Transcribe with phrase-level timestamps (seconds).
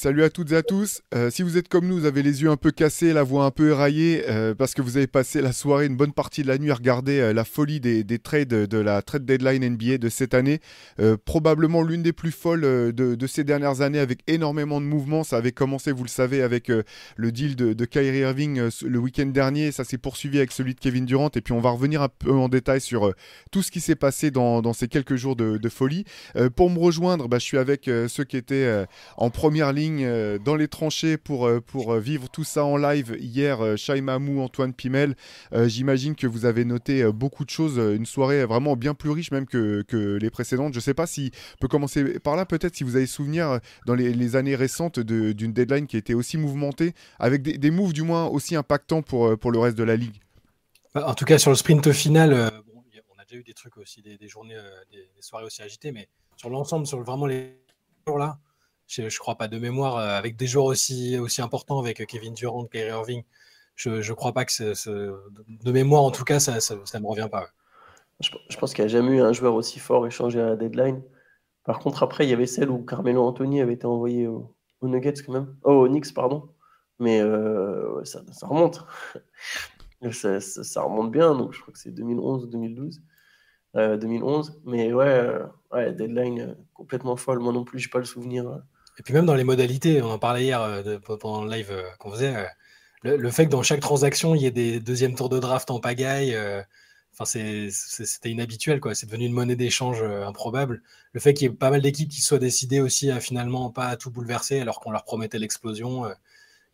[0.00, 1.02] Salut à toutes et à tous.
[1.12, 3.46] Euh, si vous êtes comme nous, vous avez les yeux un peu cassés, la voix
[3.46, 6.46] un peu éraillée, euh, parce que vous avez passé la soirée, une bonne partie de
[6.46, 9.98] la nuit à regarder euh, la folie des, des trades de la trade deadline NBA
[9.98, 10.60] de cette année.
[11.24, 15.24] Probablement l'une des plus folles de, ces dernières années, avec énormément de mouvements.
[15.24, 16.70] Ça avait commencé, vous le savez, avec
[17.16, 19.72] le deal de, Kyrie Irving le week-end dernier.
[19.72, 21.30] Ça s'est poursuivi avec celui de Kevin Durant.
[21.34, 23.12] Et puis on va revenir un peu en détail sur
[23.50, 26.04] tout ce qui s'est passé dans, ces quelques jours de, folie.
[26.54, 28.84] Pour me rejoindre, bah, je suis avec ceux qui étaient
[29.16, 32.76] en première ligne euh, dans les tranchées pour, euh, pour euh, vivre tout ça en
[32.76, 33.60] live hier.
[33.60, 35.14] Euh, Shai Mamou, Antoine Pimel,
[35.52, 39.46] j'imagine que vous avez noté beaucoup de choses, une soirée vraiment bien plus riche même
[39.46, 40.72] que, que les précédentes.
[40.72, 43.60] Je ne sais pas si on peut commencer par là, peut-être si vous avez souvenir
[43.86, 48.02] dans les, années récentes d'une deadline qui était aussi mouvementée, avec des, des moves du
[48.02, 50.20] moins aussi impactants pour, pour le reste de la ligue.
[50.94, 54.02] Bah, En tout cas, sur le sprint final, on a déjà eu des trucs aussi,
[54.02, 54.56] des, journées,
[54.90, 57.58] des, soirées aussi agitées, mais sur l'ensemble, sur vraiment les
[58.06, 58.38] jours là,
[58.88, 62.04] je, ne crois pas de mémoire, euh, avec des joueurs aussi, aussi importants, avec euh,
[62.06, 63.22] Kevin Durant, Kyrie Irving,
[63.76, 65.14] je ne crois pas que ce-
[65.48, 67.48] de mémoire, en tout cas, ça ne me revient pas.
[68.20, 71.02] Je, pense qu'il n'y a jamais eu un joueur aussi fort échangé à la deadline.
[71.64, 74.88] Par contre, après, il y avait celle où Carmelo Anthony avait été envoyé au- aux
[74.88, 75.56] Nuggets quand même.
[75.62, 76.50] Oh, aux Knicks, pardon.
[76.98, 78.84] Mais euh, ça, remonte.
[80.10, 81.34] ça, remonte bien.
[81.34, 83.00] Donc, je crois que c'est 2011 ou 2012.
[83.76, 84.60] Euh, 2011.
[84.64, 85.30] Mais ouais,
[85.70, 87.38] ouais deadline complètement folle.
[87.38, 88.62] Moi non plus, je n'ai pas le souvenir.
[88.98, 91.88] Et puis même dans les modalités, on en parlait hier euh, pendant le live euh,
[91.98, 95.28] qu'on faisait, euh, le, fait que dans chaque transaction, il y ait des deuxièmes tours
[95.28, 96.36] de draft en pagaille,
[97.20, 98.94] c'était inhabituel, quoi.
[98.96, 100.82] C'est devenu une monnaie d'échange improbable.
[101.12, 103.96] Le fait qu'il y ait pas mal d'équipes qui soient décidées aussi à finalement pas
[103.96, 106.08] tout bouleverser alors qu'on leur promettait l'explosion.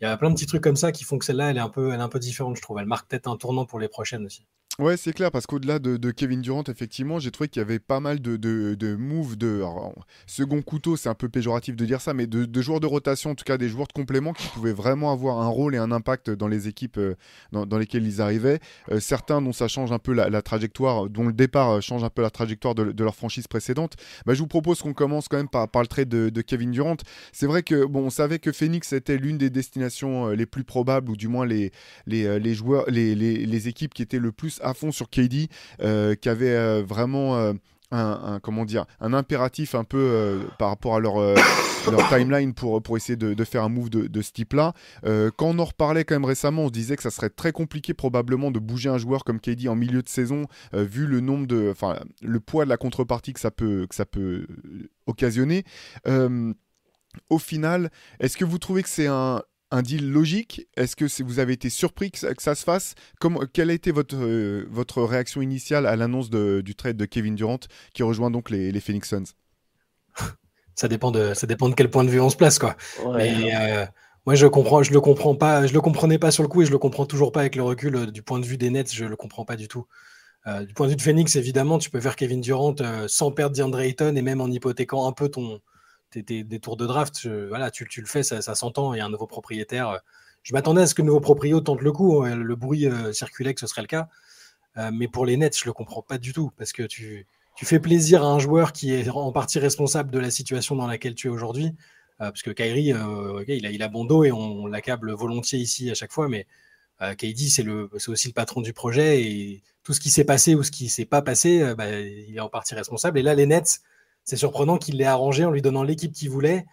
[0.00, 1.60] il y a plein de petits trucs comme ça qui font que celle-là, elle est
[1.60, 2.78] un peu, elle est un peu différente, je trouve.
[2.78, 4.46] Elle marque peut-être un tournant pour les prochaines aussi.
[4.80, 8.00] Ouais, c'est clair, parce qu'au-delà de, Kevin Durant, effectivement, j'ai trouvé qu'il y avait pas
[8.00, 9.94] mal de, de, de moves de alors,
[10.26, 13.34] second couteau, c'est un peu péjoratif de dire ça, mais de, joueurs de rotation, en
[13.36, 16.28] tout cas des joueurs de complément qui pouvaient vraiment avoir un rôle et un impact
[16.28, 17.14] dans les équipes euh,
[17.52, 18.58] dans, lesquelles ils arrivaient.
[18.90, 22.10] Euh, certains dont ça change un peu la, trajectoire, dont le départ euh, change un
[22.10, 23.94] peu la trajectoire de, leur franchise précédente.
[24.26, 26.96] Bah, je vous propose qu'on commence quand même par, le trade de, Kevin Durant.
[27.30, 31.12] C'est vrai que bon, on savait que Phoenix était l'une des destinations les plus probables,
[31.12, 31.70] ou du moins les,
[32.54, 35.48] joueurs, les équipes qui étaient le plus à fond sur KD,
[35.82, 37.52] euh, qui avaient euh, vraiment euh,
[37.90, 41.34] un, un- comment dire, un impératif un peu euh, par rapport à leur, euh,
[41.90, 44.72] leur timeline pour, pour essayer de, de faire un move de, de ce type-là.
[45.04, 47.52] Euh, quand on en reparlait quand même récemment, on se disait que ça serait très
[47.52, 51.46] compliqué probablement de bouger un joueur comme KD en milieu de saison, vu le nombre
[51.46, 54.46] de, enfin, le poids de la contrepartie que ça peut, que ça peut
[55.06, 55.64] occasionner.
[57.30, 60.66] Au final, est-ce que vous trouvez que c'est un, un deal logique?
[60.76, 62.94] Est-ce que vous avez été surpris que ça, que ça se fasse?
[63.20, 67.34] Comment, Quelle a été votre, euh, votre réaction initiale à l'annonce du trade de Kevin
[67.34, 67.60] Durant
[67.92, 69.34] qui rejoint donc les, les Phoenix Suns?
[70.76, 72.74] Ça dépend de, ça dépend de quel point de vue on se place, quoi.
[73.04, 73.32] Ouais.
[73.32, 73.86] Mais euh,
[74.26, 76.66] moi, je comprends, je le comprends pas, je le comprenais pas sur le coup et
[76.66, 78.92] je le comprends toujours pas avec le recul euh, du point de vue des Nets,
[78.92, 79.86] je le comprends pas du tout.
[80.46, 83.30] Euh, du point de vue de Phoenix, évidemment, tu peux faire Kevin Durant euh, sans
[83.30, 85.60] perdre DeAndre Ayton et même en hypothéquant un peu ton,
[86.22, 87.26] tes- des tours de draft.
[87.26, 88.94] Voilà, tu, le fais, ça, s'entend.
[88.94, 90.00] Il y a un nouveau propriétaire.
[90.42, 92.22] Je m'attendais à ce que le nouveau proprio tente le coup.
[92.22, 94.08] hein, Le bruit euh, circulait que ce serait le cas.
[94.76, 97.26] Euh, mais pour les Nets, je le comprends pas du tout parce que tu,
[97.56, 101.14] fais plaisir à un joueur qui est en partie responsable de la situation dans laquelle
[101.14, 101.74] tu es aujourd'hui.
[102.20, 105.94] Euh, parce que Kyrie, euh, il, a, bon dos et on, l'accable volontiers ici à
[105.94, 106.46] chaque fois, mais
[107.02, 107.66] euh, KD, c'est
[108.08, 111.04] aussi le patron du projet et tout ce qui s'est passé ou ce qui s'est
[111.04, 113.18] pas passé, euh, bah, il est en partie responsable.
[113.18, 113.80] Et là, les Nets,
[114.24, 116.64] c'est surprenant qu'il l'ait arrangé en lui donnant l'équipe qu'il voulait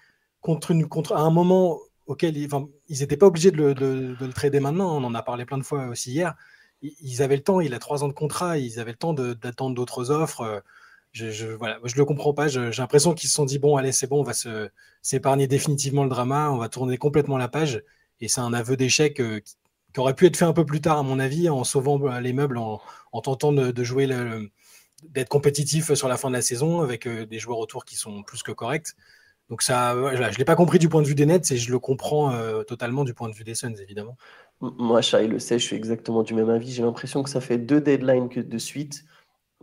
[0.42, 2.50] contre, à un moment auquel ils
[2.90, 4.98] n'étaient pas obligés de le, de- de le trader maintenant.
[4.98, 6.36] On en a parlé plein de fois aussi hier.
[6.82, 9.76] Ils, avaient le temps, il a trois ans de contrat, ils avaient le temps d'attendre
[9.76, 10.64] d'autres offres.
[11.12, 12.48] Je, je, voilà, je le comprends pas.
[12.48, 14.34] J'ai l'impression qu'ils se sont dit bon, allez, c'est bon, on va
[15.02, 17.84] s'épargner définitivement le drama, on va tourner complètement la page.
[18.20, 19.40] Et c'est un aveu d'échec euh,
[19.94, 22.20] qui, aurait pu être fait un peu plus tard, à mon avis, en sauvant euh,
[22.20, 22.80] les meubles, en,
[23.12, 24.52] en tentant de, jouer le-
[25.04, 28.24] d'être compétitif sur la fin de la saison avec euh, des joueurs autour qui sont
[28.24, 28.94] plus que corrects.
[29.50, 31.72] Donc ça, voilà, je l'ai pas compris du point de vue des Nets et je
[31.72, 34.16] le comprends euh, totalement du point de vue des Suns, évidemment.
[34.62, 36.72] Moi, Shai le sait, je suis exactement du même avis.
[36.72, 39.04] J'ai l'impression que ça fait deux deadlines que de suite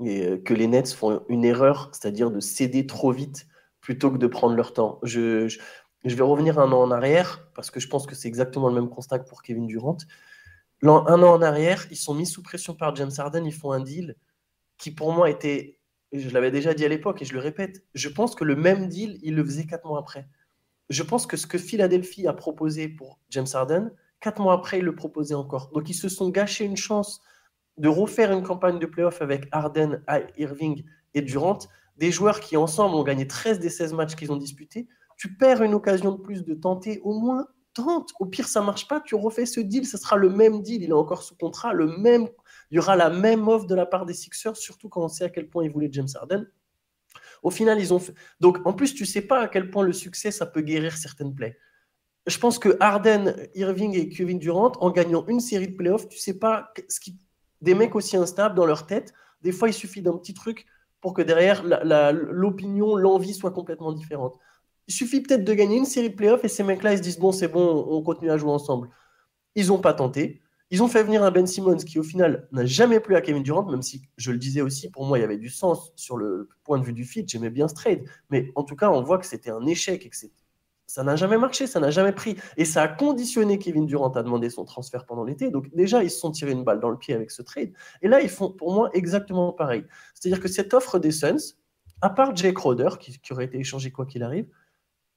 [0.05, 3.47] et euh, que les Nets font une erreur, c'est-à-dire de céder trop vite
[3.81, 4.99] plutôt que de prendre leur temps.
[5.05, 8.69] Je, je, vais revenir un an en arrière parce que je pense que c'est exactement
[8.69, 9.97] le même constat que pour Kevin Durant.
[10.83, 13.81] un an en arrière, ils sont mis sous pression par James Harden, ils font un
[13.81, 14.17] deal
[14.79, 15.79] qui pour moi était,
[16.13, 18.89] je l'avais déjà dit à l'époque et je le répète, je pense que le même
[18.89, 20.29] deal, il le faisait quatre mois après.
[20.89, 24.85] Je pense que ce que Philadelphie a proposé pour James Harden, quatre mois après, il
[24.85, 25.71] le proposait encore.
[25.73, 27.21] Donc ils se sont gâchés une chance
[27.77, 30.03] de refaire une campagne de playoff avec Harden,
[30.37, 30.85] Irving
[31.15, 31.59] et Durant,
[31.97, 34.89] des joueurs qui ensemble ont gagné 13 des 16 matchs qu'ils ont disputés.
[35.17, 37.47] Tu perds une occasion de plus de tenter au moins.
[38.19, 40.91] Au pire, ça marche pas, tu refais ce deal, ce sera le même deal, il
[40.91, 42.29] est encore sous contrat, le même,
[42.71, 45.25] il y aura la même offre de la part des Sixers, surtout quand on sait
[45.25, 46.47] à quel point ils voulaient James Harden.
[47.43, 48.15] Au final, ils ont fait.
[48.41, 51.35] Donc, en plus, tu sais pas à quel point le succès, ça peut guérir certaines
[51.35, 51.57] plaies.
[52.27, 56.19] Je pense que Harden, Irving et Kevin Durant, en gagnant une série de playoffs, tu
[56.19, 57.17] sais pas ce qui.
[57.61, 59.13] Des mecs aussi instables dans leur tête,
[59.43, 60.67] des fois, il suffit d'un petit truc
[61.01, 61.63] pour que derrière,
[62.13, 64.39] l'opinion, l'envie soit complètement différente.
[64.87, 67.19] Il suffit peut-être de gagner une série de playoffs et ces mecs-là, ils se disent
[67.19, 68.89] bon, c'est bon, on continue à jouer ensemble.
[69.55, 70.43] Ils n'ont pas tenté.
[70.71, 73.43] Ils ont fait venir un Ben Simmons qui, au final, n'a jamais plu à Kevin
[73.43, 76.19] Durant, même si je le disais aussi, pour moi, il y avait du sens sur
[76.19, 77.25] le point de vue du fit.
[77.27, 78.05] J'aimais bien ce trade.
[78.31, 80.17] Mais en tout cas, on voit que c'était un échec et que
[80.87, 82.37] ça n'a jamais marché, ça n'a jamais pris.
[82.59, 85.51] Et ça a conditionné Kevin Durant à demander son transfert pendant l'été.
[85.51, 87.73] Donc, déjà, ils se sont tirés une balle dans le pied avec ce trade.
[88.03, 89.85] Et là, ils font, pour moi, exactement pareil.
[90.15, 91.55] C'est-à-dire que cette offre des Suns,
[92.03, 94.47] à part Jake Crowder, qui, qui aurait été échangé quoi qu'il arrive,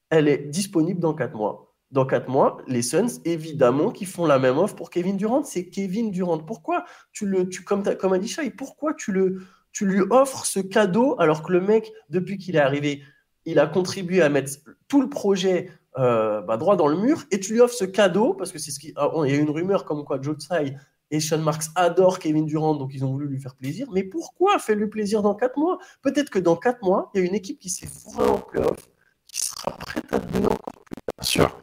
[0.09, 1.70] elle est disponible dans 4 mois.
[1.91, 5.43] Dans 4 mois, les Suns, évidemment, qui font la même offre pour Kevin Durant.
[5.43, 6.38] C'est Kevin Durant.
[6.39, 8.19] Pourquoi tu le, tu, comme, t'as- comme a
[8.57, 9.41] pourquoi tu, le,
[9.73, 13.03] tu lui offres ce cadeau alors que le mec, depuis qu'il est arrivé,
[13.45, 14.51] il a contribué à mettre
[14.88, 18.33] tout le projet euh, bah, droit dans le mur et tu lui offres ce cadeau
[18.33, 18.93] parce que c'est ce qui.
[18.95, 20.75] ah, Il y a une rumeur comme quoi Joe Tsai
[21.13, 23.89] et Sean Marks adorent Kevin Durant, donc ils ont voulu lui faire plaisir.
[23.91, 25.77] Mais pourquoi Fais-lui plaisir dans 4 mois?
[26.01, 28.77] Peut-être que dans 4 mois, il y a une équipe qui s'est fourrée en playoff,
[29.27, 30.95] qui sera prête à te donner encore plus.
[31.19, 31.61] Bien sûr.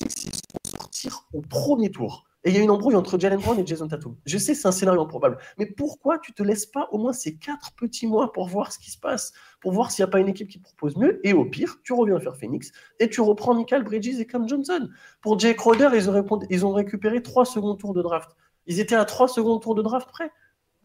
[0.00, 2.24] Vont sortir au premier tour.
[2.46, 4.16] Et il y a une embrouille entre Jalen Brown et Jason Tatum.
[4.26, 5.38] Je sais, c'est un scénario improbable.
[5.58, 8.78] Mais pourquoi tu te laisses pas au moins ces quatre petits mois pour voir ce
[8.78, 9.32] qui se passe
[9.62, 11.26] Pour voir s'il n'y a pas une équipe qui propose mieux?
[11.26, 12.70] Et au pire, tu reviens faire Phoenix
[13.00, 14.90] et tu reprends Michael Bridges et Cam Johnson.
[15.22, 18.30] Pour Jake Crowder, ils ont, ils ont récupéré trois secondes tours de draft.
[18.66, 20.30] Ils étaient à trois secondes tours de draft près.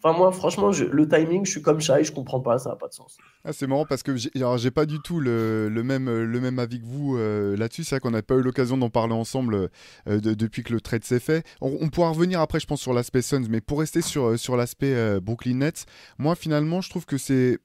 [0.01, 2.87] Enfin, moi, franchement, le timing, je suis comme Shai, je comprends pas, ça n'a pas
[2.87, 3.17] de sens.
[3.43, 6.85] Ah, c'est marrant parce que j'ai pas du tout le, même, le même avis que
[6.85, 7.83] vous euh, là-dessus.
[7.83, 9.69] C'est vrai qu'on n'a pas eu l'occasion d'en parler ensemble
[10.07, 11.45] euh, de- depuis que le trade s'est fait.
[11.59, 15.19] On, pourra revenir après, je pense, sur l'aspect Suns, mais pour rester sur, euh, l'aspect
[15.19, 15.85] Brooklyn Nets,
[16.17, 17.59] moi finalement, je trouve que c'est.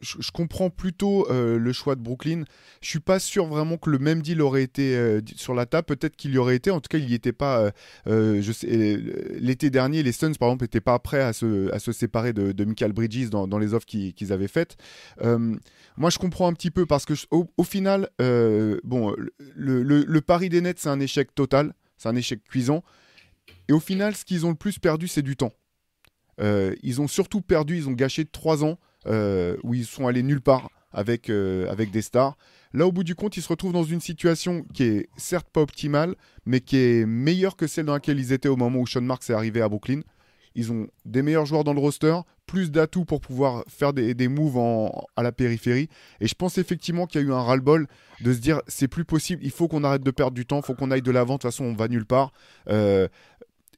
[0.00, 2.44] Je, comprends plutôt euh, le choix de Brooklyn.
[2.80, 5.84] Je suis pas sûr vraiment que le même deal aurait été euh, sur la table.
[5.84, 6.70] Peut-être qu'il y aurait été.
[6.70, 7.70] En tout cas, il n'y était pas.
[8.06, 8.42] euh,
[9.38, 13.28] l'été dernier, les Suns, par exemple, n'étaient pas prêts à se, séparer de, Michael Bridges
[13.28, 14.76] dans, les offres qu'ils avaient faites.
[15.22, 19.14] Moi, je comprends un petit peu parce que, au, final, bon,
[19.54, 21.74] le, le- pari des Nets, c'est un échec total.
[21.98, 22.82] C'est un échec cuisant.
[23.68, 25.52] Et au final, ce qu'ils ont le plus perdu, c'est du temps.
[26.38, 30.68] Ils ont surtout perdu, ils ont gâché trois ans où ils sont allés nulle part
[30.92, 32.36] avec, euh, avec des stars.
[32.72, 35.60] Là, au bout du compte, ils se retrouvent dans une situation qui est certes pas
[35.60, 36.14] optimale,
[36.46, 39.28] mais qui est meilleure que celle dans laquelle ils étaient au moment où Sean Marks
[39.28, 40.00] est arrivé à Brooklyn.
[40.56, 42.16] Ils ont des meilleurs joueurs dans le roster,
[42.46, 44.58] plus d'atouts pour pouvoir faire des, des moves
[45.16, 45.88] à la périphérie.
[46.20, 47.86] Et je pense effectivement qu'il y a eu un ras-le-bol
[48.20, 50.64] de se dire c'est plus possible, il faut qu'on arrête de perdre du temps, il
[50.64, 52.32] faut qu'on aille de l'avant, de toute façon on va nulle part.
[52.68, 53.06] Euh,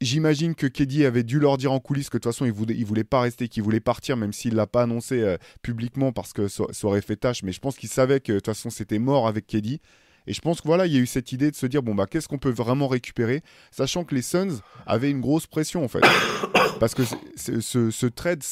[0.00, 2.82] J'imagine que Keddy avait dû leur dire en coulisses que de toute façon il voulait,
[2.82, 6.48] voulait pas rester, qu'il voulait partir, même s'il l'a pas annoncé euh, publiquement parce que
[6.48, 7.42] ça, ça aurait fait tâche.
[7.44, 9.80] Mais je pense qu'il savait que de toute façon c'était mort avec Keddy.
[10.26, 11.94] Et je pense que voilà, il y a eu cette idée de se dire bon
[11.94, 15.88] bah qu'est-ce qu'on peut vraiment récupérer, sachant que les Suns avaient une grosse pression en
[15.88, 16.02] fait,
[16.80, 17.02] parce que
[17.36, 18.42] ce, trade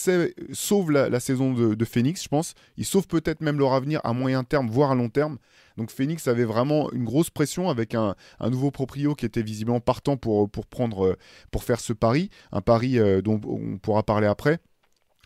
[0.53, 2.55] sauve la, saison de, Phoenix, je pense.
[2.77, 5.39] Il sauve peut-être même leur avenir à moyen terme, voire à long terme.
[5.77, 10.17] Donc Phoenix avait vraiment une grosse pression avec un, nouveau proprio qui était visiblement partant
[10.17, 11.17] pour, pour prendre
[11.51, 14.59] pour faire ce pari, un pari euh, dont on pourra parler après.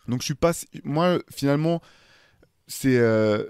[0.07, 1.81] Donc je suis pas moi finalement
[2.67, 3.43] c'est euh,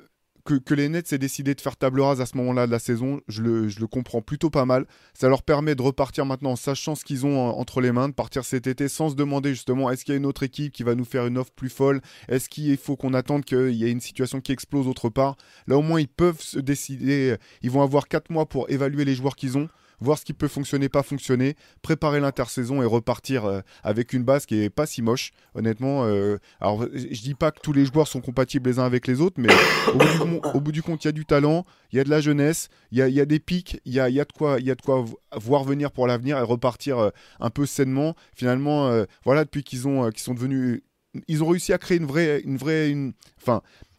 [0.46, 3.20] que, les Nets aient décidé de faire table rase à ce moment-là de la saison,
[3.28, 4.86] je le, je le comprends plutôt pas mal.
[5.14, 8.08] Ça leur permet de repartir maintenant en sachant ce qu'ils ont en- entre les mains,
[8.10, 10.72] de partir cet été sans se demander justement est-ce qu'il y a une autre équipe
[10.72, 12.02] qui va nous faire une offre plus folle?
[12.30, 15.36] Est-ce qu'il faut qu'on attende qu'il y ait une situation qui explose autre part?
[15.68, 19.16] Là au moins ils peuvent se décider, ils vont avoir 4 mois pour évaluer les
[19.16, 19.68] joueurs qu'ils ont
[20.00, 24.46] voir ce qui peut fonctionner, pas fonctionner, préparer l'intersaison et repartir euh, avec une base
[24.46, 26.06] qui est pas si moche, honnêtement.
[26.06, 29.22] euh, alors, je dis pas que tous les joueurs sont compatibles les uns avec les
[29.22, 29.50] autres, mais
[29.94, 32.70] au bout du, compte, il y a du talent, il y a de la jeunesse,
[32.92, 35.20] il y a, des pics, il y a, de quoi, y a de quoi vo-
[35.36, 37.10] voir venir pour l'avenir et repartir euh,
[37.40, 38.16] un peu sainement.
[38.36, 38.92] Finalement,
[39.24, 40.82] voilà, depuis qu'ils ont, sont devenus,
[41.28, 42.42] ils ont réussi à créer une vraie,
[42.90, 43.14] une.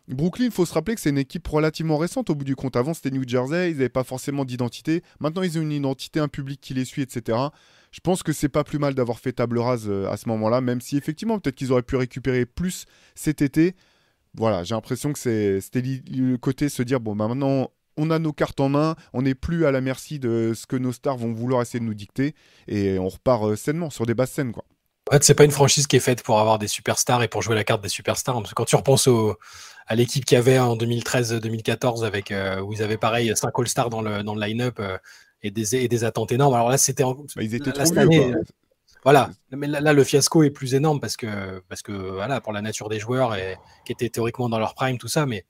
[0.08, 2.76] Brooklyn, il faut se rappeler que c'est une équipe relativement récente au bout du compte.
[2.76, 5.02] Avant, c'était New Jersey, ils n'avaient pas forcément d'identité.
[5.18, 7.38] Maintenant, ils ont une identité, un public qui les suit, etc.
[7.90, 10.60] je pense que c'est pas plus mal d'avoir fait table rase euh, à ce moment-là,
[10.60, 12.84] même si effectivement, peut-être qu'ils auraient pu récupérer plus
[13.16, 13.74] cet été.
[14.34, 18.32] Voilà, j'ai l'impression que c'était le côté se dire bon, bah maintenant, on a nos
[18.32, 21.32] cartes en main, on n'est plus à la merci de ce que nos stars vont
[21.32, 22.34] vouloir essayer de nous dicter,
[22.68, 24.64] et on repart euh, sainement sur des basses scènes, quoi.
[25.08, 27.40] En fait, c'est pas une franchise qui est faite pour avoir des superstars et pour
[27.42, 28.34] jouer la carte des superstars.
[28.36, 29.36] Parce que quand tu repenses au,
[29.86, 33.88] à l'équipe qu'il y avait en 2013-2014, avec euh, où ils avaient pareil 5 All-Stars
[33.90, 34.98] dans le, dans le line-up euh,
[35.42, 36.54] et, des, et des attentes énormes.
[36.54, 37.04] Alors là, c'était.
[37.04, 38.42] en- Bah, ils étaient là, trop année, euh,
[39.04, 42.52] Voilà, mais là, là, le fiasco est plus énorme parce que, parce que voilà, pour
[42.52, 45.44] la nature des joueurs et, qui étaient théoriquement dans leur prime, tout ça, mais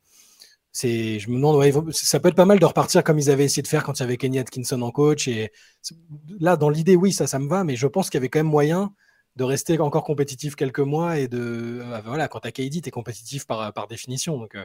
[0.73, 3.45] c'est, je me demande, ouais, ça peut être pas mal de repartir comme ils avaient
[3.47, 5.29] essayé de faire quand il y avait Kenny Atkinson en coach.
[5.29, 5.51] Et
[6.39, 8.41] là, dans l'idée, oui, ça, ça me va, mais je pense qu'il y avait quand
[8.41, 8.93] même moyen
[9.37, 13.47] de rester encore compétitif quelques mois et de, euh, voilà, quand t'as KD, t'es compétitif
[13.47, 14.39] par, par définition.
[14.39, 14.65] Donc, euh,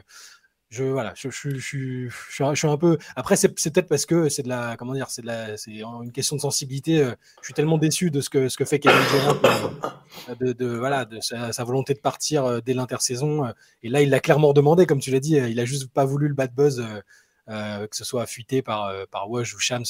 [0.70, 2.08] je voilà, je, je, je,
[2.54, 2.96] suis un- peu.
[3.14, 6.12] Après, c'est peut-être parce que c'est de la, comment dire, c'est de la, c'est une
[6.12, 7.02] question de sensibilité.
[7.02, 9.36] euh, Je suis tellement déçu de ce que ce que fait Kevin Durant,
[10.40, 13.44] euh, de, voilà, de sa, volonté de partir euh, dès l'intersaison.
[13.44, 13.52] euh,
[13.82, 15.38] Et là, il l'a clairement demandé, comme tu l'as dit.
[15.38, 17.00] euh, Il a juste pas voulu le bad buzz, euh,
[17.50, 19.84] euh, que ce soit fuité par euh, par ou Shams.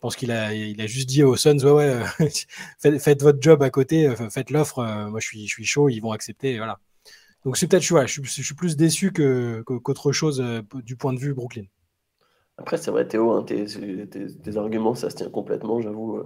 [0.00, 3.36] Je pense qu'il a, il a juste dit aux Suns, ouais, ouais, euh, faites, votre
[3.42, 4.78] job à côté, euh, faites l'offre.
[4.78, 6.56] euh, Moi, je suis, chaud, ils vont accepter.
[6.56, 6.80] Voilà.
[7.44, 10.42] Donc c'est peut-être, vois, je, suis- je suis plus déçu que- qu'autre chose
[10.84, 11.64] du point de vue Brooklyn.
[12.56, 13.66] Après, c'est vrai, Théo, hein, tes,
[14.56, 16.22] arguments, ça se tient complètement, j'avoue.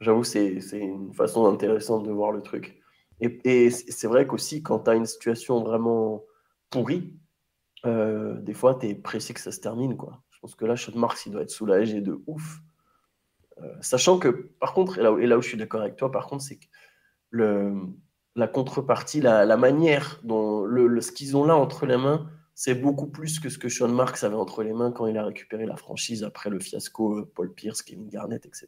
[0.00, 2.80] J'avoue, c'est c'est une façon intéressante de voir le truc.
[3.20, 6.24] Et, c'est vrai qu'aussi, quand tu as une situation vraiment
[6.70, 7.14] pourrie,
[7.84, 9.96] des fois, tu es pressé que ça se termine.
[9.96, 10.22] Quoi.
[10.30, 12.60] Je pense que là, Marks, il doit être soulagé de ouf.
[13.62, 14.28] Euh, sachant que,
[14.60, 16.66] par contre, et là, où- je suis d'accord avec toi, par contre, c'est que
[18.36, 22.30] la contrepartie, la, la manière dont le, le- ce qu'ils ont là entre les mains,
[22.54, 25.24] c'est beaucoup plus que ce que Sean Marks avait entre les mains quand il a
[25.24, 28.66] récupéré la franchise après le fiasco euh, Paul Pierce, Kevin Garnett, etc.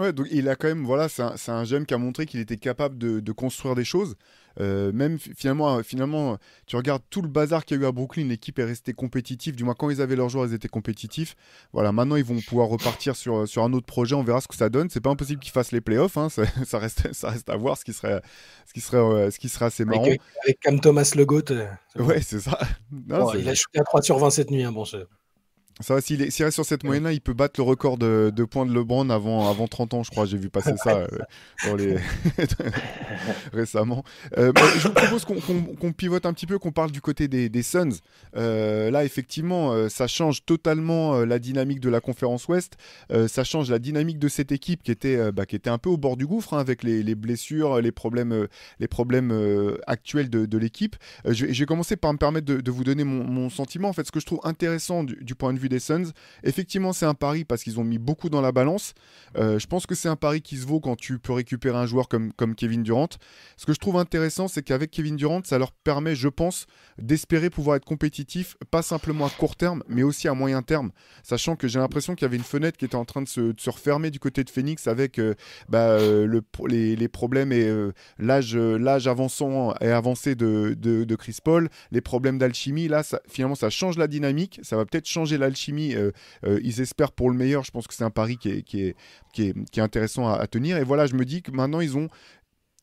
[0.00, 2.40] Ouais, donc il a quand même, voilà, c'est un, un jeune qui a montré qu'il
[2.40, 4.16] était capable de, de construire des choses.
[4.58, 7.86] Euh, même fi- finalement, euh, finalement, tu regardes tout le bazar qu'il y a eu
[7.86, 9.54] à Brooklyn, l'équipe est restée compétitive.
[9.54, 11.36] Du moins, quand ils avaient leurs joueurs, ils étaient compétitifs.
[11.72, 14.14] Voilà, maintenant ils vont pouvoir repartir sur, sur un autre projet.
[14.14, 14.88] On verra ce que ça donne.
[14.90, 16.16] C'est pas impossible qu'ils fassent les playoffs.
[16.16, 18.20] hein, ça, ça reste, ça reste à voir, ce qui serait,
[18.66, 20.04] ce qui serait, euh, ce qui serait assez marrant.
[20.04, 21.50] Avec, avec Cam Thomas le GOAT.
[21.52, 22.06] euh, c'est bon.
[22.08, 22.58] Ouais, c'est ça.
[22.90, 24.64] Non, Bon, c'est- il a shooté à 3 sur 20 cette nuit.
[24.64, 24.84] Hein, bon,
[25.80, 28.30] Ça va, s'il est- s'il reste sur cette moyenne-là, il peut battre le record de,
[28.34, 30.26] de points de LeBron avant, avant 30 ans, je crois.
[30.26, 31.06] J'ai vu passer ça euh,
[31.66, 31.96] dans les...
[33.52, 34.04] récemment.
[34.36, 37.48] Euh, bah, je vous propose qu'on pivote un petit peu, qu'on parle du côté des,
[37.48, 37.88] des Suns.
[38.36, 42.74] Euh, là, effectivement, euh, ça change totalement euh, la dynamique de la conférence Ouest.
[43.10, 45.78] Euh, ça change la dynamique de cette équipe qui était, euh, bah, qui était un
[45.78, 48.46] peu au bord du gouffre hein, avec les, les blessures, les problèmes, euh,
[48.80, 50.96] les problèmes euh, actuels de, de l'équipe.
[51.26, 53.50] Euh, je, vais- je vais commencer par me permettre de, de vous donner mon, mon
[53.50, 53.88] sentiment.
[53.88, 56.12] En fait, ce que je trouve intéressant du, du point de vue des Suns,
[56.44, 58.92] effectivement, c'est un pari parce qu'ils ont mis beaucoup dans la balance.
[59.38, 61.86] Euh, je pense que c'est un pari qui se vaut quand tu peux récupérer un
[61.86, 63.08] joueur comme, Kevin Durant.
[63.56, 66.66] Ce que je trouve intéressant, c'est qu'avec Kevin Durant, ça leur permet, je pense,
[66.98, 70.90] d'espérer pouvoir être compétitif, pas simplement à court terme, mais aussi à moyen terme.
[71.22, 73.70] Sachant que j'ai l'impression qu'il y avait une fenêtre qui était en train de se,
[73.70, 75.34] refermer du côté de Phoenix avec euh,
[75.68, 77.70] bah, euh, le, les, problèmes et
[78.18, 78.56] l'âge
[79.06, 82.88] avançant et avancé de, Chris Paul, les problèmes d'alchimie.
[82.88, 84.60] Là, finalement, ça change la dynamique.
[84.62, 85.94] Ça va peut-être changer l'alchimie.
[85.94, 86.10] euh,
[86.44, 87.64] euh, ils espèrent pour le meilleur.
[87.64, 88.96] Je pense que c'est un pari qui est, qui est,
[89.32, 90.76] qui est, intéressant à, tenir.
[90.76, 92.08] Et voilà, je me dis que maintenant, ils ont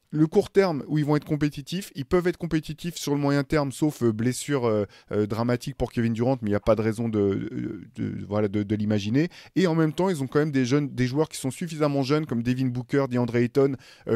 [0.09, 3.43] le court terme où ils vont être compétitifs, ils peuvent être compétitifs sur le moyen
[3.43, 4.85] terme, sauf euh, blessure euh,
[5.27, 8.75] dramatique pour Kevin Durant, mais il n'y a pas de raison de, de, voilà, de,
[8.75, 9.27] l'imaginer.
[9.57, 12.03] Et en même temps, ils ont quand même des, jeunes, des joueurs qui sont suffisamment
[12.03, 13.75] jeunes, comme Devin Booker, DeAndre Ayton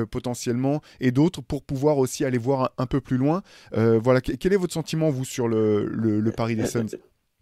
[0.10, 3.42] potentiellement, et d'autres pour pouvoir aussi aller voir un, peu plus loin.
[3.74, 6.88] Voilà, Que- quel est votre sentiment, vous, sur le, le, le pari des Suns?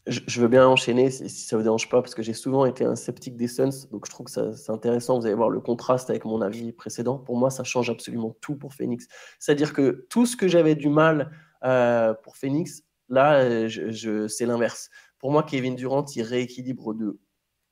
[0.10, 2.96] Je, veux bien enchaîner si, ça vous dérange pas, parce que j'ai souvent été un
[2.96, 5.20] sceptique des Suns, donc je trouve que c'est intéressant.
[5.20, 7.18] Vous allez voir le contraste avec mon avis précédent.
[7.18, 9.08] Pour moi, ça change absolument tout pour Phoenix.
[9.40, 11.32] C'est-à-dire que tout ce que j'avais du mal
[11.64, 14.90] euh, pour Phoenix, là, euh, je, c'est l'inverse.
[15.20, 17.20] Pour moi, Kevin Durant, il rééquilibre de.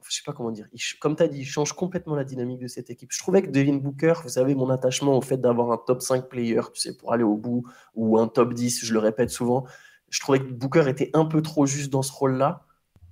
[0.07, 0.67] Je sais pas comment dire.
[1.01, 3.11] Comme tu as dit, il change complètement la dynamique de cette équipe.
[3.11, 6.29] Je trouvais que Devin Booker, vous savez, mon attachement au fait d'avoir un top 5
[6.29, 7.65] player, tu sais, pour aller au bout,
[7.95, 9.65] ou un top 10, je le répète souvent,
[10.09, 12.65] je trouvais que Booker était un peu trop juste dans ce rôle-là.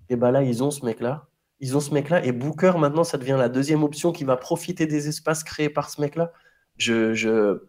[0.09, 1.27] Et ben là, ils ont ce mec-là.
[1.59, 2.23] Ils ont ce mec-là.
[2.25, 5.89] Et Booker, maintenant, ça devient la deuxième option qui va profiter des espaces créés par
[5.89, 6.31] ce mec-là.
[6.77, 7.59] Je.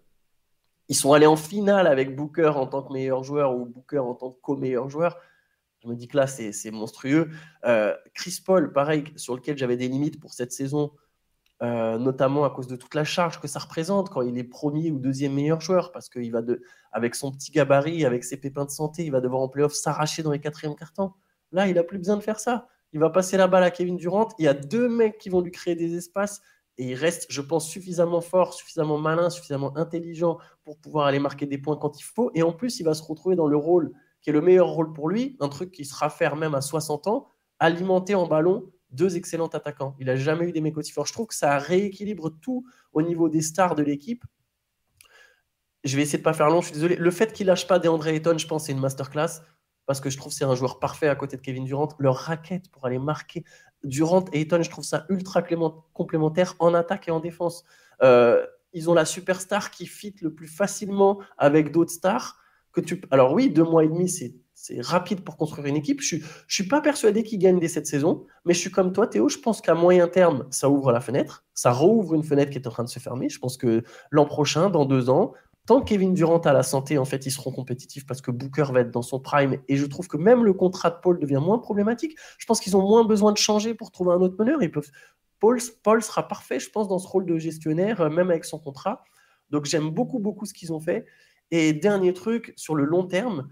[0.88, 4.14] Ils sont allés en finale avec Booker en tant que meilleur joueur ou Booker en
[4.14, 5.18] tant que co-meilleur joueur.
[5.83, 7.30] Je me dis que là, c'est c'est monstrueux.
[7.64, 10.92] Euh, Chris Paul, pareil, sur lequel j'avais des limites pour cette saison,
[11.62, 14.90] euh, notamment à cause de toute la charge que ça représente quand il est premier
[14.90, 18.64] ou deuxième meilleur joueur, parce qu'il va de, avec son petit gabarit, avec ses pépins
[18.64, 21.12] de santé, il va devoir en playoff s'arracher dans les quatrièmes cartons.
[21.52, 22.68] Là, il n'a plus besoin de faire ça.
[22.92, 24.28] Il va passer la balle à Kevin Durant.
[24.38, 26.40] Il y a deux mecs qui vont lui créer des espaces.
[26.78, 31.46] Et il reste, je pense, suffisamment fort, suffisamment malin, suffisamment intelligent pour pouvoir aller marquer
[31.46, 32.30] des points quand il faut.
[32.34, 34.92] Et en plus, il va se retrouver dans le rôle qui est le meilleur rôle
[34.92, 39.16] pour lui, un truc qui sera faire même à 60 ans, alimenter en ballon deux
[39.16, 39.94] excellents attaquants.
[40.00, 41.06] Il n'a jamais eu des mecs aussi forts.
[41.06, 44.24] Je trouve que ça rééquilibre tout au niveau des stars de l'équipe.
[45.84, 46.96] Je vais essayer de pas faire long, je suis désolé.
[46.96, 49.42] Le fait qu'il lâche pas des André Ayton, je pense, c'est une masterclass
[49.86, 51.88] parce que je trouve que c'est un joueur parfait à côté de Kevin Durant.
[51.98, 53.44] Leur raquette pour aller marquer
[53.84, 55.42] Durant et Ayton, je trouve ça ultra
[55.92, 57.64] complémentaire en attaque et en défense.
[58.02, 62.38] Euh, ils ont la superstar qui fit le plus facilement avec d'autres stars.
[62.72, 63.00] Que tu...
[63.10, 64.34] Alors oui, deux mois et demi, c'est
[64.66, 66.00] c'est rapide pour construire une équipe.
[66.00, 69.06] Je ne suis, pas persuadé qu'ils gagnent dès cette saison, mais je suis comme toi,
[69.06, 69.28] Théo.
[69.28, 71.44] Je pense qu'à moyen terme, ça ouvre la fenêtre.
[71.54, 73.28] Ça rouvre une fenêtre qui est en train de se fermer.
[73.28, 75.35] Je pense que l'an prochain, dans deux ans,
[75.66, 78.66] tant que Kevin Durant a la santé, en fait, ils seront compétitifs parce que Booker
[78.73, 79.56] va être dans son prime.
[79.68, 82.16] Et je trouve que même le contrat de Paul devient moins problématique.
[82.38, 84.61] Je pense qu'ils ont moins besoin de changer pour trouver un autre meneur.
[84.62, 84.90] Ils peuvent...
[85.38, 88.58] Paul, Paul sera parfait, je pense, dans ce rôle de gestionnaire, euh, même avec son
[88.58, 89.04] contrat.
[89.50, 91.06] Donc j'aime beaucoup, beaucoup ce qu'ils ont fait.
[91.52, 93.49] Et dernier truc, sur le long terme,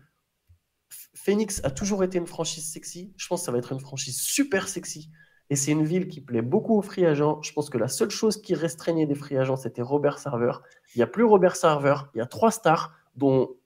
[1.25, 3.11] Phoenix a toujours été une franchise sexy.
[3.17, 5.11] Je pense que ça va être une franchise super sexy.
[5.49, 7.41] Et c'est une ville qui plaît beaucoup aux free agents.
[7.41, 10.53] Je pense que la seule chose qui restreignait des free agents, c'était Robert Server.
[10.95, 11.95] Il n'y a plus Robert Server.
[12.15, 13.57] Il y a trois stars, dont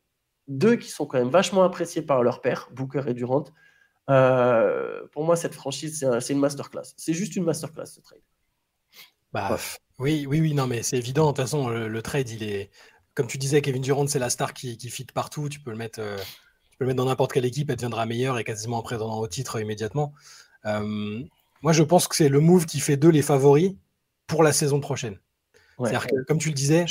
[0.47, 3.45] deux qui sont quand même vachement appréciés par leur père, Booker et Durant.
[4.09, 6.95] Euh, pour moi, cette franchise, c'est une masterclass.
[6.97, 8.23] C'est juste une masterclass, ce trade.
[9.33, 9.59] Bah,
[9.99, 11.25] oui, oui, oui, non, mais c'est évident.
[11.25, 12.71] De toute façon, le, trade, il est.
[13.15, 15.49] Comme tu disais, Kevin Durant, c'est la star qui, qui fit partout.
[15.49, 15.99] Tu peux le mettre.
[15.99, 16.17] Euh,
[16.79, 19.61] peux le mettre dans n'importe quelle équipe, elle deviendra meilleure et quasiment prétendant au titre
[19.61, 20.13] immédiatement.
[20.65, 21.23] Euh,
[21.63, 23.75] moi, je pense que c'est le move qui fait d'eux les favoris
[24.27, 25.19] pour la saison prochaine.
[25.79, 26.87] C'est-à-dire que, comme tu le disais,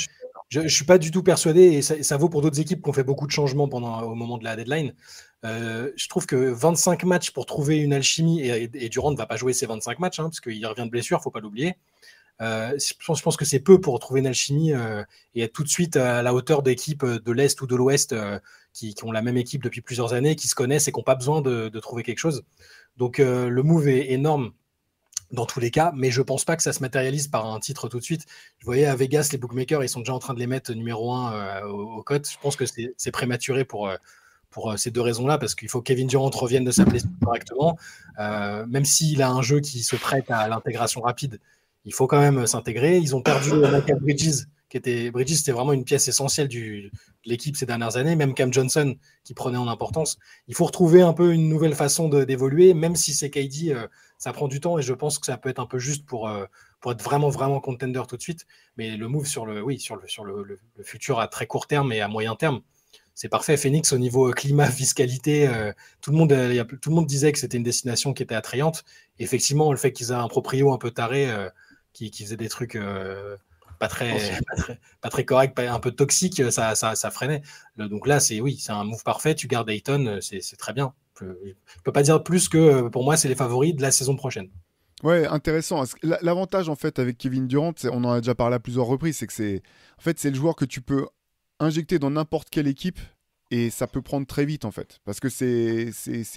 [0.48, 2.92] je ne suis pas du tout persuadé, et ça, vaut pour d'autres équipes qui ont
[2.92, 4.94] fait beaucoup de changements pendant, au moment de la deadline.
[5.44, 9.36] Euh, je trouve que 25 matchs pour trouver une alchimie, et, Durant ne va pas
[9.36, 11.76] jouer ces 25 matchs, hein, parce qu'il revient de blessure, il ne faut pas l'oublier.
[12.40, 14.72] Euh, je, pense, que c'est peu pour trouver une alchimie
[15.34, 18.14] et être tout de suite à la hauteur d'équipes de l'Est ou de l'Ouest
[18.78, 21.14] qui, ont la même équipe depuis plusieurs années, qui se connaissent et qui n'ont pas
[21.14, 22.44] besoin de, trouver quelque chose.
[22.96, 24.52] Donc euh, le move est énorme
[25.30, 27.88] dans tous les cas, mais je pense pas que ça se matérialise par un titre
[27.88, 28.24] tout de suite.
[28.58, 31.12] Je voyais à Vegas, les bookmakers, ils sont déjà en train de les mettre numéro
[31.12, 32.28] 1 euh, au, cote.
[32.30, 33.96] Je pense que c'est prématuré pour, euh,
[34.50, 37.78] pour ces deux raisons-là, parce qu'il faut que Kevin Durant revienne de sa blessure correctement.
[38.18, 41.40] même s'il a un jeu qui se prête à l'intégration rapide,
[41.88, 42.98] il faut quand même s'intégrer.
[42.98, 46.90] Ils ont perdu Michael Bridges, qui était Bridges, c'était vraiment une pièce essentielle de
[47.24, 50.18] l'équipe ces dernières années, même Cam Johnson qui prenait en importance.
[50.48, 53.86] Il faut retrouver un peu une nouvelle façon d'évoluer, même si c'est KD, euh,
[54.18, 56.28] ça prend du temps et je pense que ça peut être un peu juste pour,
[56.28, 56.44] euh,
[56.80, 58.46] pour être vraiment, vraiment contender tout de suite.
[58.76, 61.90] Mais le move sur le, oui, sur le, sur le, futur à très court terme
[61.92, 62.60] et à moyen terme,
[63.14, 63.56] c'est parfait.
[63.56, 65.72] Phoenix, au niveau climat, fiscalité, euh,
[66.02, 66.28] tout, le monde,
[66.82, 68.84] tout le monde disait que c'était une destination qui était attrayante.
[69.18, 71.26] effectivement, le fait qu'ils aient un proprio un peu taré
[71.98, 72.78] qui, qui faisait des trucs
[73.78, 74.38] pas très,
[75.00, 77.42] pas très, correct, un peu toxique, ça, ça, ça freinait.
[77.76, 79.34] Donc là, c'est oui, c'est un move parfait.
[79.34, 80.92] Tu gardes Ayton, c'est très bien.
[81.20, 84.16] Je ne peux pas dire plus que pour moi, c'est les favoris de la saison
[84.16, 84.48] prochaine.
[85.02, 85.84] Ouais, intéressant.
[86.02, 89.28] L'avantage en fait avec Kevin Durant, on en a déjà parlé à plusieurs reprises, c'est
[89.28, 89.62] que c'est
[89.98, 91.06] en fait c'est le joueur que tu peux
[91.60, 92.98] injecter dans n'importe quelle équipe
[93.50, 94.98] et ça peut prendre très vite en fait.
[95.04, 95.92] Parce que c'est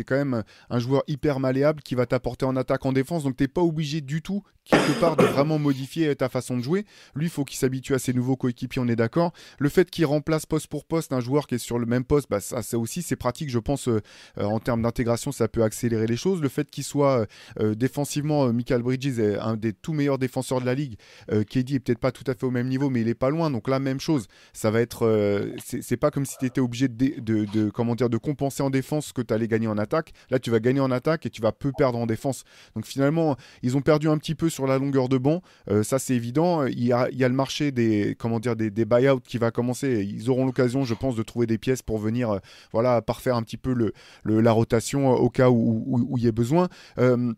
[0.06, 3.24] quand même un joueur hyper malléable qui va t'apporter en attaque, en défense.
[3.24, 6.64] Donc tu n'es pas obligé du tout, quelque part, de vraiment modifier ta façon de
[6.64, 6.86] jouer.
[7.16, 9.34] Lui, il faut qu'il s'habitue à ses nouveaux coéquipiers, on est d'accord.
[9.60, 12.28] Le fait qu'il remplace poste pour poste un joueur qui est sur le même poste,
[12.30, 14.02] bah, ça, aussi c'est pratique, je pense, euh,
[14.38, 16.42] euh, en termes d'intégration, ça peut accélérer les choses.
[16.42, 17.28] Le fait qu'il soit
[17.60, 20.96] euh, défensivement, Michael Bridges est un des tout meilleurs défenseurs de la ligue.
[21.30, 23.52] KD est peut-être pas tout à fait au même niveau, mais il est pas loin.
[23.52, 24.28] Donc la même chose.
[24.54, 25.56] Ça va être.
[25.60, 29.08] c'est pas comme si tu étais obligé de de, comment dire, de compenser en défense
[29.08, 30.14] ce que tu allais gagner en attaque.
[30.30, 32.44] Là, tu vas gagner en attaque et tu vas peu perdre en défense.
[32.76, 35.42] Donc finalement, ils ont perdu un petit peu sur la longueur de banc.
[35.70, 36.66] Euh, ça, c'est évident.
[36.66, 40.08] Il y, a, le marché des, comment dire, des, buyouts qui va commencer.
[40.08, 42.40] Ils auront l'occasion, je pense, de trouver des pièces pour venir euh,
[42.72, 43.94] voilà, parfaire un petit peu le,
[44.26, 46.70] la rotation au cas où, il y ait besoin.
[46.98, 47.34] Euh,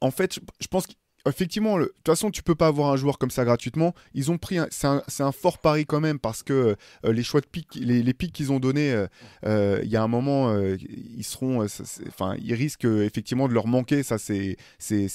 [0.00, 0.92] en fait, je pense que
[1.28, 3.94] effectivement, de toute façon, tu peux pas avoir un joueur comme ça gratuitement.
[4.14, 4.86] Ils ont pris, c'est
[5.22, 8.32] un, fort pari quand même parce que euh, les choix de pics, les, les pics
[8.32, 9.06] qu'ils ont donnés, euh,
[9.44, 11.66] euh, il y a un moment, ils seront,
[12.08, 14.02] enfin, ils risquent effectivement de leur manquer.
[14.02, 14.56] Ça, c'est,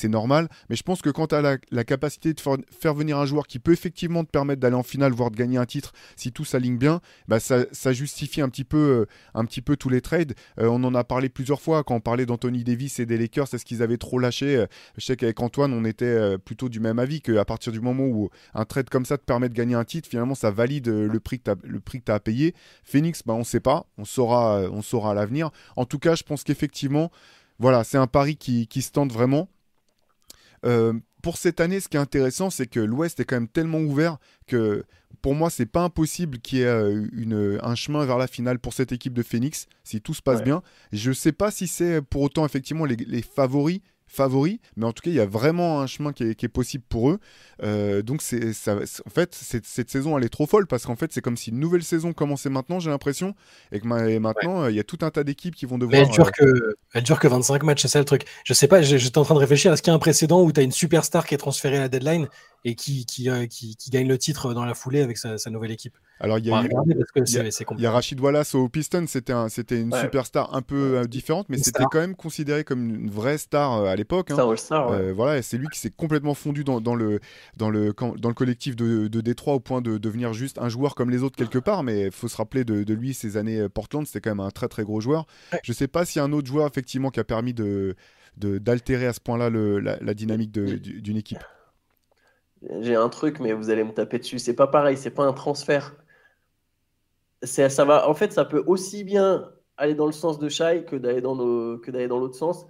[0.04, 0.50] normal.
[0.70, 3.60] Mais je pense que quand tu as la, capacité de faire, venir un joueur qui
[3.60, 6.78] peut effectivement te permettre d'aller en finale, voire de gagner un titre, si tout s'aligne
[6.78, 10.34] bien, bah ça, justifie un petit peu, un petit peu tous les trades.
[10.58, 13.58] on en a parlé plusieurs fois quand on parlait d'Anthony Davis et des Lakers, c'est
[13.58, 14.66] ce qu'ils avaient trop lâché.
[14.98, 18.06] Je sais qu'avec Antoine, on était euh, plutôt du même avis qu'à partir du moment
[18.06, 21.08] où un trade comme ça te permet de gagner un titre, finalement ça valide euh,
[21.08, 21.52] le prix que
[22.06, 22.54] tu as, payé.
[22.84, 25.52] Phoenix, bah, on ne sait pas, on saura, euh, on saura à l'avenir.
[25.76, 27.12] En tout cas, je pense qu'effectivement,
[27.60, 29.50] voilà, c'est un pari qui, qui, se tente vraiment.
[31.22, 34.18] pour cette année, ce qui est intéressant, c'est que l'Ouest est quand même tellement ouvert
[34.48, 34.84] que
[35.22, 38.74] pour moi, c'est pas impossible qu'il y ait une, un chemin vers la finale pour
[38.74, 40.46] cette équipe de Phoenix, si tout se passe Ouais.
[40.46, 40.64] bien.
[40.92, 43.80] Je sais pas si c'est pour autant effectivement les, les favoris
[44.14, 46.50] favoris, mais en tout cas, il y a vraiment un chemin qui est, qui est
[46.50, 47.20] possible pour eux.
[47.64, 51.12] Euh, donc, c'est, ça, en fait, cette saison, elle est trop folle parce qu'en fait,
[51.12, 53.36] c'est comme si une nouvelle saison commençait maintenant, j'ai l'impression,
[53.72, 55.78] et que ma- et maintenant, euh, il y a tout un tas d'équipes qui vont
[55.78, 56.02] Mais devoir.
[56.02, 58.26] elle dure, euh, que, elle dure que 25 matchs, c'est ça le truc.
[58.46, 60.52] Je sais pas, j'étais en train de réfléchir, est-ce qu'il y a un précédent où
[60.52, 62.28] tu as une superstar qui est transférée à la deadline
[62.66, 65.50] et qui, qui, euh, qui, qui gagne le titre dans la foulée avec sa, sa
[65.50, 65.98] nouvelle équipe?
[66.24, 69.50] Alors, il y a eu- il y Il y Rachid Wallace au Pistons, c'était un,
[69.50, 70.02] c'était une Ouais.
[70.02, 71.90] superstar un peu euh, différente, mais Une c'était star.
[71.92, 74.32] quand même considéré comme une vraie star euh, à l'époque.
[74.32, 74.36] hein.
[74.46, 74.56] Ouais.
[74.72, 77.20] Euh, voilà, et c'est lui qui s'est complètement fondu dans, dans le,
[77.58, 80.70] dans, le, camp- dans le collectif de, de Détroit au point de devenir juste un
[80.70, 81.84] joueur comme les autres quelque part.
[81.84, 84.50] Mais il faut se rappeler de, de lui, ces années Portland, c'était quand même un
[84.52, 85.28] très très gros joueur.
[85.52, 85.60] Ouais.
[85.64, 87.96] Je sais pas s'il y a un autre joueur effectivement qui a permis de
[88.38, 91.44] de- d'altérer à ce point-là le- la, la dynamique d'une équipe.
[92.82, 94.40] J'ai un truc, mais vous allez me taper dessus.
[94.40, 95.94] C'est pas pareil, c'est pas un transfert.
[97.44, 100.96] Ça va, en fait, ça peut aussi bien aller dans le sens de Shai que
[100.96, 102.66] d'aller dans, l'autre sens.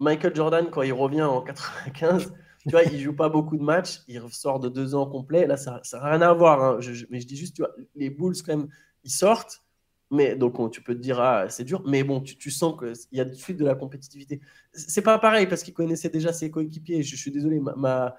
[0.00, 4.00] Michael Jordan, quand il revient en 95, tu vois, il joue pas beaucoup de matchs,
[4.08, 5.46] il sort de deux ans complets.
[5.46, 6.62] Là, ça n'a rien à voir.
[6.62, 6.78] hein.
[7.10, 8.68] Mais je dis juste, tu vois, les Bulls, quand même,
[9.04, 9.62] ils sortent.
[10.10, 11.82] Mais donc, on- tu peux te dire, ah, c'est dur.
[11.86, 14.40] Mais bon, tu, sens qu'il y a de suite de la compétitivité.
[14.72, 17.02] C'est pas pareil parce qu'il connaissait déjà ses coéquipiers.
[17.02, 18.16] Je, suis désolé, ma,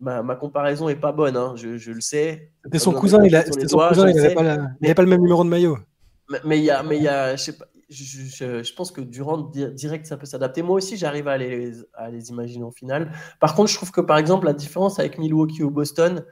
[0.00, 1.36] ma, ma comparaison est pas bonne.
[1.36, 1.54] hein.
[1.56, 2.50] Je, je le sais.
[2.64, 5.78] C'était son cousin, il, n'avait pas, la- pas le même numéro de maillot.
[6.30, 8.74] Mais mais il y a, mais il y a, je sais pas, je, je- je
[8.74, 10.62] pense que Durant di- direct ça peut s'adapter.
[10.62, 13.12] Moi aussi, j'arrive à les, à les imaginer en finale.
[13.40, 16.24] Par contre, je trouve que par exemple, la différence avec Milwaukee ou Boston,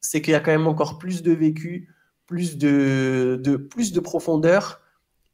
[0.00, 1.88] c'est qu'il y a quand même encore plus de vécu,
[2.26, 4.80] plus de, de, plus de profondeur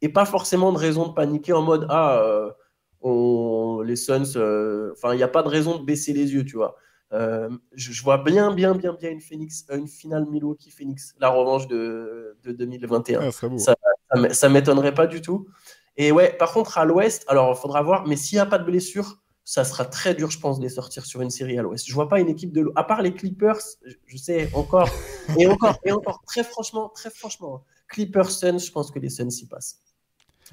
[0.01, 2.49] et pas forcément de raison de paniquer en mode Ah, euh,
[3.01, 6.45] on, les Suns, euh, enfin, il n'y a pas de raison de baisser les yeux,
[6.45, 6.75] tu vois.
[7.11, 11.67] Euh, je, je vois bien, bien, bien, bien une, Phoenix, une finale Milwaukee-Phoenix, la revanche
[11.67, 13.31] de, de 2021 Ah.
[13.31, 13.75] Ça-
[14.11, 15.47] ça m- ça m'étonnerait pas du tout.
[15.97, 18.59] Et ouais, par contre, à l'ouest, alors il faudra voir, mais s'il n'y a pas
[18.59, 21.63] de blessure, ça sera très dur, je pense, de les sortir sur une série à
[21.63, 21.87] l'ouest.
[21.87, 24.87] Je vois pas une équipe de l'O- à part les Clippers, je, je sais encore,
[25.39, 29.29] et encore, et encore, très franchement, très franchement, Clippers Suns, je pense que les Suns
[29.41, 29.81] y passent.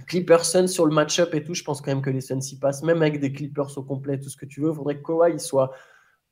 [0.06, 2.56] Clippers Suns sur le match-up et tout, je pense quand même que les Suns y
[2.56, 4.70] passent, même avec des Clippers au complet, tout ce que tu veux.
[4.70, 5.72] Il faudrait que Kawhi soit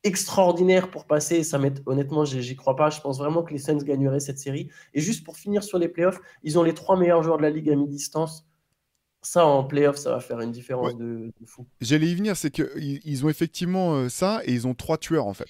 [0.04, 1.42] extraordinaire pour passer.
[1.42, 2.90] Ça honnêtement, j'y crois pas.
[2.90, 4.68] Je pense vraiment que les Suns gagneraient cette série.
[4.92, 7.50] Et juste pour finir sur les playoffs, ils ont les trois meilleurs joueurs de la
[7.50, 8.46] ligue à mi-distance.
[9.22, 10.94] Ça, en playoffs, ça va faire une différence Ouais.
[10.98, 11.66] de, de fou.
[11.80, 15.26] J'allais y venir, c'est qu'ils ils ont effectivement euh, ça et ils ont trois tueurs
[15.26, 15.48] en fait.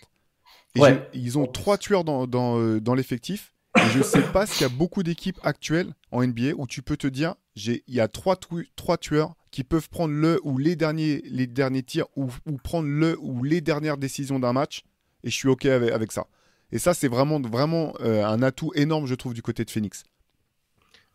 [0.76, 1.08] Et Ouais.
[1.12, 3.52] ils ont trois tueurs dans, dans, euh, dans l'effectif.
[3.76, 6.96] Et je sais pas s'il y a beaucoup d'équipes actuelles en NBA où tu peux
[6.96, 10.58] te dire j'ai- il y a trois, tu- trois tueurs qui peuvent prendre le ou
[10.58, 14.82] les derniers, les derniers tirs ou, ou prendre le ou les dernières décisions d'un match
[15.22, 16.26] et je suis OK avec, avec ça.
[16.72, 20.02] Et ça, c'est vraiment, vraiment euh, un atout énorme, je trouve, du côté de Phoenix.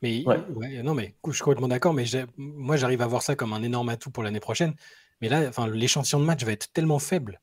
[0.01, 0.37] Mais Ouais.
[0.55, 1.93] ouais, non, mais je suis complètement d'accord.
[1.93, 2.05] Mais
[2.37, 4.73] moi, j'arrive à voir ça comme un énorme atout pour l'année prochaine.
[5.19, 7.41] Mais là, enfin, l'échantillon de match va être tellement faible.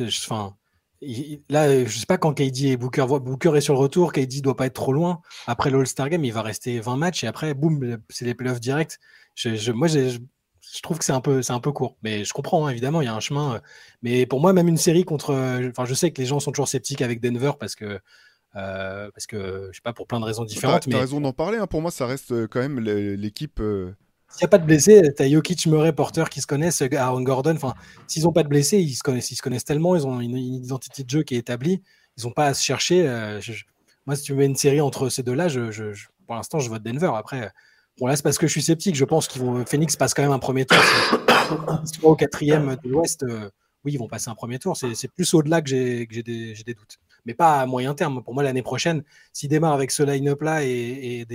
[0.00, 0.56] Enfin,
[1.00, 4.12] il- là, je sais pas quand KD et Booker, voient- Booker est sur le retour.
[4.12, 5.20] KD doit pas être trop loin.
[5.46, 8.98] Après l'All-Star Game, il va rester 20 matchs et après, boum, c'est les playoffs directs.
[9.34, 10.18] Je, je- moi, je,
[10.72, 11.96] je trouve que c'est un peu, c'est un peu court.
[12.02, 13.54] Mais je comprends, hein, évidemment, il y a un chemin.
[13.56, 13.58] euh,
[14.02, 16.52] Mais pour moi, même une série contre, euh, enfin, je sais que les gens sont
[16.52, 17.98] toujours sceptiques avec Denver parce que,
[18.56, 20.86] euh, parce que, je sais pas, pour plein de raisons Tu différentes.
[20.86, 21.58] as, mais raison d'en parler.
[21.58, 21.66] hein.
[21.66, 23.60] Pour moi, ça reste euh, quand même l'équipe.
[24.30, 27.22] S'il n'y a pas de blessés, tu as Jokic, Murray, Porter qui se connaissent, Aaron
[27.22, 27.56] Gordon.
[27.56, 27.74] Enfin,
[28.06, 31.22] s'ils n'ont pas de blessés, ils se, connaissent, tellement, ils ont une, identité de jeu
[31.24, 31.82] qui est établie.
[32.16, 33.06] Ils n'ont pas à se chercher.
[33.08, 33.40] euh,
[34.06, 35.48] moi, si tu mets une série entre ces deux-là,
[36.26, 37.10] pour l'instant, je vote Denver.
[37.16, 37.50] Après,
[37.98, 38.94] bon, là, c'est parce que je suis sceptique.
[38.94, 39.64] Je pense qu'ils vont.
[39.66, 40.78] Phoenix passe quand même un premier tour.
[42.02, 43.50] Au quatrième de l'Ouest, euh,
[43.84, 44.76] oui, ils vont passer un premier tour.
[44.76, 46.98] C'est plus au-delà que j'ai des, doutes.
[47.26, 48.22] Mais pas à moyen terme.
[48.22, 51.26] Pour moi, l'année prochaine, s'ils démarrent avec ce line-up-là et,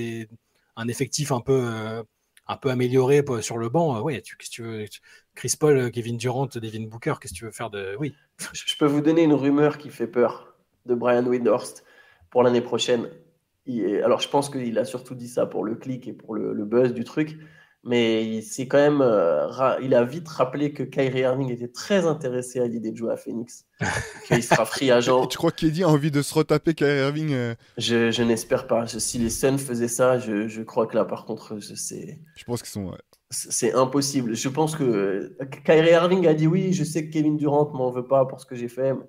[0.77, 1.61] un effectif un peu.
[1.65, 2.03] euh,
[2.47, 4.85] un peu amélioré sur le banc, euh, ouais, tu, tu veux,
[5.33, 7.95] Chris Paul, euh, Kevin Durant, Devin Booker, qu'est-ce que tu veux faire de.
[7.99, 8.15] Oui.
[8.53, 10.55] Je peux vous donner une rumeur qui fait peur
[10.85, 11.83] de Brian Windhorst
[12.29, 13.09] pour l'année prochaine.
[14.03, 16.93] Alors, je pense qu'il a surtout dit ça pour le clic et pour le buzz
[16.93, 17.35] du truc,
[17.85, 21.67] mais il s'est quand même, euh, ra- il a vite rappelé que Kyrie Irving était
[21.67, 23.65] très intéressé à l'idée de jouer à Phoenix,
[24.27, 25.27] qu'il sera free agent.
[25.27, 28.85] Tu crois qu'Eddie a envie de se retaper Kyrie Irving euh, Je, je n'espère pas.
[28.85, 32.19] Je- si les Suns faisaient ça, je, je crois que là, par contre, sais.
[32.35, 32.85] Je pense qu'ils sont.
[32.89, 32.97] ouais.
[33.31, 34.35] C'est c'est impossible.
[34.35, 37.91] Je pense que euh, Kyrie Irving a dit oui, je sais que Kevin Durant m'en
[37.91, 38.93] veut pas pour ce que j'ai fait.
[38.93, 38.99] mais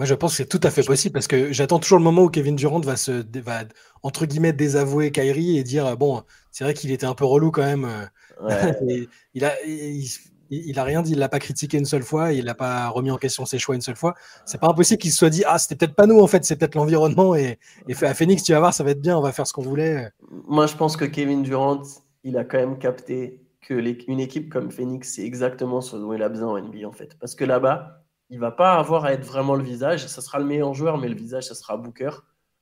[0.00, 2.22] Moi, je pense que c'est tout à fait possible parce que j'attends toujours le moment
[2.22, 3.64] où Kevin Durant va se, va,
[4.02, 7.60] entre guillemets, désavouer Kyrie et dire bon, c'est vrai qu'il était un peu relou quand
[7.60, 7.84] même.
[7.84, 8.06] euh,
[8.48, 8.78] ouais.
[8.88, 12.46] Et il a, il- a rien dit, il l'a pas critiqué une seule fois, il
[12.46, 14.14] n'a pas remis en question ses choix une seule fois.
[14.46, 16.56] C'est pas impossible qu'il se soit dit ah c'était peut-être pas nous en fait, c'est
[16.56, 19.20] peut-être l'environnement et, et fait à Phoenix tu vas voir ça va être bien, on
[19.22, 20.08] va faire ce qu'on voulait.
[20.48, 21.82] Moi, je pense que Kevin Durant,
[22.24, 26.12] il a quand même capté que les- une équipe comme Phoenix, c'est exactement ce dont
[26.14, 27.16] il a besoin en NBA, en fait.
[27.20, 27.99] Parce que là-bas,
[28.30, 30.06] il va pas avoir à être vraiment le visage.
[30.06, 32.10] Ça sera le meilleur joueur, mais le visage, ça sera Booker.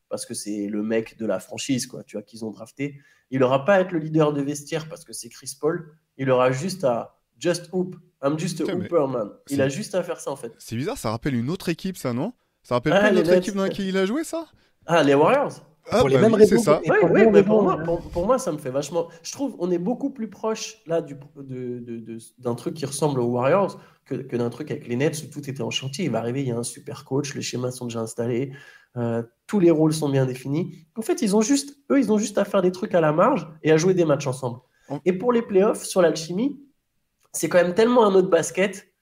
[0.09, 2.99] Parce que c'est le mec de la franchise, quoi, tu vois, qu'ils ont drafté.
[3.31, 5.95] Il aura pas à être le leader de vestiaire parce que c'est Chris Paul.
[6.17, 7.95] Il aura juste à just hoop.
[8.23, 9.31] I'm just a Putain, hooper, man.
[9.51, 10.53] Il a juste à faire ça, en fait.
[10.59, 12.33] C'est bizarre, ça rappelle une autre équipe, ça, non?
[12.63, 13.39] Ça rappelle Ah, pas une autre Nets.
[13.39, 14.47] équipe dans laquelle il a joué, ça?
[14.87, 15.53] Ah, les Warriors
[15.91, 16.81] Ah, Pour les mêmes oui, c'est raisons ça.
[16.85, 19.09] Et Oui, pour mais mais pour moi, pour, pour moi, ça me fait vachement.
[19.23, 22.85] Je trouve on est beaucoup plus proche là du, de, de- de- d'un truc qui
[22.87, 26.05] ressemble aux Warriors que, que d'un truc avec les Nets où tout était en chantier.
[26.07, 28.53] Il va arriver, il y a un super coach, les schémas sont déjà installés,
[28.97, 30.87] euh, tous les rôles sont bien définis.
[30.97, 33.13] En fait, ils ont juste, eux, ils ont juste à faire des trucs à la
[33.13, 34.61] marge et à jouer des matchs ensemble.
[34.89, 36.61] En- Et pour les playoffs, sur l'alchimie,
[37.33, 38.93] c'est quand même tellement un autre basket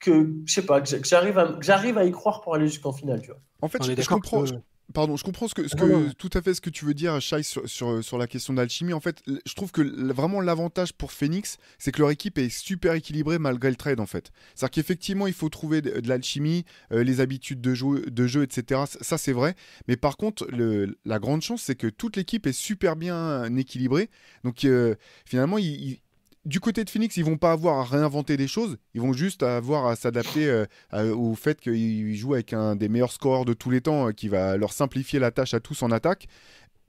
[0.00, 2.92] que je sais pas, que j'arrive à, que j'arrive à y croire pour aller jusqu'en
[2.92, 3.40] finale, tu vois.
[3.62, 4.54] En fait, je, je comprends, que- je-
[4.94, 5.76] pardon, je comprends ce que, ce
[6.14, 8.92] tout à fait ce que tu veux dire, Shai, sur, sur, sur la question d'alchimie.
[8.92, 12.94] En fait, je trouve que vraiment l'avantage pour Phoenix, c'est que leur équipe est super
[12.94, 14.30] équilibrée malgré le trade, en fait.
[14.54, 18.42] C'est-à-dire qu'effectivement, il faut trouver de, de l'alchimie, euh, les habitudes de jeu, de jeu
[18.42, 18.82] etc.
[19.00, 19.54] Ça, c'est vrai.
[19.88, 24.08] Mais par contre, le- la grande chance, c'est que toute l'équipe est super bien équilibrée.
[24.44, 24.94] Donc, euh,
[25.26, 26.00] finalement, ils-
[26.48, 29.44] du côté de Phoenix, ils vont pas avoir à réinventer des choses, ils vont juste
[29.44, 33.70] avoir à s'adapter euh, au fait qu'ils jouent avec un des meilleurs scoreurs de tous
[33.70, 36.26] les temps euh, qui va leur simplifier la tâche à tous en attaque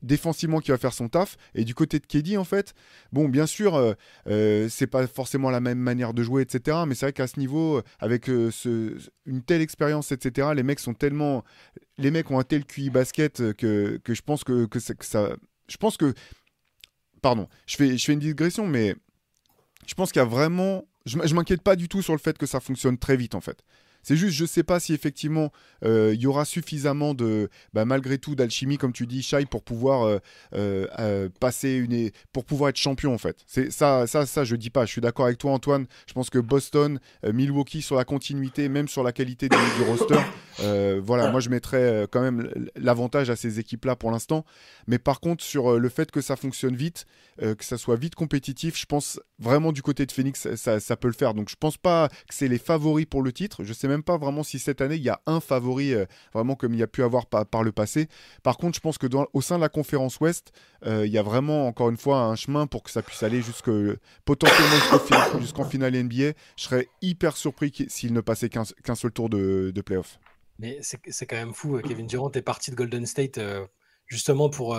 [0.01, 1.37] défensivement qui va faire son taf.
[1.55, 2.73] Et du côté de KD en fait
[3.11, 3.93] bon bien sûr euh,
[4.27, 7.39] euh, c'est pas forcément la même manière de jouer etc mais c'est vrai qu'à ce
[7.39, 11.43] niveau euh, avec une telle expérience etc les mecs sont tellement
[11.97, 14.67] les mecs ont un tel QI basket que, je pense que
[15.01, 15.35] ça
[15.67, 16.13] je pense que
[17.21, 18.95] pardon je fais, je fais une digression mais
[19.89, 22.45] je pense qu'il y a vraiment je, m'inquiète pas du tout sur le fait que
[22.45, 23.63] ça fonctionne très vite en fait
[24.03, 25.51] c'est juste, je sais pas si effectivement
[25.83, 29.63] euh, il y aura suffisamment de, bah, malgré tout, d'alchimie, comme tu dis, Shai, pour
[29.63, 30.19] pouvoir euh,
[30.53, 33.37] euh, passer une, pour pouvoir être champion en fait.
[33.45, 34.85] C'est ça, ça, ça, je dis pas.
[34.85, 35.85] Je suis d'accord avec toi, Antoine.
[36.07, 39.55] Je pense que Boston, Milwaukee sur la continuité, même sur la qualité du,
[39.87, 40.19] roster,
[41.01, 44.45] voilà, moi je mettrais quand même l'avantage à ces équipes-là pour l'instant.
[44.87, 47.05] Mais par contre, sur le fait que ça fonctionne vite,
[47.39, 51.07] que ça soit vite compétitif, je pense vraiment du côté de Phoenix, ça, ça peut
[51.07, 51.33] le faire.
[51.33, 53.63] Donc je pense pas que c'est les favoris pour le titre.
[53.63, 56.55] Je sais même pas vraiment si cette année il y a un favori euh, vraiment
[56.55, 58.07] comme il y a pu avoir par, le passé.
[58.43, 60.53] Par contre, je pense que au sein de la conférence Ouest,
[60.85, 63.41] euh, il y a vraiment encore une fois un chemin pour que ça puisse aller
[63.41, 63.71] jusque
[64.25, 66.33] potentiellement jusqu'en finale NBA.
[66.55, 70.19] Je serais hyper surpris s'il ne passait qu'un seul tour de, de playoff.
[70.59, 71.77] Mais c'est quand même fou.
[71.77, 73.39] euh, Kevin Durant est parti de Golden State
[74.05, 74.77] justement pour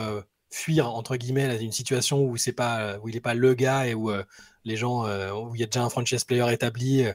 [0.53, 3.87] fuir entre guillemets là, une situation où c'est pas où il est pas le gars
[3.87, 4.11] et où
[4.65, 7.07] les gens où il y a déjà un franchise player établi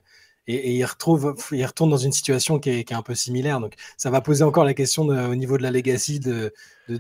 [0.48, 3.60] et, il retrouve il retourne dans une situation qui est, un peu similaire.
[3.60, 6.52] Donc ça va poser encore la question au niveau de la legacy de,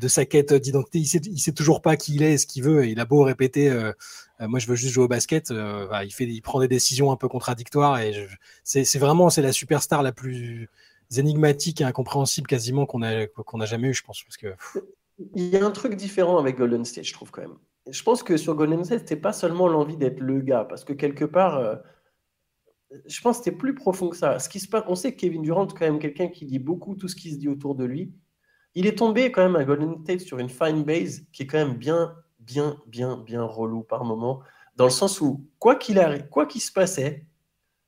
[0.07, 0.99] sa quête d'identité.
[0.99, 2.87] Il sait il sait toujours pas qui il est, et ce qu'il veut.
[2.87, 3.69] Il a beau répéter.
[3.69, 3.93] euh,
[4.41, 5.51] euh, moi, je veux juste jouer au basket.
[5.51, 5.87] euh,
[6.19, 8.27] il prend des décisions un peu contradictoires et
[8.63, 10.69] c'est c'est vraiment c'est la superstar la plus
[11.15, 14.47] énigmatique et incompréhensible quasiment qu'on a qu'on a jamais eu, je pense, parce que
[15.35, 17.57] Il y a un truc différent avec Golden State, je trouve quand même.
[17.89, 20.91] Je pense que sur Golden State, c'était pas seulement l'envie d'être le gars, parce que
[20.91, 21.77] quelque part,
[23.05, 24.39] je pense que c'était plus profond que ça.
[24.39, 26.95] Ce qui se passe, on sait que Kevin Durant, quand même, quelqu'un qui dit beaucoup
[26.95, 28.13] tout ce qui se dit autour de lui.
[28.75, 31.57] Il est tombé quand même à Golden State sur une fine base qui est quand
[31.57, 34.41] même bien, bien, bien, bien relou par moment,
[34.75, 37.25] dans le sens où quoi qu'il arrive, quoi qu'il se passait,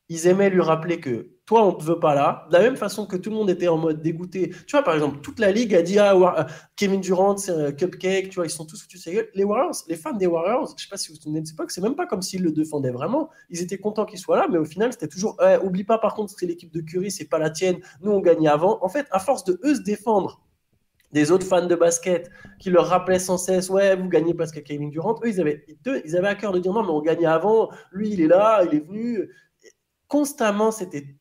[0.10, 2.46] ils aimaient lui rappeler que toi, on ne te veut pas là.
[2.50, 4.50] De la même façon que tout le monde était en mode dégoûté.
[4.50, 6.44] Tu vois, par exemple, toute la ligue a dit Ah, euh,
[6.76, 8.30] Kevin Durant, c'est un cupcake.
[8.30, 9.30] Tu vois, ils sont tous foutus sa gueule.
[9.34, 11.48] Les Warriors, les fans des Warriors, je ne sais pas si vous vous souvenez de
[11.48, 13.30] cette époque, c'est même pas comme s'ils le défendaient vraiment.
[13.50, 16.16] Ils étaient contents qu'il soit là, mais au final, c'était toujours Eh, Oublie pas, par
[16.16, 17.78] contre, c'est l'équipe de Curry, c'est pas la tienne.
[18.02, 18.84] Nous, on gagnait avant.
[18.84, 20.42] En fait, à force de eux se défendre
[21.14, 22.30] des autres fans de basket
[22.60, 25.66] qui leur rappelaient sans cesse ouais vous gagnez parce que Kevin Durant eux ils avaient
[26.04, 28.66] ils avaient à cœur de dire non mais on gagnait avant lui il est là
[28.66, 29.30] il est venu
[30.08, 30.70] constamment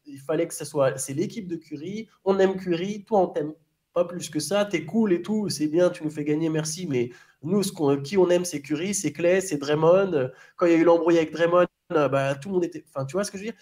[0.04, 3.52] il fallait que ce soit c'est l'équipe de Curry on aime Curry toi on t'aime
[3.92, 6.86] pas plus que ça t'es cool et tout c'est bien tu nous fais gagner merci
[6.86, 7.10] mais
[7.42, 7.72] nous ce
[8.02, 11.18] qui on aime c'est Curry c'est Clay c'est Draymond quand il y a eu l'embrouille
[11.18, 13.50] avec Draymond euh, bah, tout le monde était enfin tu vois ce que je veux
[13.50, 13.60] dire?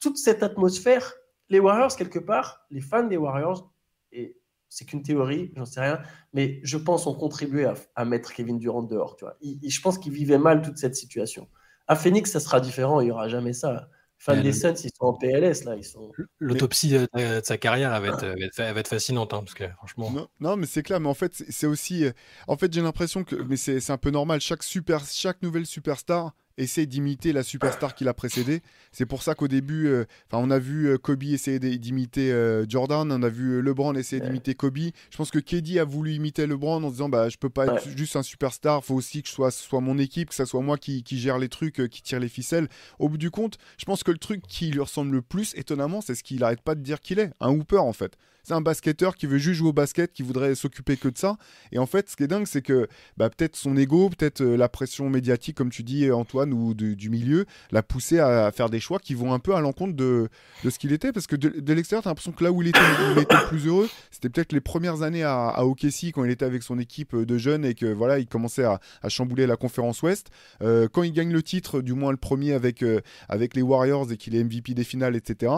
[0.00, 1.14] Toute cette atmosphère
[1.48, 3.70] les Warriors quelque part les fans des Warriors
[4.12, 6.00] et c'est qu'une théorie, j'en sais rien,
[6.32, 9.16] mais je pense ont contribué à, à mettre Kevin Durant dehors.
[9.16, 9.36] Tu vois.
[9.42, 11.48] Je pense qu'ils vivaient mal toute cette situation.
[11.88, 13.88] À Phoenix, ça sera différent, il n'y aura jamais ça.
[14.20, 16.16] Fans Ouais, des le- Suns, ils sont en PLS, là, ils sont...
[16.38, 19.32] l'autopsie de, de sa carrière elle va être, elle va être, elle va être fascinante,
[19.34, 20.10] hein, parce que franchement.
[20.10, 22.04] Non, non, mais c'est clair, mais en fait, c'est aussi.
[22.04, 22.12] euh,
[22.48, 23.36] En fait, j'ai l'impression que.
[23.36, 24.40] Mais c'est c'est un peu normal.
[24.40, 28.62] Chaque, super, chaque nouvelle superstar essaie d'imiter la superstar qui l'a précédé.
[28.92, 33.10] C'est pour ça qu'au début, euh, on a vu euh, Kobe essayer d'imiter euh, Jordan,
[33.10, 34.28] on a vu euh, LeBron essayer Ouais.
[34.28, 34.78] d'imiter Kobe.
[35.10, 37.88] Je pense que KD a voulu imiter LeBron en disant bah je peux pas être
[37.96, 41.02] juste un superstar, faut aussi que ce soit mon équipe, que ça soit moi qui,
[41.02, 42.68] qui gère les trucs, qui tire les ficelles.
[42.98, 46.00] Au bout du compte, je pense que le truc qui lui ressemble le plus, étonnamment,
[46.00, 48.16] c'est ce qu'il arrête pas de dire qu'il est, un hooper en fait.
[48.42, 51.36] C'est un basketteur qui veut juste jouer au basket, qui voudrait s'occuper que de ça.
[51.72, 54.56] Et en fait, ce qui est dingue, c'est que bah, peut-être son ego, peut-être euh,
[54.56, 58.80] la pression médiatique, comme tu dis, Antoine, ou du milieu, l'a poussé à, faire des
[58.80, 60.28] choix qui vont un peu à l'encontre de,
[60.64, 61.12] ce qu'il était.
[61.12, 62.78] Parce que de, l'extérieur, tu as l'impression que là où il était,
[63.12, 66.30] il était le plus heureux, c'était peut-être les premières années à, à OKC, quand il
[66.30, 70.02] était avec son équipe de jeunes et que voilà, il commençait à, chambouler la conférence
[70.02, 70.30] Ouest.
[70.62, 74.12] Euh, quand il gagne le titre, du moins le premier avec, euh, avec les Warriors
[74.12, 75.52] et qu'il est MVP des finales, etc.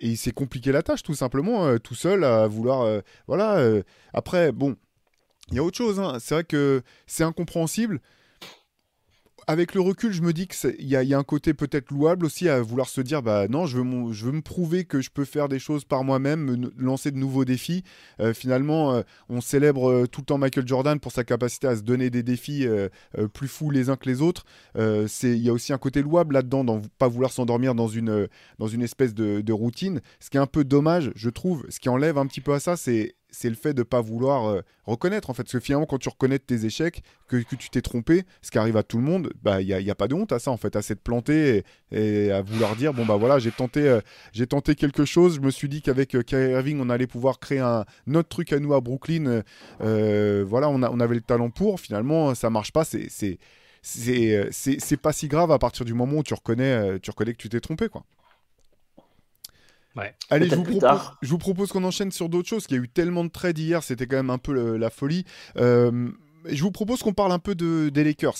[0.00, 2.82] Et il s'est compliqué la tâche, tout simplement, euh, tout seul, à vouloir.
[2.82, 3.58] euh, voilà.
[3.58, 3.82] euh,
[4.14, 4.76] après, bon,
[5.50, 6.00] il y a autre chose.
[6.00, 6.18] hein.
[6.20, 8.00] C'est vrai que c'est incompréhensible.
[9.46, 12.60] Avec le recul, je me dis qu'il y, a- un côté peut-être louable aussi à
[12.60, 15.84] vouloir se dire bah non, je veux, me prouver que je peux faire des choses
[15.84, 17.82] par moi-même, me lancer de nouveaux défis.
[18.20, 21.76] Euh, finalement, euh, on célèbre euh, tout le temps Michael Jordan pour sa capacité à
[21.76, 22.66] se donner des défis
[23.34, 24.44] plus fous les uns que les autres.
[24.76, 28.68] Il y a aussi un côté louable là-dedans, dans pas vouloir s'endormir dans une, dans
[28.68, 30.00] une espèce de, de routine.
[30.20, 32.60] Ce qui est un peu dommage, je trouve, ce qui enlève un petit peu à
[32.60, 35.42] ça, c'est c'est le fait de pas vouloir euh, reconnaître en fait.
[35.44, 38.76] Parce que finalement quand tu reconnais tes échecs que, tu t'es trompé ce qui arrive
[38.76, 40.50] à tout le monde bah il y a, y a pas de honte à ça
[40.50, 44.00] en fait à s'être planté et, à vouloir dire bon bah voilà j'ai tenté euh,
[44.48, 45.36] tenté quelque chose.
[45.36, 48.58] Je me suis dit qu'avec euh, Irving on allait pouvoir créer un autre truc à
[48.58, 49.42] nous à Brooklyn
[49.80, 51.80] euh, voilà on, avait le talent pour.
[51.80, 52.84] Finalement ça marche pas.
[52.84, 53.38] C'est c'est
[54.50, 57.48] c'est pas si grave à partir du moment où tu reconnais tu reconnais que tu
[57.48, 58.04] t'es trompé quoi
[59.96, 60.14] Ouais.
[60.30, 61.18] Allez, je vous, plus propose, tard.
[61.20, 62.66] je vous propose qu'on enchaîne sur d'autres choses.
[62.70, 64.88] Il y a eu tellement de trades hier, c'était quand même un peu le- la
[64.90, 65.24] folie.
[65.56, 66.10] Euh,
[66.48, 68.36] je vous propose qu'on parle un peu de, des Lakers.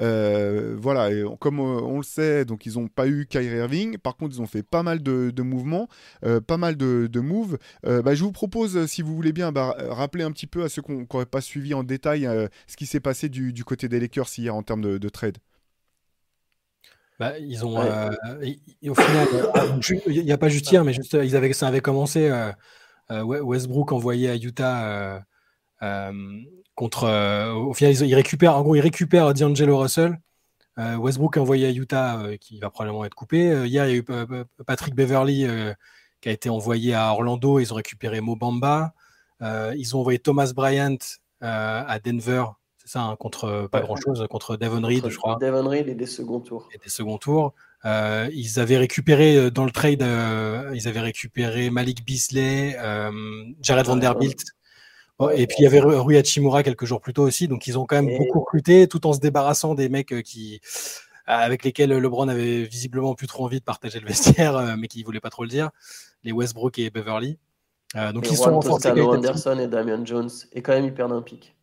[0.00, 3.46] Euh, voilà, et on- comme euh, on le sait, donc ils n'ont pas eu Kyrie
[3.56, 3.98] Irving.
[3.98, 5.88] Par contre, ils ont fait pas mal de, de mouvements,
[6.24, 7.58] euh, pas mal de, de moves.
[7.86, 10.68] Euh, bah, je vous propose, si vous voulez bien, bah, rappeler un petit peu à
[10.68, 13.88] ceux qui n'auraient pas suivi en détail euh, ce qui s'est passé du, du côté
[13.88, 15.38] des Lakers hier en termes de, de trade.
[17.20, 17.86] Bah, ils ont, Ouais.
[17.86, 21.14] euh, et- et au final, euh, ju- il n'y a pas juste hier, mais juste,
[21.14, 22.28] euh, ils avaient, ça avait commencé.
[22.30, 22.50] euh,
[23.10, 25.22] We- Westbrook envoyé à Utah
[26.74, 27.04] contre.
[27.54, 30.18] au final, ils, ils récupèrent, en gros, ils récupèrent D'Angelo Russell.
[30.78, 33.66] Westbrook envoyé à Utah, qui va probablement être coupé.
[33.66, 34.04] Hier, il y a eu
[34.66, 35.46] Patrick Beverly
[36.22, 37.58] qui a été envoyé à Orlando.
[37.58, 38.94] Ils ont récupéré Mobamba.
[39.42, 40.96] Ils ont envoyé Thomas Bryant
[41.42, 42.44] à Denver.
[42.92, 43.84] Ça, hein, contre euh, pas Ouais.
[43.84, 46.68] grand-chose, contre Devon Reed, je crois Devon Reed et des seconds tours.
[46.74, 47.54] et des seconds tours.
[47.84, 53.12] Euh, ils avaient récupéré euh, dans le trade, euh, ils avaient récupéré Malik Beasley, euh,
[53.62, 54.42] Jared Ouais, Vanderbilt.
[55.20, 55.40] Ouais.
[55.40, 57.46] et puis il y avait Ru- Rui Hachimura quelques jours plus tôt aussi.
[57.46, 60.60] Donc ils ont quand même Et- beaucoup recruté tout en se débarrassant des mecs qui,
[61.26, 65.20] avec lesquels LeBron avait visiblement plus trop envie de partager le vestiaire, mais qui voulaient
[65.20, 65.70] pas trop le dire.
[66.24, 67.38] Les Westbrook et Beverly.
[67.94, 68.88] Donc Et ils sont Juan renforcés.
[68.88, 69.52] Toscano qualitativement.
[69.52, 70.30] Anderson et Damian Jones.
[70.54, 71.54] Et quand même, ils perdent un pic.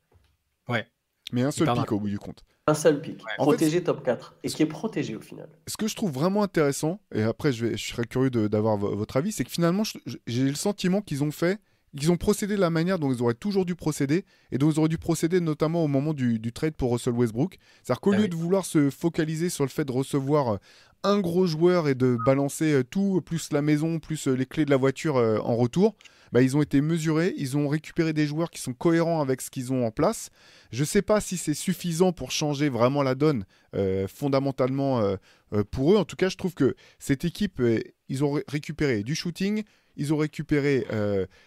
[1.33, 2.43] Mais un seul pic au bout du compte.
[2.67, 3.21] Un seul pic.
[3.21, 4.35] En fait, protégé top 4.
[4.43, 5.49] Et qui est protégé au final.
[5.67, 8.95] ce que je trouve vraiment intéressant, et après je, vais, je serais curieux d'avoir vo-
[8.95, 9.83] votre avis, c'est que finalement
[10.25, 11.59] j'ai le sentiment qu'ils ont fait,
[11.97, 14.79] qu'ils ont procédé de la manière dont ils auraient toujours dû procéder, et dont ils
[14.79, 17.57] auraient dû procéder notamment au moment du, du trade pour Russell Westbrook.
[17.83, 18.29] C'est-à-dire qu'au Ah lieu oui.
[18.29, 20.57] de vouloir se focaliser sur le fait de recevoir euh,
[21.03, 24.65] un gros joueur et de balancer euh, tout, plus la maison, plus euh, les clés
[24.65, 25.95] de la voiture en retour,
[26.31, 29.49] bah, ils ont été mesurés, ils ont récupéré des joueurs qui sont cohérents avec ce
[29.49, 30.29] qu'ils ont en place.
[30.71, 35.15] Je ne sais pas si c'est suffisant pour changer vraiment la donne euh, fondamentalement euh,
[35.53, 35.97] euh, pour eux.
[35.97, 37.61] En tout cas, je trouve que cette équipe,
[38.09, 39.63] ils ont ré- récupéré du shooting,
[39.95, 40.85] ils ont récupéré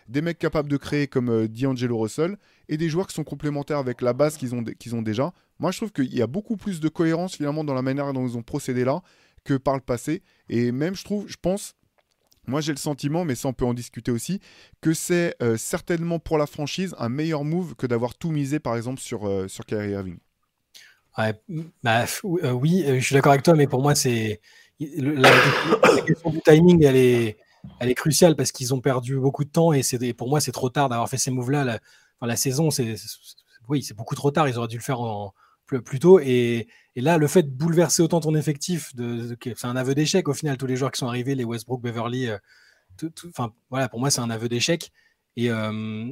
[0.08, 2.36] des mecs capables de créer comme D'Angelo Russell
[2.68, 5.32] et des joueurs qui sont complémentaires avec la base qu'ils ont déjà.
[5.60, 8.26] Moi, je trouve qu'il y a beaucoup plus de cohérence finalement dans la manière dont
[8.26, 9.02] ils ont procédé là
[9.44, 10.22] que par le passé.
[10.48, 11.74] Et même, je trouve, je pense,
[12.50, 14.40] moi j'ai le sentiment, mais ça on peut en discuter aussi,
[14.80, 18.76] que c'est euh, certainement pour la franchise un meilleur move que d'avoir tout misé par
[18.76, 20.18] exemple sur, euh, sur Kyrie Irving.
[21.82, 24.40] Bah, euh, oui, je suis d'accord avec toi, mais pour moi, c'est
[24.80, 25.30] la,
[26.06, 27.36] question du timing, elle est,
[27.78, 29.82] elle est cruciale parce qu'ils ont perdu beaucoup de temps et
[30.14, 31.64] pour moi, c'est trop tard d'avoir fait ces moves-là.
[31.64, 31.74] La,
[32.18, 32.94] enfin, la saison, c'est
[33.68, 34.48] oui, c'est beaucoup trop tard.
[34.48, 35.34] Ils auraient dû le faire en,
[35.78, 36.20] plus tôt.
[36.20, 40.56] Et, là, le fait de bouleverser autant ton effectif, c'est un aveu d'échec au final.
[40.56, 42.38] Tous les joueurs qui sont arrivés, les Westbrook, Beverly, euh,
[42.98, 43.12] tout-
[43.70, 44.90] voilà, pour moi, c'est un aveu d'échec.
[45.36, 46.10] Et euh,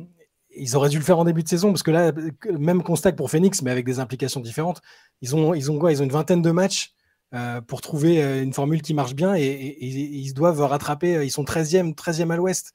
[0.56, 2.12] ils auraient dû le faire en début de saison parce que là,
[2.58, 4.80] même constat pour Phoenix, mais avec des implications différentes.
[5.20, 5.92] Ils ont, ils ont quoi?
[5.92, 6.94] Ils ont une vingtaine de matchs
[7.34, 11.24] euh, pour trouver une formule qui marche bien et, ils doivent rattraper.
[11.24, 12.72] Ils sont 13e, 13e à l'ouest.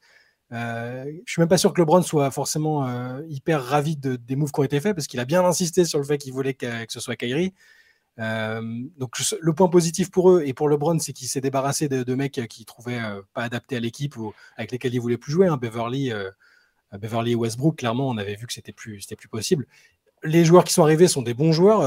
[0.52, 4.36] Euh, je suis même pas sûr que LeBron soit forcément euh, hyper ravi de- des
[4.36, 6.54] moves qui ont été faits parce qu'il a bien insisté sur le fait qu'il voulait
[6.54, 7.54] que, ce soit Kyrie.
[8.20, 8.60] Euh,
[8.96, 12.14] donc le point positif pour eux et pour LeBron, c'est qu'il s'est débarrassé de, de
[12.14, 15.48] mecs qui trouvaient euh, pas adaptés à l'équipe ou avec lesquels il voulait plus jouer.
[15.48, 15.56] Hein.
[15.56, 19.66] Beverly, et Westbrook, clairement, on avait vu que c'était plus, plus possible.
[20.22, 21.82] Les joueurs qui sont arrivés sont des bons joueurs.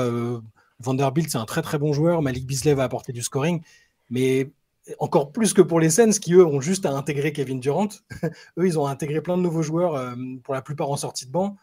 [0.80, 2.22] Vanderbilt, c'est un très très bon joueur.
[2.22, 3.62] Malik Beasley va apporter du scoring,
[4.10, 4.52] mais
[5.00, 7.90] encore plus que pour les Suns, qui eux ont juste à intégrer Kevin Durant.
[8.58, 11.32] eux, ils ont intégré plein de nouveaux joueurs, euh, pour la plupart en sortie de
[11.32, 11.58] banc.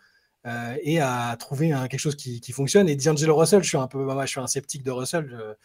[0.46, 2.88] Euh, et à trouver un, quelque chose qui, fonctionne.
[2.88, 5.56] Et D'Angelo Russell, je suis un peu, moi, je suis un sceptique de Russell.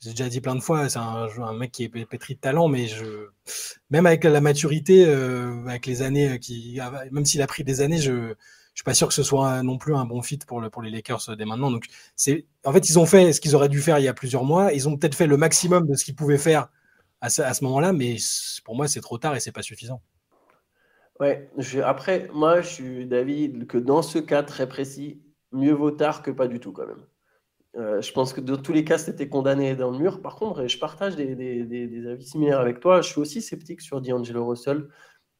[0.00, 2.86] J'ai déjà dit plein de fois, c'est un, mec qui est pétri de talent, mais
[3.90, 6.38] même avec la maturité, euh, avec les années,
[7.10, 8.34] même s'il a pris des années, je,
[8.78, 10.82] je suis pas sûr que ce soit non plus un bon fit pour, le, pour
[10.82, 11.72] les Lakers dès maintenant.
[11.72, 11.86] Donc,
[12.64, 14.72] en fait, ils ont fait ce qu'ils auraient dû faire il y a plusieurs mois.
[14.72, 16.68] Ils ont peut-être fait le maximum de ce qu'ils pouvaient faire
[17.20, 18.16] à ce, moment-là, mais
[18.64, 20.00] pour moi, c'est trop tard et c'est pas suffisant.
[21.20, 21.50] Ouais,
[21.84, 26.30] après, moi, je suis d'avis que dans ce cas très précis, mieux vaut tard que
[26.30, 27.04] pas du tout, quand même.
[27.76, 30.22] Euh, je pense que dans tous les cas, c'était condamné dans le mur.
[30.22, 33.02] Par contre, je partage des, des, avis similaires avec toi.
[33.02, 34.88] Je suis aussi sceptique sur D'Angelo Russell,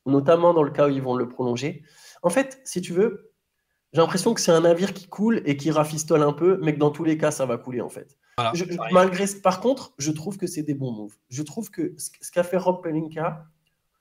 [0.04, 1.84] notamment dans le cas où ils vont le prolonger.
[2.22, 3.32] En fait, si tu veux,
[3.92, 6.78] j'ai l'impression que c'est un navire qui coule et qui rafistole un peu, mais que
[6.78, 8.18] dans tous les cas, ça va couler, en fait.
[8.38, 11.16] Voilà, je, malgré, par contre, je trouve que c'est des bons moves.
[11.28, 13.44] Je trouve que ce qu'a fait Rob Pelinka,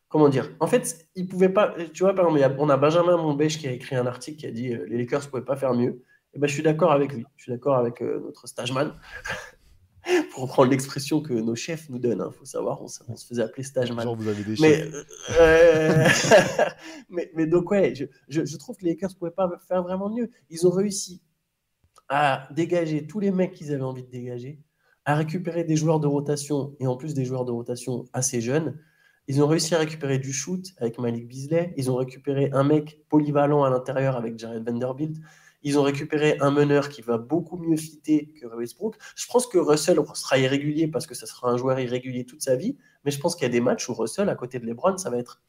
[0.09, 1.73] comment dire En fait, il pouvait pas.
[1.91, 4.51] Tu vois, par exemple, on a Benjamin Monbèche qui a écrit un article qui a
[4.51, 6.03] dit euh, les Lakers ne pouvaient pas faire mieux.
[6.35, 7.25] Et ben, je suis d'accord avec lui.
[7.35, 8.93] Je suis d'accord avec euh, notre stageman.
[10.31, 13.25] Pour reprendre l'expression que nos chefs nous donnent, il hein, faut savoir, on, on, se
[13.25, 14.03] faisait appeler stageman.
[14.03, 14.85] Genre, vous avez des mais,
[15.39, 16.07] euh,
[17.09, 19.81] mais, mais, donc, ouais, je, je, je trouve que les Lakers ne pouvaient pas faire
[19.81, 20.29] vraiment mieux.
[20.51, 21.23] Ils ont réussi
[22.09, 24.59] à dégager tous les mecs qu'ils avaient envie de dégager,
[25.05, 28.77] à récupérer des joueurs de rotation, et en plus des joueurs de rotation assez jeunes.
[29.27, 31.73] Ils ont réussi à récupérer du shoot avec Malik Beasley.
[31.75, 35.17] Ils ont récupéré un mec polyvalent à l'intérieur avec Jared Vanderbilt.
[35.63, 38.95] Ils ont récupéré un meneur qui va beaucoup mieux fitter que Westbrook.
[39.15, 42.55] Je pense que Russell sera irrégulier parce que ça sera un joueur irrégulier toute sa
[42.55, 42.77] vie.
[43.03, 45.09] Mais je pense qu'il y a des matchs où Russell, à côté de LeBron, ça
[45.09, 45.41] va être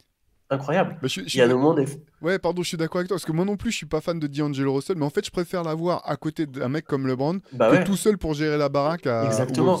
[0.49, 0.97] incroyable.
[1.01, 1.83] Bah, je, je, Il y a le monde.
[2.21, 4.01] Ouais, pardon, je suis d'accord avec toi parce que moi non plus, je suis pas
[4.01, 7.07] fan de D'Angelo Russell, mais en fait, je préfère l'avoir à côté d'un mec comme
[7.07, 7.83] LeBron bah que ouais.
[7.83, 9.07] tout seul pour gérer la baraque.
[9.07, 9.25] À...
[9.25, 9.79] Exactement.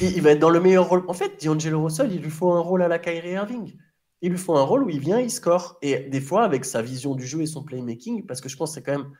[0.00, 1.04] Il, il va être dans le meilleur rôle.
[1.08, 3.74] En fait, D'Angelo Russell, il lui faut un rôle à la Kyrie Irving.
[4.22, 5.78] Il lui faut un rôle où il vient, il score.
[5.82, 8.70] Et des fois, avec sa vision du jeu et son playmaking, parce que je pense
[8.70, 9.10] que c'est quand même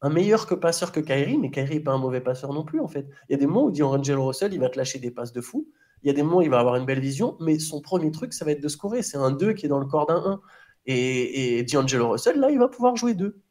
[0.00, 2.80] un meilleur que passeur que Kyrie, mais Kyrie n'est pas un mauvais passeur non plus,
[2.80, 3.06] en fait.
[3.28, 5.40] Il y a des moments où D'Angelo Russell, il va te lâcher des passes de
[5.40, 5.68] fou.
[6.02, 8.10] Il y a des moments où il va avoir une belle vision, mais son premier
[8.10, 9.02] truc, ça va être de scorer.
[9.02, 10.40] C'est un 2 qui est dans le corps d'un 1.
[10.86, 13.42] Et, et D'Angelo Russell, là, il va pouvoir jouer 2.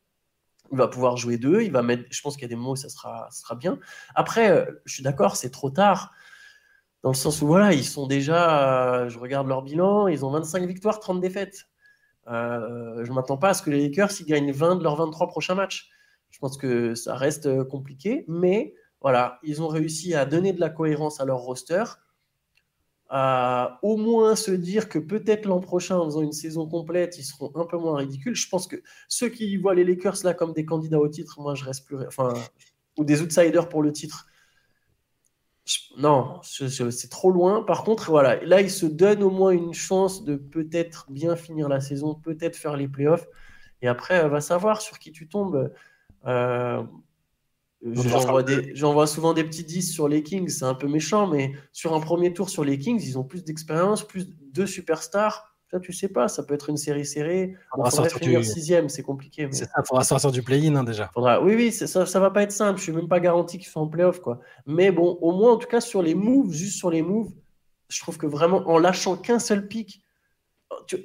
[0.72, 1.62] Il va pouvoir jouer 2.
[1.62, 2.04] Il va mettre.
[2.10, 3.80] Je pense qu'il y a des moments où ça sera, ça sera bien.
[4.16, 6.12] Après, euh, je suis d'accord, c'est trop tard.
[7.04, 9.04] Dans le sens où, voilà, ils sont déjà.
[9.04, 11.66] Euh, je regarde leur bilan, ils ont 25 victoires, 30 défaites.
[12.28, 14.98] Euh, je ne m'attends pas à ce que les Lakers ils gagnent 20 de leurs
[14.98, 15.90] 23 prochains matchs.
[16.30, 20.70] Je pense que ça reste compliqué, mais voilà, ils ont réussi à donner de la
[20.70, 21.84] cohérence à leur roster,
[23.10, 27.24] à au moins se dire que peut-être l'an prochain, en faisant une saison complète, ils
[27.24, 28.36] seront un peu moins ridicules.
[28.36, 28.78] Je pense que
[29.08, 31.98] ceux qui voient les Lakers là comme des candidats au titre, moi je reste plus,
[32.06, 32.34] enfin,
[32.98, 34.28] ou des outsiders pour le titre.
[35.98, 37.64] Non, c'est trop loin.
[37.64, 41.68] Par contre, voilà, là ils se donnent au moins une chance de peut-être bien finir
[41.68, 43.28] la saison, peut-être faire les playoffs.
[43.82, 45.72] Et après, va savoir sur qui tu tombes.
[46.26, 46.84] Euh,
[47.84, 48.74] J'en vois, des,
[49.06, 52.34] souvent des petits 10 sur les Kings, c'est un peu méchant, mais sur un premier
[52.34, 55.54] tour sur les Kings, ils ont plus d'expérience, plus de superstars.
[55.70, 57.54] Ça, tu sais pas, ça peut être une série serrée.
[57.78, 58.46] On va finir du...
[58.46, 59.48] sixième, c'est compliqué.
[59.48, 59.52] Mais...
[59.52, 61.10] C'est ça, il faudra sortir du play-in hein, déjà.
[61.14, 61.44] Faudra...
[61.44, 62.80] Oui, oui, ça, ça va pas être simple.
[62.80, 64.40] Je suis même pas garanti qu'ils soient en playoff, quoi.
[64.66, 67.34] Mais bon, au moins, en tout cas, sur les moves, juste sur les moves,
[67.90, 70.07] je trouve que vraiment, en lâchant qu'un seul pic,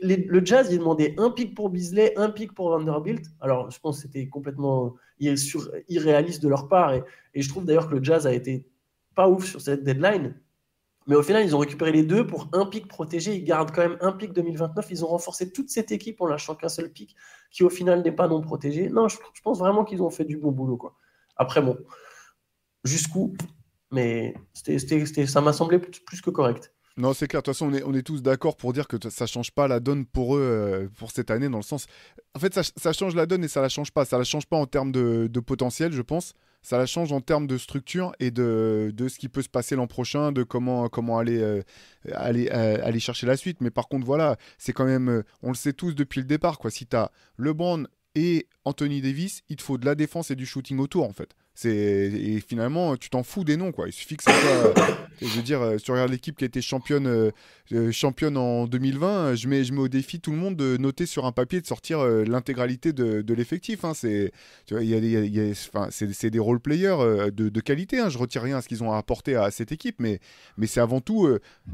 [0.02, 3.26] le Jazz, il demandait un pic pour Beasley, un pic pour Vanderbilt.
[3.40, 6.94] Alors, je pense que c'était complètement irréaliste de leur part.
[6.94, 7.02] Et,
[7.34, 8.66] je trouve d'ailleurs que le Jazz a été
[9.14, 10.34] pas ouf sur cette deadline.
[11.06, 13.34] Mais au final, ils ont récupéré les deux pour un pic protégé.
[13.34, 14.86] Ils gardent quand même un pic 2029.
[14.90, 17.16] Ils ont renforcé toute cette équipe en lâchant qu'un seul pic
[17.50, 18.88] qui, au final, n'est pas non protégé.
[18.88, 20.76] Non, je, pense vraiment qu'ils ont fait du bon boulot.
[20.76, 20.94] Quoi.
[21.36, 21.76] Après, bon,
[22.84, 23.34] jusqu'où?
[23.90, 26.72] Mais ça m'a semblé plus que correct.
[26.96, 27.40] Non, c'est clair.
[27.40, 29.66] De toute façon, on est, on est tous d'accord pour dire que ça change pas
[29.66, 31.86] la donne pour eux euh, pour cette année, dans le sens.
[32.34, 34.04] En fait, ça, change la donne et ça la change pas.
[34.04, 36.34] Ça la change pas en termes de, de potentiel, je pense.
[36.62, 39.74] Ça la change en termes de structure et de, de ce qui peut se passer
[39.74, 41.62] l'an prochain, de comment, comment aller, euh,
[42.12, 43.60] aller, euh, aller chercher la suite.
[43.60, 45.24] Mais par contre, voilà, c'est quand même.
[45.42, 46.70] on le sait tous depuis le départ, quoi.
[46.70, 50.46] Si tu as LeBron et Anthony Davis, il te faut de la défense et du
[50.46, 51.34] shooting autour en fait.
[51.64, 53.86] Et finalement tu t'en fous des noms quoi.
[53.86, 54.74] Il suffit que ça soit.
[55.20, 57.30] je veux dire, euh, si tu regardes l'équipe qui a été championne, euh,
[57.72, 61.06] euh, championne en 2020, je mets, je mets au défi tout le monde de noter
[61.06, 63.84] sur un papier de sortir l'intégralité de, de l'effectif.
[63.84, 63.92] hein.
[63.94, 64.32] C'est,
[64.68, 67.48] des- il y a- il y a- enfin, c'est, c'est des role players euh, de,
[67.48, 67.98] de qualité.
[68.00, 68.08] hein.
[68.08, 70.18] Je retire rien à ce qu'ils ont apporté à cette équipe, mais,
[70.56, 71.28] mais c'est avant tout.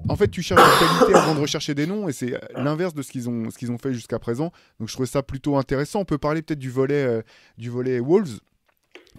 [0.08, 3.02] en fait, tu cherches la qualité avant de rechercher des noms, et c'est l'inverse de
[3.02, 4.52] ce qu'ils ont, ce qu'ils ont fait jusqu'à présent.
[4.80, 6.00] Donc je trouvais ça plutôt intéressant.
[6.00, 7.22] On peut parler peut-être du volet,
[7.56, 8.40] du volet Wolves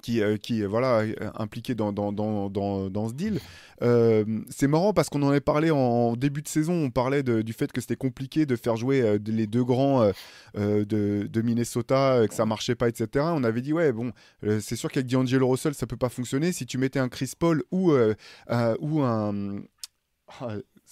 [0.01, 3.39] qui, euh, qui est voilà, euh, impliqué dans, dans, dans, dans, ce deal.
[3.81, 7.53] Euh, c'est marrant parce qu'on en avait parlé en début de saison, on parlait du
[7.53, 10.11] fait que c'était compliqué de faire jouer euh, les deux grands euh,
[10.57, 13.25] euh, de, de Minnesota, euh, que ça marchait pas, etc.
[13.33, 14.11] On avait dit, ouais, bon,
[14.43, 16.51] euh, c'est sûr qu'avec D'Angelo Russell, ça peut pas fonctionner.
[16.51, 18.15] Si tu mettais un Chris Paul ou, euh,
[18.49, 19.61] euh, ou un...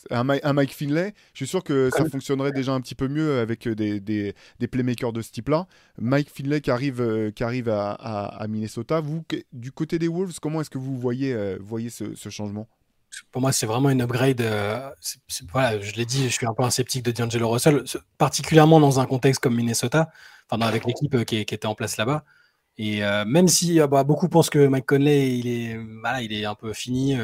[0.10, 3.08] un, Mi- un Mike Finlay, je suis sûr que ça fonctionnerait déjà un petit peu
[3.08, 5.68] mieux avec euh, des, des, des playmakers de ce type-là.
[6.00, 9.00] Mike Finlay qui arrive, euh, qui arrive à, à- à Minnesota.
[9.00, 9.24] Vous,
[9.54, 12.68] du côté des Wolves, comment est-ce que vous voyez, euh, voyez ce, ce changement?
[13.32, 14.41] Pour moi, c'est vraiment une upgrade.
[14.41, 14.89] euh,
[15.52, 17.84] voilà, je l'ai dit, je suis un peu un sceptique de D'Angelo Russell,
[18.18, 20.10] particulièrement dans un contexte comme Minnesota,
[20.50, 22.24] enfin, avec l'équipe qui, était en place là-bas.
[22.78, 26.54] Et même si bah, beaucoup pensent que Mike Conley, il est, voilà, il est un
[26.54, 27.16] peu fini,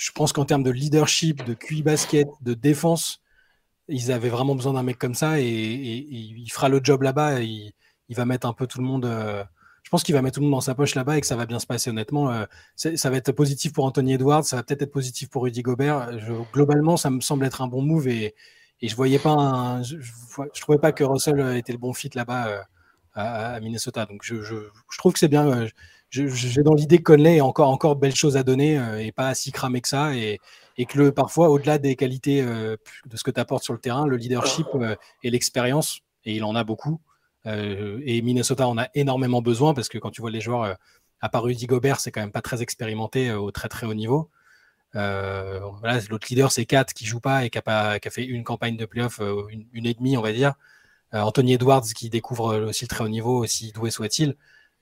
[0.00, 3.20] je pense qu'en termes de leadership, de QI basket, de défense,
[3.86, 7.40] ils avaient vraiment besoin d'un mec comme ça et, il fera le job là-bas.
[7.40, 7.72] Il,
[8.08, 9.04] il va mettre un peu tout le monde.
[9.04, 9.44] euh,
[9.82, 11.36] je pense qu'il va mettre tout le monde dans sa poche là-bas et que ça
[11.36, 11.90] va bien se passer.
[11.90, 12.46] Honnêtement, euh,
[12.76, 16.10] ça va être positif pour Anthony Edwards, ça va peut-être être positif pour Rudy Gobert.
[16.54, 18.34] Globalement, ça me semble être un bon move et,
[18.80, 22.46] et je voyais pas, je, je, trouvais pas que Russell était le bon fit là-bas
[22.48, 22.60] euh,
[23.14, 24.06] à, Minnesota.
[24.06, 24.64] Donc je
[24.96, 25.66] trouve que c'est bien.
[26.10, 29.32] J'ai dans l'idée que Conley a encore encore belle chose à donner euh, et pas
[29.34, 30.40] si cramé que ça et,
[30.76, 33.78] et que le, parfois au-delà des qualités euh, de ce que tu apportes sur le
[33.78, 37.00] terrain, le leadership euh, et l'expérience et il en a beaucoup.
[37.46, 40.76] Et Minnesota en a énormément besoin parce que quand tu vois les joueurs,
[41.22, 44.28] à part Rudy Gobert, c'est quand même pas très expérimenté au très très haut niveau.
[44.92, 48.26] Voilà, L'autre leader, c'est Kat qui joue pas et qui a, pas, qui a fait
[48.26, 50.52] une campagne de playoff, une, une et demie, on va dire.
[51.12, 54.36] Anthony Edwards qui découvre aussi le très haut niveau, aussi doué soit-il.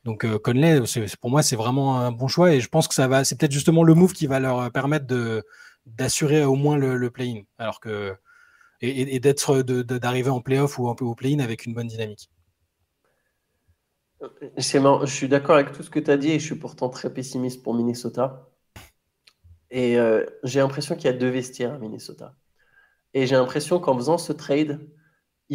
[0.05, 0.81] Donc euh, Conley,
[1.21, 3.53] pour moi, c'est vraiment un bon choix et je pense que ça va, c'est peut-être
[3.53, 5.45] justement le move qui va leur permettre de
[5.87, 8.15] d'assurer au moins le, play-in, alors que
[8.81, 12.31] et, d'être d'arriver en playoff ou un peu au play-in avec une bonne dynamique.
[14.75, 16.89] Marrant, je suis d'accord avec tout ce que tu as dit et je suis pourtant
[16.89, 18.49] très pessimiste pour Minnesota.
[19.71, 22.35] Et euh, j'ai l'impression qu'il y a deux vestiaires à Minnesota.
[23.15, 24.81] Et j'ai l'impression qu'en faisant ce trade,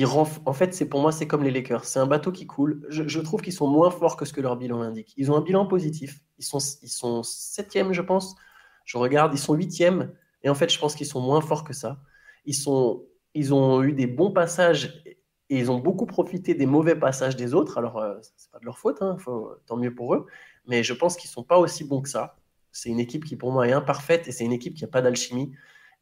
[0.01, 1.85] en fait, c'est pour moi, c'est comme les Lakers.
[1.85, 2.85] C'est un bateau qui coule.
[2.89, 5.13] Je, trouve qu'ils sont moins forts que ce que leur bilan indique.
[5.17, 6.19] Ils ont un bilan positif.
[6.39, 8.35] Ils sont, ils sont septième, je pense.
[8.85, 10.11] Je regarde, ils sont huitième.
[10.41, 12.01] Et en fait, je pense qu'ils sont moins forts que ça.
[12.45, 16.95] Ils, sont, ils ont eu des bons passages et ils ont beaucoup profité des mauvais
[16.95, 17.77] passages des autres.
[17.77, 19.17] Alors, euh, c'est pas de leur faute, hein,
[19.67, 20.25] tant mieux pour eux.
[20.65, 22.37] Mais je pense qu'ils sont pas aussi bons que ça.
[22.71, 25.03] C'est une équipe qui, pour moi, est imparfaite et c'est une équipe qui n'a pas
[25.03, 25.53] d'alchimie.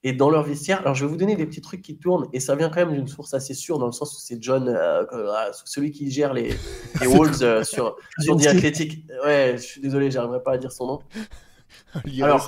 [0.03, 2.39] Et dans leur vestiaire, alors je vais vous donner des petits trucs qui tournent et
[2.39, 5.05] ça vient quand même d'une source assez sûre dans le sens où c'est John, euh,
[5.13, 6.55] euh, celui qui gère les,
[7.01, 9.05] les Wolves euh, sur, sur The Athletic.
[9.23, 10.99] Ouais, je suis désolé, j'arriverai pas à dire son nom.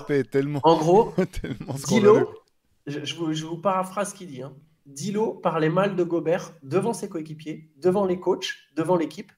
[0.09, 1.75] Est tellement, En gros, tellement.
[1.87, 2.29] Dilo,
[2.87, 4.41] je, je vous, je vous paraphrase ce qu'il dit.
[4.41, 4.53] Hein.
[4.85, 9.31] Dilo parlait mal de Gobert devant ses coéquipiers, devant les coachs, devant l'équipe,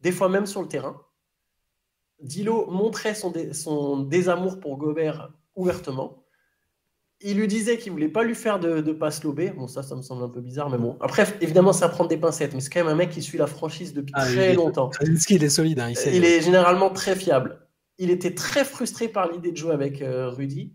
[0.00, 1.00] des fois même sur le terrain.
[2.22, 6.19] Dilo montrait son, dé- son désamour pour Gobert ouvertement.
[7.22, 9.50] Il lui disait qu'il voulait pas lui faire de, de passe lobée.
[9.50, 10.96] Bon, ça, ça me semble un peu bizarre, mais bon.
[11.00, 13.46] Après, évidemment, ça prend des pincettes, mais c'est quand même un mec qui suit la
[13.46, 14.90] franchise depuis Ah, il très est- longtemps.
[15.02, 15.80] Il est solide.
[15.80, 17.60] hein, il sait- Il est généralement très fiable.
[17.98, 20.72] Il était très frustré par l'idée de jouer avec euh, Rudy,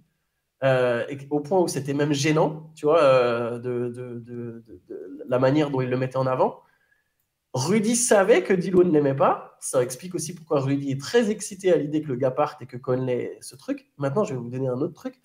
[0.63, 4.63] euh, et au point où c'était même gênant, tu vois, euh, de
[5.27, 6.61] la manière dont il le mettait en avant.
[7.55, 9.57] Rudy savait que Dilo ne l'aimait pas.
[9.61, 12.65] Ça explique aussi pourquoi Rudy est très excité à l'idée que le gars parte et
[12.67, 13.87] que Conley ce truc.
[13.97, 15.15] Maintenant, je vais vous donner un autre truc.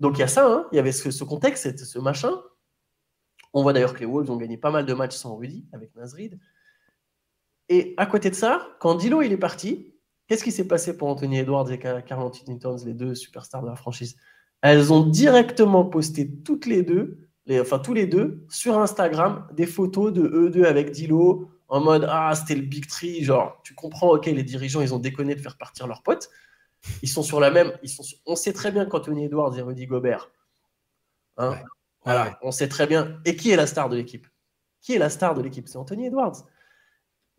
[0.00, 0.66] Donc il y a ça, hein.
[0.72, 2.40] il y avait ce, ce contexte, ce machin.
[3.52, 5.94] On voit d'ailleurs que les Wolves ont gagné pas mal de matchs sans Rudy avec
[5.96, 6.38] Nasrid.
[7.68, 9.94] Et à côté de ça, quand Dilo il est parti,
[10.26, 13.68] qu'est-ce qui s'est passé pour Anthony Edwards et Carl Anthony Towns, les deux superstars de
[13.68, 14.16] la franchise?
[14.62, 20.12] Elles ont directement posté toutes les deux, enfin tous les deux, sur Instagram, des photos
[20.12, 24.10] de eux deux avec Dilo en mode ah c'était le big tree, genre tu comprends,
[24.14, 26.30] ok les dirigeants ils ont déconné de faire partir leurs potes,
[27.02, 29.62] ils sont sur la même, ils sont, sur- on sait très bien qu'Anthony Edwards et
[29.62, 30.30] Rudy Gobert,
[31.36, 31.64] hein, Ouais.
[32.04, 32.32] voilà, Ouais.
[32.42, 33.20] on sait très bien.
[33.24, 34.26] Et qui est la star de l'équipe?
[34.80, 35.68] Qui est la star de l'équipe?
[35.68, 36.44] C'est Anthony Edwards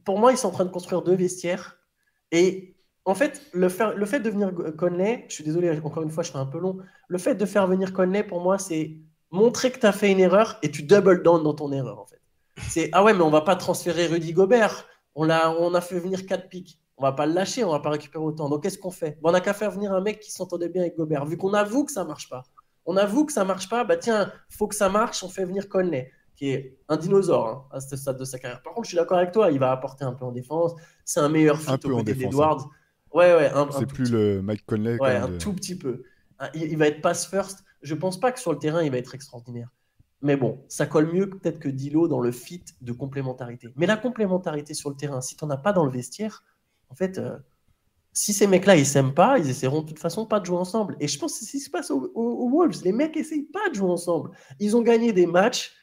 [0.06, 1.78] pour moi, ils sont en train de construire deux vestiaires.
[2.32, 2.76] Et
[3.06, 6.24] en fait, le, faire- le fait de venir Conley, je suis désolé, encore une fois,
[6.24, 6.78] je fais un peu long.
[7.08, 8.98] Le fait de faire venir Conley, pour moi, c'est
[9.30, 12.06] montrer que tu as fait une erreur et tu double down dans ton erreur, en
[12.06, 12.22] fait.
[12.70, 14.88] C'est ah ouais, mais on va pas transférer Rudy Gobert.
[15.16, 16.80] On a, on a fait venir 4 pics.
[17.00, 18.50] On va pas le lâcher, on va pas récupérer autant.
[18.50, 19.18] Donc qu'est-ce qu'on fait?
[19.22, 21.26] Bon, On n'a qu'à faire venir un mec qui s'entendait bien avec Gobert.
[21.26, 22.44] Vu qu'on avoue que ça marche pas.
[22.86, 25.70] On avoue que ça marche pas, bah tiens, faut que ça marche, on fait venir
[25.70, 28.62] Conley, qui est un dinosaure hein, à ce stade de sa carrière.
[28.64, 30.74] Par contre, je suis d'accord avec toi, il va apporter un peu en défense.
[31.06, 32.68] C'est un meilleur fit au côté d'Edwards.
[33.14, 34.98] Ouais, ouais, un C'est plus petit le Mike Conley.
[35.00, 36.04] Ouais, un de- tout petit peu.
[36.54, 37.64] Il, il va être pass first.
[37.82, 39.70] Je pense pas que sur le terrain, il va être extraordinaire.
[40.22, 43.70] Mais bon, ça colle mieux peut-être que Dilo dans le fit de complémentarité.
[43.78, 46.44] Mais la complémentarité sur le terrain, si tu n'en as pas dans le vestiaire,
[46.90, 47.38] en fait, euh,
[48.14, 50.96] si ces mecs-là, ils s'aiment pas, ils essaieront de toute façon pas de jouer ensemble.
[51.00, 52.84] Et je pense que c'est ce qui se passe aux, Wolves.
[52.84, 54.32] Les mecs essayent pas de jouer ensemble.
[54.60, 55.74] Ils ont gagné des matchs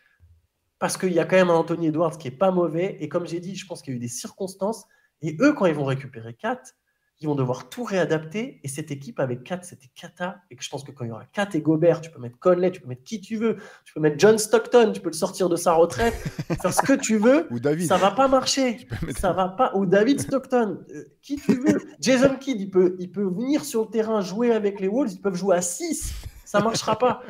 [0.78, 2.98] parce qu'il y a quand même un Anthony Edwards qui est pas mauvais.
[3.00, 4.84] Et comme j'ai dit, je pense qu'il y a eu des circonstances.
[5.22, 6.74] Et eux, quand ils vont récupérer 4,
[7.20, 8.60] ils vont devoir tout réadapter.
[8.62, 10.38] Et cette équipe avec 4, c'était cata.
[10.50, 12.38] Et que je pense que quand il y aura 4 et Gobert, tu peux mettre
[12.38, 15.14] Conley, tu peux mettre qui tu veux, tu peux mettre John Stockton, tu peux le
[15.14, 16.14] sortir de sa retraite,
[16.60, 17.46] faire ce que tu veux.
[17.50, 17.88] Ou David.
[17.88, 18.86] Ça va pas marcher.
[19.02, 19.72] Mettre- Ça va pas.
[19.74, 21.80] Ou David Stockton, euh, qui tu veux.
[22.00, 25.12] Jason Kidd, il peut, il peut venir sur le terrain jouer avec les Wolves.
[25.12, 26.12] Ils peuvent jouer à 6.
[26.44, 27.22] Ça marchera pas.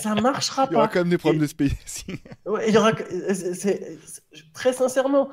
[0.00, 0.92] Ça marchera Il y aura pas.
[0.94, 2.18] quand même des problèmes Et- de spacing.
[2.46, 2.92] Ouais, il y aura...
[3.34, 3.98] c'est-
[4.54, 5.30] Très sincèrement.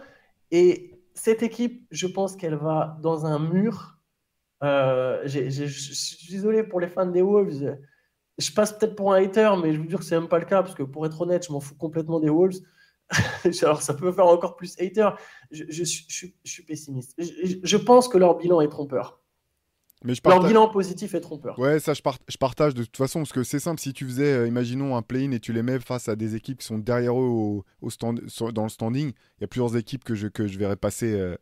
[0.51, 3.97] Et cette équipe, je pense qu'elle va dans un mur.
[4.64, 7.78] Euh, je suis désolé pour les fans des Wolves.
[8.38, 10.45] Je passe peut-être pour un hater, mais je vous jure que c'est même pas le
[10.45, 12.60] cas, parce que pour être honnête, je m'en fous complètement des Wolves.
[13.62, 15.10] Alors, ça peut faire encore plus hater.
[15.51, 17.16] Je, je suis- je suis- je suis pessimiste.
[17.18, 19.22] Je, pense que leur bilan est trompeur.
[20.03, 21.58] Mais je Leur bilan positif est trompeur.
[21.58, 23.80] Ouais, ça je, part- je partage de toute façon parce que c'est simple.
[23.82, 26.60] Si tu faisais, euh, imaginons un play-in et tu les mets face à des équipes
[26.60, 28.22] qui sont derrière eux au, au stand,
[28.53, 31.36] dans le standing, il y a plusieurs équipes que je, que je verrais passer euh,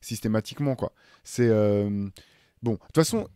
[0.00, 0.92] systématiquement quoi.
[1.24, 2.06] C'est euh,
[2.66, 2.72] bon.
[2.74, 3.26] De toute façon,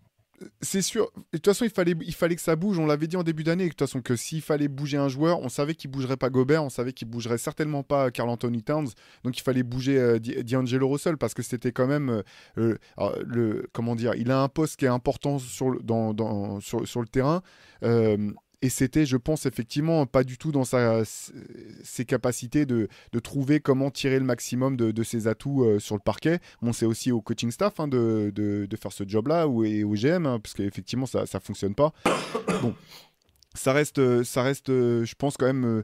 [0.62, 1.10] c'est sûr.
[1.32, 2.78] De toute façon, il fallait, il fallait que ça bouge.
[2.78, 3.64] On l'avait dit en début d'année.
[3.64, 6.64] De toute façon, que s'il fallait bouger un joueur, on savait qu'il bougerait pas Gobert,
[6.64, 8.88] on savait qu'il bougerait certainement pas Carl Anthony Towns.
[9.22, 12.22] Donc il fallait bouger euh, D'Angelo Russell parce que c'était quand même
[12.58, 14.14] euh, euh, le comment dire.
[14.14, 17.42] Il a un poste qui est important sur le, dans, dans- sur, sur le terrain.
[17.84, 23.18] euh, et c'était, je pense, effectivement, pas du tout dans sa, ses capacités de, de
[23.18, 26.40] trouver comment tirer le maximum de, de ses atouts euh, sur le parquet.
[26.60, 30.26] Bon, c'est aussi au coaching staff hein, de, de, faire ce job-là, et au GM,
[30.26, 31.92] hein, parce qu'effectivement, ça ne fonctionne pas.
[32.62, 32.74] Bon,
[33.54, 35.64] ça reste, ça reste je pense quand même...
[35.64, 35.82] euh,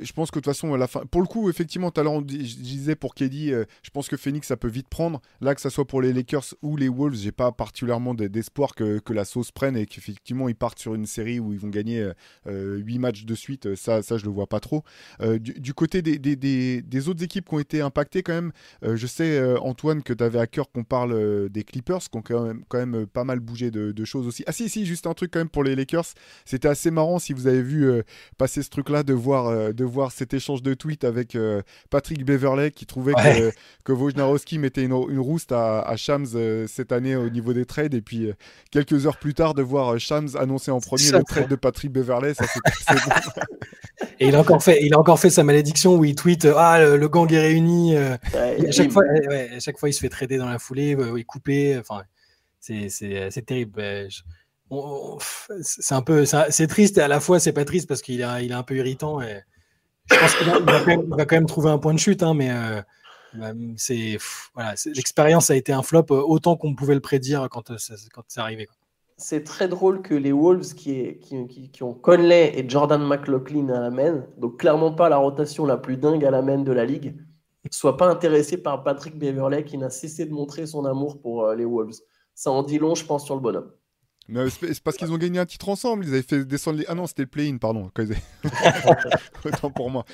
[0.00, 0.76] je pense que de toute façon,
[1.10, 4.16] pour le coup, effectivement, tout à l'heure, je disais pour Keddy, euh, je pense que
[4.16, 5.20] Phoenix, ça peut vite prendre.
[5.40, 8.98] Là, que ça soit pour les Lakers ou les Wolves, j'ai pas particulièrement d'espoir que,
[8.98, 12.12] que la sauce prenne et qu'effectivement, ils partent sur une série où ils vont gagner
[12.46, 13.66] euh, 8 matchs de suite.
[13.66, 14.82] Euh, Ça, ça je le vois pas trop.
[15.20, 18.52] Euh, du, côté des, autres équipes qui ont été impactées, quand même,
[18.84, 22.00] euh, je sais, euh, Antoine, que tu avais à cœur qu'on parle euh, des Clippers,
[22.00, 24.44] qui ont quand même, euh, pas mal bougé de, choses aussi.
[24.46, 26.06] Ah, si, si, juste un truc quand même pour les Lakers.
[26.44, 28.02] C'était assez marrant si vous avez vu euh,
[28.38, 32.24] passer ce truc-là de voir, euh, de voir cet échange de tweets avec euh, Patrick
[32.24, 33.52] Beverley qui trouvait Ouais.
[33.84, 37.52] que, que Wojnarowski mettait une, une rouste à, à Shams euh, cette année au niveau
[37.54, 37.94] des trades.
[37.94, 38.34] Et puis euh,
[38.70, 41.90] quelques heures plus tard, de voir euh, Shams annoncer en premier le trade de Patrick
[41.92, 42.60] Beverley, ça assez
[42.94, 43.12] bon.
[44.20, 46.54] Et il a encore fait, il a encore fait sa malédiction où il tweet euh,
[46.56, 47.96] ah le, le gang est réuni.
[47.96, 50.48] euh, Ouais, à chaque il- fois, ouais, à chaque fois, il se fait trader dans
[50.48, 51.78] la foulée, euh, il est coupé.
[51.78, 52.02] Enfin,
[52.60, 53.80] c'est c'est c'est terrible.
[53.80, 54.22] Je-
[55.18, 58.02] pff, C'est un peu, c'est c'est triste et à la fois c'est pas triste parce
[58.02, 59.20] qu'il est, il est un peu irritant.
[59.22, 59.40] Et
[60.10, 62.80] je pense qu'il va, quand même, trouver un point de chute, hein, mais euh,
[63.34, 64.18] bah, c'est
[64.86, 68.68] l'expérience a été un flop euh, autant qu'on pouvait le prédire quand euh, c'est arrivé.
[69.16, 71.18] c'est très drôle que les Wolves qui,
[71.82, 75.96] ont Conley et Jordan McLaughlin à la main, donc clairement pas la rotation la plus
[75.96, 77.16] dingue à la main de la ligue,
[77.70, 81.66] soient pas intéressés par Patrick Beverley qui n'a cessé de montrer son amour pour les
[81.66, 82.00] Wolves.
[82.34, 83.70] Ça en dit long, je pense, sur le bonhomme.
[84.28, 86.04] Mais c'est c'est parce qu'ils ont gagné un titre ensemble.
[86.04, 86.84] Ils avaient fait descendre les.
[86.88, 87.90] Ah non, c'était le play-in, pardon.
[87.94, 88.22] quand ils avaient-
[89.44, 90.04] Autant pour moi.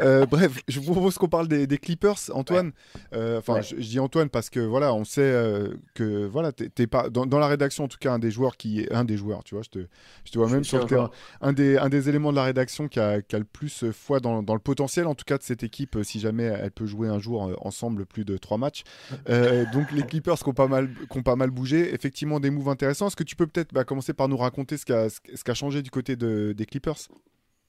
[0.00, 2.72] Euh, bref, je vous propose qu'on parle des, des Clippers, Antoine.
[3.12, 3.62] Euh, Enfin, Ouais.
[3.62, 7.08] je, je dis Antoine parce que voilà, on sait euh, que voilà, t'es t'es pas
[7.10, 9.44] dans, dans la rédaction en tout cas un des joueurs qui est un des joueurs,
[9.44, 9.62] tu vois.
[9.62, 9.78] Je te,
[10.24, 12.44] je te vois Je même sur le terrain, un des un des éléments de la
[12.44, 15.38] rédaction qui a, qui a le plus foi dans, dans le potentiel en tout cas
[15.38, 18.82] de cette équipe si jamais elle peut jouer un jour ensemble plus de trois matchs.
[19.28, 22.50] Euh, donc les Clippers qui ont pas mal qui ont pas mal bougé, effectivement des
[22.50, 23.06] moves intéressants.
[23.08, 25.50] Est-ce que tu peux peut-être bah, commencer par nous raconter ce qui a, ce qui
[25.50, 26.96] a changé du côté de, des Clippers?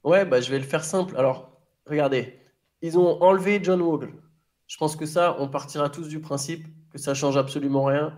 [0.03, 1.15] Ouais, bah, je vais le faire simple.
[1.17, 1.50] Alors,
[1.85, 2.39] regardez,
[2.81, 4.13] ils ont enlevé John Wall.
[4.67, 8.17] Je pense que ça, on partira tous du principe que ça change absolument rien.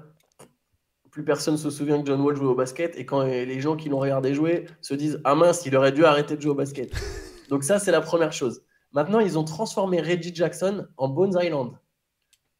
[1.11, 3.89] Plus personne se souvient que John Wall jouait au basket et quand les gens qui
[3.89, 6.91] l'ont regardé jouer se disent Ah mince, il aurait dû arrêter de jouer au basket.
[7.49, 8.63] Donc, ça, c'est la première chose.
[8.93, 11.73] Maintenant, ils ont transformé Reggie Jackson en Bones Island.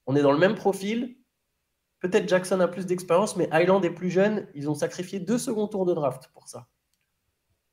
[0.06, 1.16] On est dans le même profil.
[2.00, 4.48] Peut-être Jackson a plus d'expérience, mais Island est plus jeune.
[4.56, 6.68] Ils ont sacrifié deux seconds tours de draft pour ça.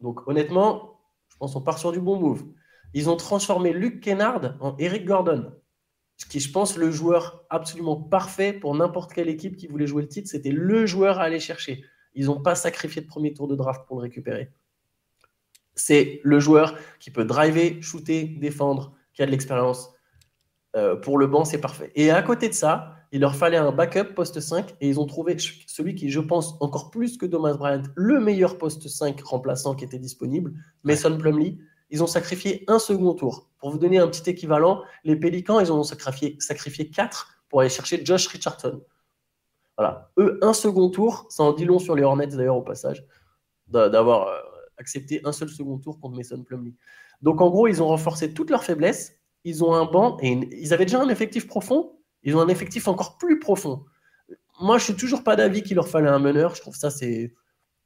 [0.00, 2.44] Donc, honnêtement, je pense qu'on part sur du bon move.
[2.94, 5.52] Ils ont transformé Luke Kennard en Eric Gordon.
[6.28, 10.02] qui est, je pense, le joueur absolument parfait pour n'importe quelle équipe qui voulait jouer
[10.02, 10.28] le titre.
[10.28, 11.84] C'était le joueur à aller chercher.
[12.14, 14.50] Ils n'ont pas sacrifié de premier tour de draft pour le récupérer.
[15.74, 19.90] C'est le joueur qui peut driver, shooter, défendre, qui a de l'expérience.
[20.76, 21.90] Euh, pour le banc, c'est parfait.
[21.94, 25.06] Et à côté de ça, il leur fallait un backup poste 5 et ils ont
[25.06, 25.36] trouvé
[25.66, 29.84] celui qui, je pense, encore plus que Thomas Bryant, le meilleur poste 5 remplaçant qui
[29.84, 30.52] était disponible,
[30.84, 31.58] Mason Plumlee.
[31.90, 33.48] Ils ont sacrifié un second tour.
[33.58, 37.70] Pour vous donner un petit équivalent, les Pélicans, ils ont sacrifié, sacrifié 4 pour aller
[37.70, 38.80] chercher Josh Richardson.
[39.76, 40.10] Voilà.
[40.18, 43.04] Eux, un second tour, ça en dit long sur les Hornets d'ailleurs au passage,
[43.66, 44.38] d'avoir euh,
[44.78, 46.74] accepté un seul second tour contre Mason Plumlee.
[47.22, 49.14] Donc en gros, ils ont renforcé toutes leurs faiblesses.
[49.44, 51.98] Ils ont un banc et ils avaient déjà un effectif profond.
[52.22, 53.84] Ils ont un effectif encore plus profond.
[54.60, 56.54] Moi, je suis toujours pas d'avis qu'il leur fallait un meneur.
[56.54, 57.34] Je trouve ça, c'est.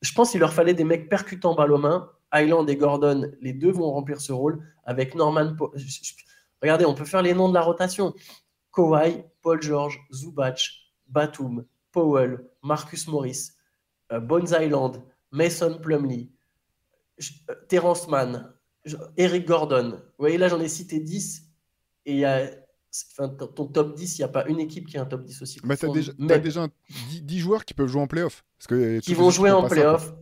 [0.00, 2.11] Je pense qu'il leur fallait des mecs percutants balle aux mains.
[2.35, 4.62] Island et Gordon, les deux vont remplir ce rôle.
[4.85, 5.57] Avec Norman.
[6.61, 8.14] Regardez, on peut faire les noms de la rotation.
[8.74, 10.61] Kawhi, Paul George, Zubac,
[11.07, 13.53] Batum, Powell, Marcus Morris,
[14.12, 16.28] euh, Bones Island, Mason Plumley,
[17.20, 18.53] euh, Terrence Mann,
[19.16, 19.93] Eric Gordon.
[19.93, 21.43] Vous voyez, là, j'en ai cité 10.
[22.07, 22.51] Et il y a
[23.55, 25.61] ton top 10, il n'y a pas une équipe qui a un top 10 aussi.
[25.64, 26.68] Mais tu as, déjà
[27.22, 28.45] 10, joueurs qui peuvent jouer en playoff.
[28.68, 30.12] Que qui vont jouer en playoff.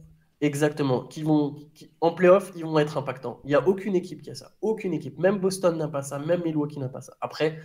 [0.43, 1.07] Exactement.
[1.07, 1.55] Qui vont,
[2.01, 3.40] en playoff, ils vont être impactants.
[3.45, 4.57] Il n'y a aucune équipe qui a ça.
[4.61, 5.16] Aucune équipe.
[5.18, 6.18] Même Boston n'a pas ça.
[6.18, 7.16] Même Milwaukee n'a pas ça.
[7.20, 7.61] Après,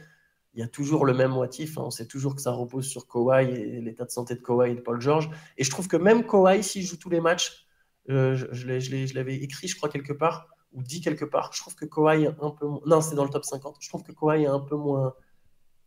[0.53, 1.79] il y a toujours le même motif.
[1.79, 1.83] Hein.
[1.87, 4.75] On sait toujours que ça repose sur Kawhi et l'état de santé de Kawhi et
[4.75, 5.27] de Paul George.
[5.57, 7.65] Et je trouve que même Kawhi, s'il joue tous les matchs,
[8.11, 11.51] euh, je, je l'avais écrit, je crois, quelque part, ou dit quelque part.
[11.53, 12.81] Je trouve que Kawhi est un peu moins.
[12.85, 13.77] Non, c'est dans le top 50.
[13.79, 15.15] Je trouve que Kawhi est un peu moins,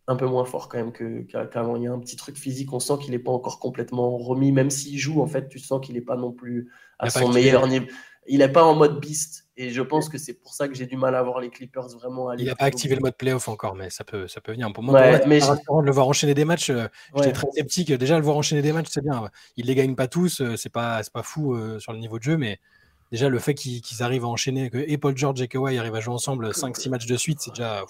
[0.06, 1.76] un peu moins fort quand même qu'avant.
[1.76, 2.72] Il y a un petit truc physique.
[2.72, 4.52] On sent qu'il n'est pas encore complètement remis.
[4.52, 7.66] Même s'il joue, en fait, tu sens qu'il n'est pas non plus à son meilleur
[7.66, 7.86] niveau.
[8.26, 9.46] Il n'est pas en mode beast.
[9.56, 11.88] Et je pense que c'est pour ça que j'ai du mal à voir les Clippers
[11.88, 12.44] vraiment aller.
[12.44, 14.72] Il n'a pas activé le mode playoff encore, mais ça peut, ça peut venir.
[14.72, 17.92] Pour moi, mais de le voir enchaîner des matchs, euh, j'étais très sceptique.
[17.92, 19.28] Déjà, le voir enchaîner des matchs, c'est bien.
[19.56, 22.22] Il les gagne pas tous, euh, c'est pas, pas fou euh, sur le niveau de
[22.22, 22.58] jeu, mais
[23.12, 26.00] déjà le fait qu'ils arrivent à enchaîner, que et Paul George et Kawhi arrivent à
[26.00, 27.84] jouer ensemble 5-6 matchs de suite, c'est déjà.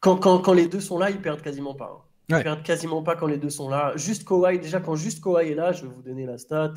[0.00, 2.04] Quand, quand, quand, les deux sont là, ils perdent quasiment pas.
[2.30, 2.38] Hein.
[2.38, 3.92] Ils perdent quasiment pas quand les deux sont là.
[3.96, 6.74] Juste Kawhi, déjà quand juste Kawhi est là, je vais vous donner la stat.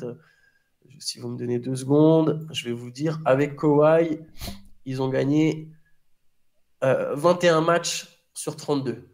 [0.98, 4.18] Si vous me donnez deux secondes, je vais vous dire avec Kawhi,
[4.84, 5.70] ils ont gagné
[6.80, 9.08] 21 euh, matchs sur 32.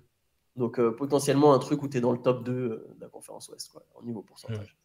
[0.56, 3.48] Donc euh, potentiellement un truc où tu es dans le top 2 de la conférence
[3.48, 4.76] Ouest, quoi, au niveau pourcentage.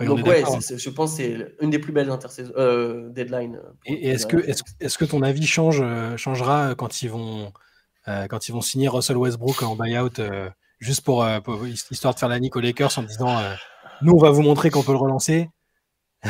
[0.00, 2.10] Donc ouais, je pense que c'est une des plus belles
[2.56, 3.60] euh, deadlines.
[3.84, 7.52] Et, est-ce que, est que ton avis change, euh, changera quand ils, vont,
[8.08, 10.20] euh, quand ils vont signer Russell Westbrook en buyout
[10.78, 11.26] juste pour,
[11.70, 13.38] histoire de faire la nique aux Lakers en disant
[14.02, 15.48] nous on va vous montrer qu'on peut le relancer.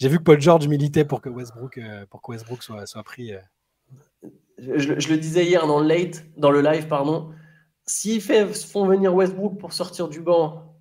[0.00, 1.78] J'ai vu que Paul George militait pour que Westbrook,
[2.10, 3.32] pour que Westbrook soit, soit pris.
[4.58, 7.32] Je, le disais hier dans le late, dans le live, pardon.
[7.86, 10.76] S'ils font venir Westbrook pour sortir du banc,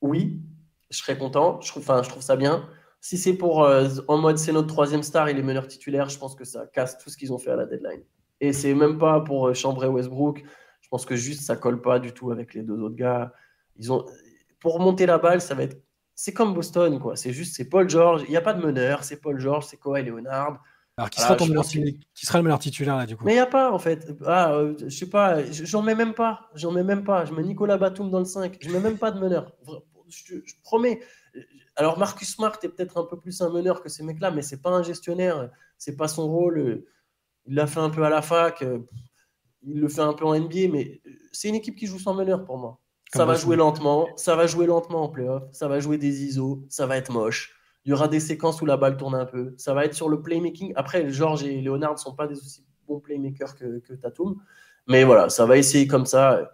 [0.00, 0.40] oui,
[0.90, 1.60] je serais content.
[1.60, 2.68] Je trouve, je trouve ça bien.
[3.00, 6.18] Si c'est pour euh, en mode c'est notre troisième star, il est meneur titulaire, je
[6.18, 8.04] pense que ça casse tout ce qu'ils ont fait à la deadline.
[8.42, 10.44] Et c'est même pas pour euh, chambrer Westbrook.
[10.82, 13.32] Je pense que juste ça colle pas du tout avec les deux autres gars.
[13.76, 14.04] Ils ont
[14.60, 15.80] pour monter la balle, ça va être
[16.14, 17.16] c'est comme Boston quoi.
[17.16, 18.22] C'est juste c'est Paul George.
[18.26, 19.02] Il n'y a pas de meneur.
[19.04, 20.62] C'est Paul George, c'est Kawhi Leonard.
[20.98, 23.24] Alors qui sera, qui sera le meneur titulaire là du coup?
[23.24, 24.12] Mais il n'y a pas en fait.
[24.26, 25.42] Ah, euh, je sais pas.
[25.50, 26.50] J'en mets même pas.
[26.54, 27.24] J'en mets même pas.
[27.24, 28.58] Je mets Nicolas Batum dans le 5.
[28.60, 29.52] Je mets même pas de meneur
[30.12, 31.00] je, promets.
[31.76, 34.60] Alors Marcus Smart est peut-être un peu plus un meneur que ces mecs-là, mais c'est
[34.60, 36.84] pas un gestionnaire, c'est pas son rôle.
[37.46, 38.64] Il l'a fait un peu à la fac,
[39.62, 41.00] il le fait un peu en NBA, mais
[41.32, 42.78] c'est une équipe qui joue sans meneur pour moi.
[43.12, 46.64] ça va jouer lentement, ça va jouer lentement en playoff, ça va jouer des ISO,
[46.68, 47.54] ça va être moche.
[47.84, 49.54] Il y aura des séquences où la balle tourne un peu.
[49.58, 50.72] Ça va être sur le playmaking.
[50.76, 54.40] Après, George et Leonard ne sont pas des aussi bons playmakers que, que Tatum.
[54.86, 56.52] Mais voilà, ça va essayer comme ça.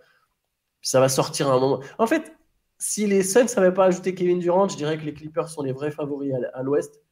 [0.80, 1.80] Ça va sortir un moment.
[1.99, 2.32] En fait,
[2.78, 5.72] si les Suns n'avaient pas ajouté Kevin Durant, je dirais que les Clippers sont les
[5.72, 7.03] vrais favoris à, l'Ouest.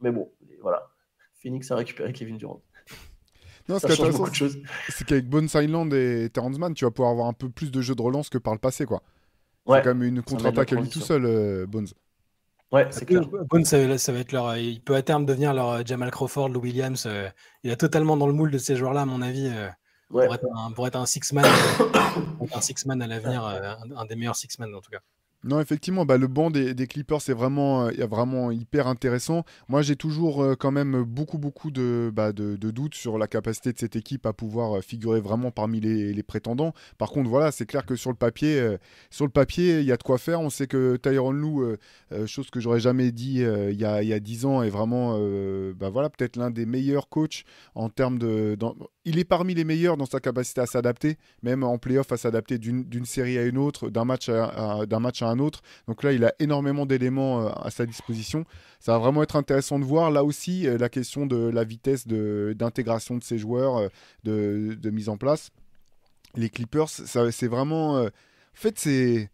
[0.00, 0.90] Mais bon, voilà.
[1.34, 2.62] Phoenix a récupéré Kevin Durant.
[3.68, 4.26] Non, ce qui est intéressant,
[4.88, 7.80] c'est qu'avec Bones Island et Terrence Mann, tu vas pouvoir avoir un peu plus de
[7.80, 8.84] jeux de relance que par le passé.
[8.84, 9.02] quoi.
[9.66, 11.88] Ouais, c'est quand même une contre-attaque à lui tout seul, euh, Bones.
[12.72, 13.22] Ouais, c'est clair.
[13.48, 14.56] Bones, ça, va être leur.
[14.56, 17.04] Il peut à terme devenir leur euh, Jamal Crawford, Lou Williams.
[17.06, 17.28] Euh,
[17.62, 19.50] il est totalement dans le moule de ces joueurs-là, à mon avis.
[20.10, 20.22] Pour,
[20.86, 21.44] être un, six-man,
[22.54, 23.44] un six-man à l'avenir,
[23.96, 25.00] un, des meilleurs six-man en tout cas.
[25.44, 29.44] Non, effectivement, bah, le banc des, Clippers, c'est vraiment, euh, vraiment hyper intéressant.
[29.68, 33.78] Moi, j'ai toujours euh, quand même beaucoup, beaucoup de, bah, doutes sur la capacité de
[33.78, 36.72] cette équipe à pouvoir euh, figurer vraiment parmi les, prétendants.
[36.96, 38.76] Par contre, voilà, c'est clair que sur le papier,
[39.10, 40.40] sur le il y a de quoi faire.
[40.40, 41.76] On sait que Tyron Lou,
[42.24, 45.18] chose que j'aurais jamais dit il y, a, il y a 10 ans, est vraiment,
[45.78, 48.56] bah, peut-être l'un des meilleurs coachs en termes de.
[49.04, 52.56] il est parmi les meilleurs dans sa capacité à s'adapter, même en playoff à s'adapter
[52.56, 55.62] d'une d'une série à une autre, d'un match à, à- d'un match à un autre.
[55.88, 58.44] Donc là, il a énormément d'éléments euh, à sa disposition.
[58.80, 60.10] Ça va vraiment être intéressant de voir.
[60.10, 63.88] Là aussi, euh, la question de la vitesse de- d'intégration de, ces joueurs, euh,
[64.24, 65.50] de, de mise en place.
[66.36, 68.00] Les Clippers, c'est vraiment.
[68.00, 68.08] en
[68.54, 69.30] fait, c'est.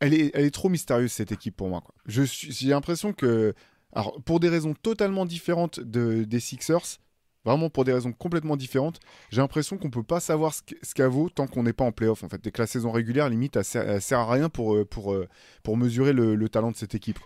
[0.00, 1.84] Elle est, elle est trop mystérieuse, cette équipe, pour moi.
[2.06, 3.54] J'ai l'impression que.
[3.92, 6.98] Alors, pour des raisons totalement différentes de, des Sixers,
[7.44, 10.94] vraiment pour des raisons complètement différentes, j'ai l'impression qu'on peut pas savoir ce que- ce
[10.94, 12.46] qu'elle vaut tant qu'on n'est pas en playoff, en fait.
[12.46, 15.12] Et que la saison régulière, limite, elle sert, elle sert à rien pour, euh, pour,
[15.12, 15.28] euh,
[15.62, 17.18] pour mesurer le, le talent de cette équipe.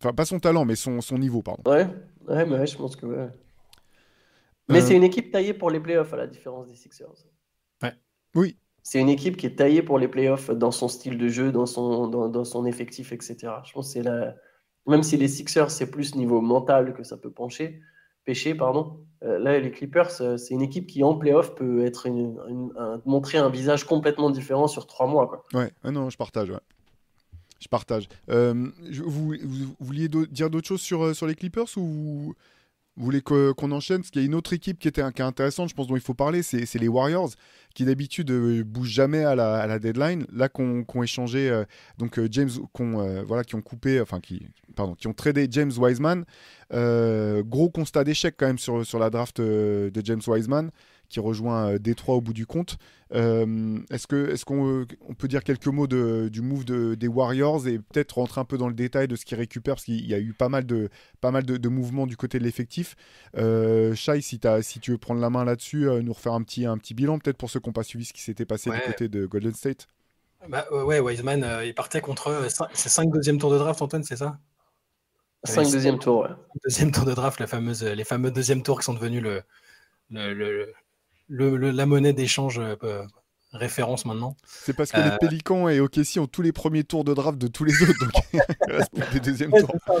[0.00, 1.62] Enfin, pas son talent, mais son, son niveau, pardon.
[1.66, 1.86] Ouais,
[2.28, 3.28] ouais, mais ouais, je pense que ouais.
[4.68, 7.26] Mais Euh, c'est une équipe taillée pour les playoffs, à la différence des Sixers.
[8.34, 11.52] Oui, C'est une équipe qui est taillée pour les playoffs dans son style de jeu,
[11.52, 13.62] dans son, dans, dans son effectif, etc.
[13.64, 14.34] Je pense que c'est la...
[14.86, 17.80] Même si les Sixers, c'est plus niveau mental que ça peut pencher,
[18.24, 19.00] pêcher, pardon.
[19.22, 23.38] euh, là, les Clippers, euh, c'est une équipe qui, en playoff, peut être un- montrer
[23.38, 25.46] un visage complètement différent sur trois mois.
[25.54, 26.52] Ouais, ah non, je partage.
[27.60, 28.08] Je partage.
[28.28, 28.68] Euh,
[29.04, 29.34] vous,
[29.80, 32.34] vouliez dire d'autres choses sur, sur les Clippers ou
[32.96, 33.98] vous, voulez qu'on enchaîne?
[33.98, 35.96] Parce qu'il y a une autre équipe qui, était, qui est intéressante, je pense, dont
[35.96, 37.30] il faut parler, c'est les Warriors,
[37.74, 40.26] qui d'habitude ne bougent jamais à la, à la deadline.
[40.32, 41.64] Là, qu'on ont échangé, euh,
[41.98, 45.48] donc euh, James, qu'on, euh, voilà, qui ont coupé, enfin, qui, pardon, qui ont tradé
[45.50, 46.24] James Wiseman.
[46.72, 50.70] Euh, gros constat d'échec quand même sur, sur la draft euh, de James Wiseman,
[51.08, 52.76] qui rejoint euh, Détroit au bout du compte.
[53.12, 56.94] Euh, Est-ce que est-ce qu'on euh, on peut dire quelques mots de, du move de-
[56.94, 59.84] des Warriors et peut-être rentrer un peu dans le détail de ce qu'ils récupèrent parce
[59.84, 60.88] qu'il y a eu pas mal de
[61.20, 62.96] pas mal de, de mouvements du côté de l'effectif.
[63.36, 64.40] Euh, Shai, si,
[64.80, 67.36] tu veux prendre la main là-dessus, euh, nous refaire un petit un petit bilan peut-être
[67.36, 69.86] pour ceux qui n'ont pas suivi ce qui s'était passé du côté de Golden State.
[70.48, 74.16] Bah, ouais, Wiseman, euh, il partait contre c'est 5 deuxième tours de draft, Antoine, c'est
[74.16, 74.38] ça?
[75.44, 76.28] Cinq Ouais, deuxième tour, ouais.
[76.64, 79.42] Deuxième tour de draft, la fameuse, les fameux deuxième tours qui sont devenus le,
[80.10, 80.72] le- le-
[81.28, 83.02] le- le- la monnaie d'échange euh, euh,
[83.52, 84.36] référence maintenant.
[84.46, 85.04] C'est parce que Euh.
[85.10, 87.98] les Pélicans et OKC ont tous les premiers tours de draft de tous les autres,
[88.00, 88.12] donc
[88.68, 89.74] il reste plus que des deuxièmes Ouais, tours.
[89.86, 89.94] ça.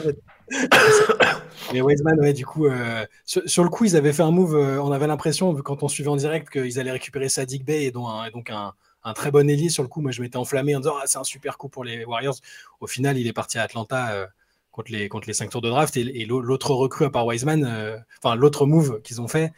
[1.72, 4.54] Mais Wiseman, ouais, du coup, euh, sur, sur le coup, ils avaient fait un move.
[4.56, 7.90] euh, on avait l'impression, quand on suivait en direct, qu'ils allaient récupérer Sadik Bey et
[7.90, 8.72] donc un, et donc un,
[9.04, 9.68] un très bon ailier.
[9.70, 11.84] Sur le coup, moi, je m'étais enflammé en disant ah, c'est un super coup pour
[11.84, 12.36] les Warriors.
[12.80, 14.26] Au final, il est parti à Atlanta euh,
[14.72, 15.96] contre, les, contre les 5 tours de draft.
[15.96, 19.46] Et, et l'au- l'autre recrue à part Wiseman, euh, enfin, l'autre move qu'ils ont fait,
[19.46, 19.48] euh,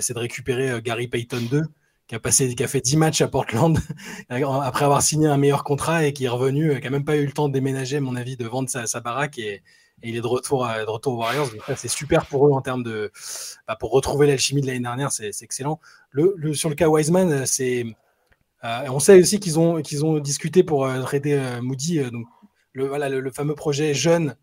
[0.00, 1.62] c'est de récupérer euh, Gary Payton 2.
[2.08, 3.78] Qui a, passé, qui a fait 10 matchs à Portland
[4.28, 7.16] après avoir signé un meilleur contrat et qui est revenu, euh, qui a même pas
[7.16, 9.62] eu le temps de déménager, à mon avis, de vendre sa, baraque et,
[10.02, 11.48] et il est de retour, de retour aux Warriors.
[11.76, 13.12] C'est super pour eux en termes de.
[13.66, 15.80] bah, pour retrouver l'alchimie de l'année dernière, c'est excellent.
[16.10, 17.86] Le, sur le cas Wiseman, euh, c'est.
[18.62, 22.00] on sait aussi qu'ils ont, qu'ils ont discuté pour traiter Moody.
[22.10, 22.26] donc
[22.74, 24.36] le, voilà, le, fameux projet jeune,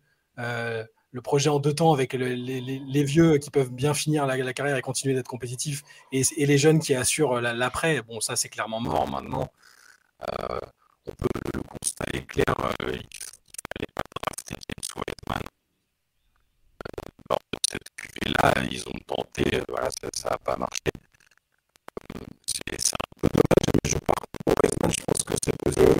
[1.12, 4.76] le projet en deux temps avec le- les, vieux qui peuvent bien finir la, carrière
[4.76, 5.82] et continuer d'être compétitifs,
[6.12, 8.02] et, les jeunes qui assurent la- l'après.
[8.02, 9.50] Bon, ça, c'est clairement mort maintenant.
[10.22, 10.58] Euh,
[11.06, 12.44] on peut le constat est clair.
[12.58, 14.02] euh, il fallait pas
[14.48, 14.56] James
[14.96, 15.42] Wiseman
[17.28, 20.80] lors de cette cuvée-là, ils ont tenté, euh, voilà, ça n'a pas marché.
[22.16, 23.96] Euh, C'est un peu dommage, mais je
[24.92, 25.94] je pense que c'est le jeu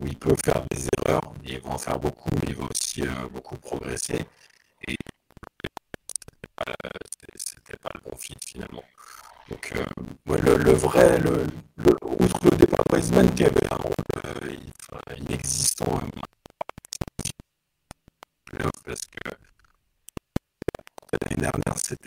[0.00, 0.78] où il peut faire des
[1.46, 4.24] erreurs, il va en faire beaucoup, mais il va aussi euh, beaucoup progresser.
[4.88, 4.96] Et
[6.56, 6.72] pas,
[7.36, 8.84] c'était- pas le bon fit finalement.
[9.50, 9.84] Donc, euh,
[10.26, 11.46] le, vrai, le,
[12.02, 16.00] outre le départ Wiseman qui avait un rôle euh, inexistant
[18.54, 19.30] euh, parce que
[21.22, 22.06] l'année dernière, c'était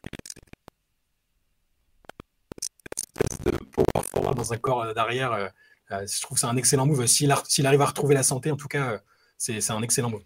[3.16, 5.32] espèce de power forward dans un corps euh, d'arrière.
[5.34, 5.48] euh,
[5.92, 7.06] euh, je trouve que c'est un excellent move.
[7.08, 8.98] S'il arrive à retrouver la santé, en tout cas, euh,
[9.38, 10.24] c'est c'est un excellent move.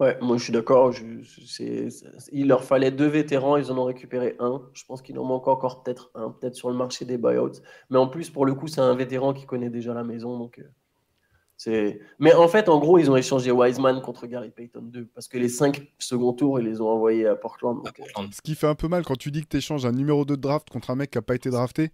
[0.00, 0.92] Ouais, moi je suis d'accord.
[0.92, 1.04] je-
[1.44, 4.62] c'est- c'est- Il leur fallait deux vétérans, ils en ont récupéré un.
[4.72, 7.50] Je pense qu'il en manque encore peut-être un, peut-être sur le marché des buyouts.
[7.90, 10.38] Mais en plus, pour le coup, c'est un vétéran qui connaît déjà la maison.
[10.38, 10.70] Donc, euh,
[11.56, 12.00] c'est...
[12.20, 15.36] Mais en fait, en gros, ils ont échangé Wiseman contre Gary Payton 2 parce que
[15.38, 17.82] les cinq second tours, ils les ont envoyés à Portland.
[17.84, 19.90] donc, euh, Ce qui fait un peu mal quand tu dis que tu échanges un
[19.92, 21.90] numéro 2 de draft contre un mec qui n'a pas été drafté.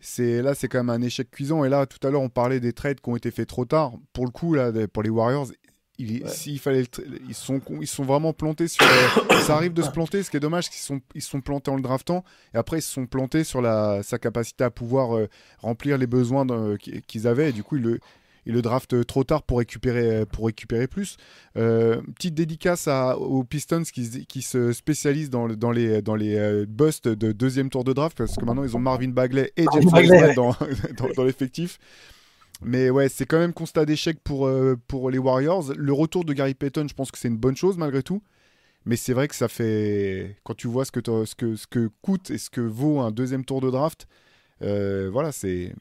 [0.00, 1.64] C'est là, c'est quand même un échec cuisant.
[1.64, 3.94] Et là, tout à l'heure, on parlait des trades qui ont été faits trop tard.
[4.12, 5.48] Pour le coup, là, pour les Warriors,
[5.98, 6.30] il, Ouais.
[6.30, 6.84] s'il fallait,
[7.28, 8.86] ils sont, ils sont vraiment plantés sur.
[8.86, 10.22] euh, ça arrive de se planter.
[10.22, 12.24] Ce qui est dommage, qu'ils sont, ils sont plantés en le draftant.
[12.54, 15.28] Et après, ils se sont plantés sur la, sa capacité à pouvoir euh,
[15.58, 16.76] remplir les besoins de-
[17.06, 17.50] qu'ils avaient.
[17.50, 17.98] Et du coup, ils le,
[18.46, 21.16] il le draft trop tard pour récupérer, pour récupérer plus.
[21.58, 26.36] Euh, petite dédicace à, aux Pistons qui, qui se spécialisent dans, dans les, dans les
[26.36, 29.66] euh, busts de deuxième tour de draft parce que maintenant ils ont Marvin Bagley et
[29.74, 30.56] James dans,
[30.96, 31.78] dans, dans l'effectif.
[32.60, 35.72] Mais ouais, c'est quand même constat d'échec pour, euh, pour les Warriors.
[35.76, 38.22] Le retour de Gary Payton, je pense que c'est une bonne chose malgré tout.
[38.84, 40.36] Mais c'est vrai que ça fait.
[40.44, 43.10] Quand tu vois ce que, ce, que, ce que coûte et ce que vaut un
[43.10, 44.08] deuxième tour de draft,
[44.62, 45.74] euh, voilà, c'est.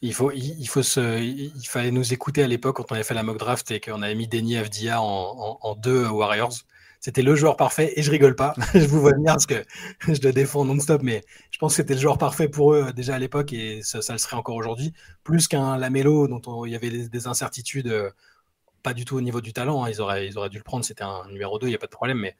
[0.00, 3.14] Il, faut, il, faut se, il fallait nous écouter à l'époque quand on avait fait
[3.14, 6.54] la mock draft et qu'on avait mis Denny Avdia en, en, en, deux Warriors.
[7.02, 8.54] C'était le joueur parfait et je rigole pas.
[8.74, 9.62] je vous vois venir parce que
[10.08, 13.16] je le défends non-stop, mais je pense que c'était le joueur parfait pour eux déjà
[13.16, 14.94] à l'époque et ça, le serait encore aujourd'hui.
[15.24, 18.10] Plus qu'un Lamelo dont on, il y avait des, des, incertitudes, euh,
[18.82, 19.84] pas du tout au niveau du talent.
[19.84, 19.90] Hein.
[19.90, 21.86] Ils, auraient, ils auraient dû le prendre, c'était un numéro 2, il n'y a pas
[21.86, 22.36] de problème, mais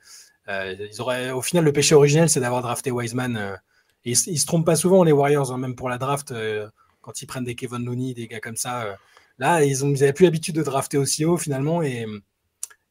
[0.48, 3.36] euh, ils auraient, au final, le péché originel, c'est d'avoir drafté Wiseman.
[3.36, 3.56] Euh,
[4.04, 6.68] ils, ils, se trompent pas souvent, les Warriors, hein, même pour la draft, euh,
[7.00, 8.84] quand ils prennent des Kevin Looney, des gars comme ça.
[8.84, 8.94] Euh,
[9.38, 12.06] là, ils n'avaient plus l'habitude de drafter aussi haut, finalement, et,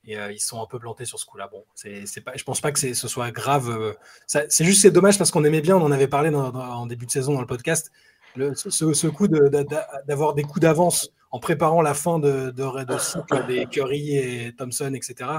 [0.05, 1.47] et euh, ils sont un peu plantés sur ce coup-là.
[1.47, 3.95] Bon, c'est pas, je pense pas que ce soit grave.
[4.27, 7.11] c'est juste, c'est dommage parce qu'on aimait bien, on en avait parlé en début de
[7.11, 7.91] saison dans le podcast,
[8.35, 13.65] ce, coup d'avoir de, des coups d'avance en préparant la fin de, de, cycle des
[13.65, 15.29] Curry et Thompson, etc.,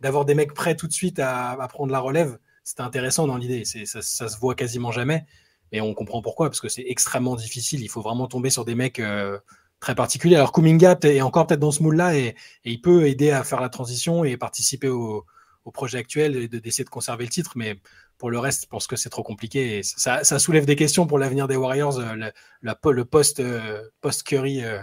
[0.00, 3.64] d'avoir des mecs prêts tout de suite à, prendre la relève c'était intéressant dans l'idée.
[3.64, 5.24] Ça, ça, se voit quasiment jamais.
[5.72, 7.82] Et on comprend pourquoi, parce que c'est extrêmement difficile.
[7.82, 9.38] Il faut vraiment tomber sur des mecs euh,
[9.80, 10.36] très particuliers.
[10.36, 13.70] Alors, Kuminga est encore peut-être dans ce moule-là et, il peut aider à faire la
[13.70, 15.24] transition et participer au,
[15.72, 17.52] projet actuel et d'essayer de, conserver le titre.
[17.54, 17.76] Mais
[18.18, 19.82] pour le reste, je pense que c'est trop compliqué.
[19.84, 21.98] Ça, soulève des questions pour l'avenir des Warriors.
[22.00, 22.30] Euh,
[22.62, 24.80] le post, euh, post Curry, euh,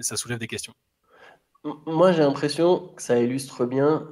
[0.00, 0.72] ça, soulève des questions.
[1.86, 4.08] Moi, j'ai l'impression que ça illustre bien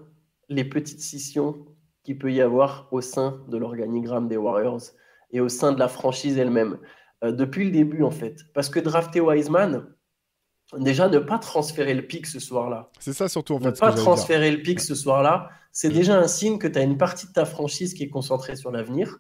[0.51, 1.65] les petites scissions
[2.05, 4.83] qu'il peut y avoir au sein de l'organigramme des Warriors
[5.31, 6.79] et au sein de la franchise elle-même.
[7.23, 8.43] Depuis le début, en fait.
[8.53, 9.96] Parce que drafter Wiseman,
[10.79, 12.91] déjà ne pas transférer le pic ce soir-là.
[12.99, 13.67] C'est ça surtout, en fait.
[13.67, 14.59] Ne pas transférer dire.
[14.59, 17.45] le pic ce soir-là, c'est déjà un signe que tu as une partie de ta
[17.45, 19.19] franchise qui est concentrée sur l'avenir.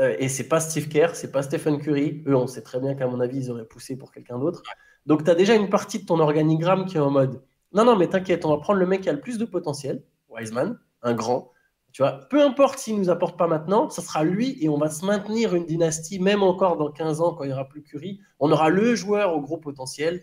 [0.00, 2.22] Euh, et c'est pas Steve Kerr, c'est pas Stephen Curry.
[2.26, 4.62] Eux, on sait très bien qu'à mon avis, ils auraient poussé pour quelqu'un d'autre.
[5.06, 7.42] Donc, tu as déjà une partie de ton organigramme qui est en mode
[7.72, 10.02] non, non, mais t'inquiète, on va prendre le mec qui a le plus de potentiel,
[10.28, 11.52] Wiseman, un grand,
[11.92, 14.78] tu vois, peu importe s'il ne nous apporte pas maintenant, ça sera lui et on
[14.78, 17.82] va se maintenir une dynastie, même encore dans 15 ans quand il n'y aura plus
[17.82, 18.20] Curry.
[18.38, 20.22] On aura le joueur au gros potentiel.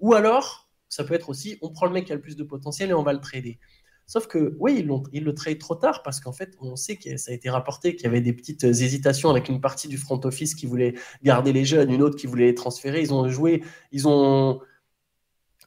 [0.00, 2.44] Ou alors, ça peut être aussi, on prend le mec qui a le plus de
[2.44, 3.58] potentiel et on va le trader.
[4.06, 7.18] Sauf que, oui, ils, ils le trade trop tard parce qu'en fait, on sait que
[7.18, 10.18] ça a été rapporté qu'il y avait des petites hésitations avec une partie du front
[10.24, 13.02] office qui voulait garder les jeunes, une autre qui voulait les transférer.
[13.02, 14.60] Ils ont joué, ils ont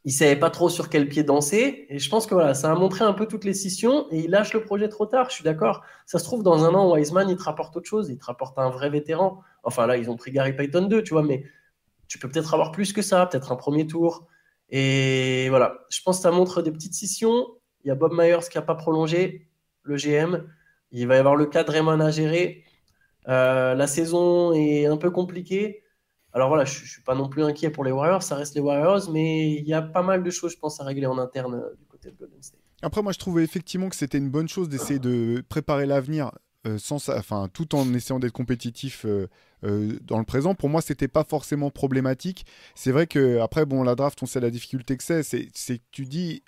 [0.04, 1.86] il savait pas trop sur quel pied danser.
[1.90, 4.32] Et je pense que voilà, ça a montré un peu toutes les scissions et il
[4.32, 5.30] lâche le projet trop tard.
[5.30, 5.84] Je suis d'accord.
[6.06, 8.10] Ça se trouve, dans un an, Wiseman, il te rapporte autre chose.
[8.10, 9.42] Il te rapporte un vrai vétéran.
[9.64, 11.44] Enfin, là, ils ont pris Gary Payton 2, tu vois, mais
[12.12, 14.28] tu peux peut-être avoir plus que ça, peut-être un premier tour.
[14.68, 17.48] Et voilà, je pense que ça montre des petites scissions.
[17.86, 19.48] Il y a Bob Myers qui n'a pas prolongé,
[19.84, 20.46] le GM.
[20.92, 22.66] Il va y avoir le cas de Raymond à gérer.
[23.30, 25.84] Euh, la saison est un peu compliquée.
[26.34, 28.62] Alors voilà, je ne suis pas non plus inquiet pour les Warriors, ça reste les
[28.62, 31.56] Warriors, mais il y a pas mal de choses, je pense, à régler en interne
[31.56, 32.60] euh, du côté de Golden State.
[32.82, 36.32] Après, moi, je trouvais effectivement que c'était une bonne chose d'essayer de préparer l'avenir
[36.68, 39.06] euh, sans, enfin, tout en essayant d'être compétitif
[39.64, 40.56] euh, dans le présent.
[40.56, 42.46] Pour moi, c'était pas forcément problématique.
[42.76, 45.24] C'est vrai que après, bon, la draft, on sait la difficulté que c'est.
[45.24, 46.44] C'est que tu dis,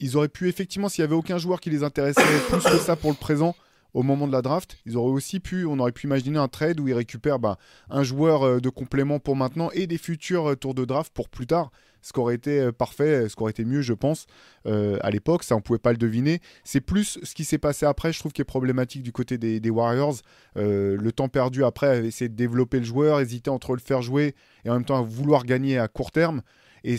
[0.00, 2.96] ils auraient pu effectivement, s'il y avait aucun joueur qui les intéressait plus que ça
[2.96, 3.54] pour le présent,
[3.94, 4.76] au moment de la draft.
[4.84, 7.56] Ils auraient aussi pu, on aurait pu imaginer un trade où ils récupèrent bah,
[7.88, 11.28] un joueur euh, de complément pour maintenant et des futurs euh, tours de draft pour
[11.28, 11.70] plus tard.
[12.04, 14.26] Ce qui aurait été euh, parfait, ce qui aurait été mieux, je pense,
[14.66, 15.42] euh, à l'époque.
[15.42, 16.40] Ça, on pouvait pas le deviner.
[16.62, 19.58] C'est plus ce qui s'est passé après, je trouve, qui est problématique du côté des,
[19.58, 20.16] des Warriors.
[20.58, 24.34] Euh, le temps perdu après, essayer de développer le joueur, hésiter entre le faire jouer
[24.66, 26.42] et en même temps vouloir gagner à court terme.
[26.86, 26.96] Et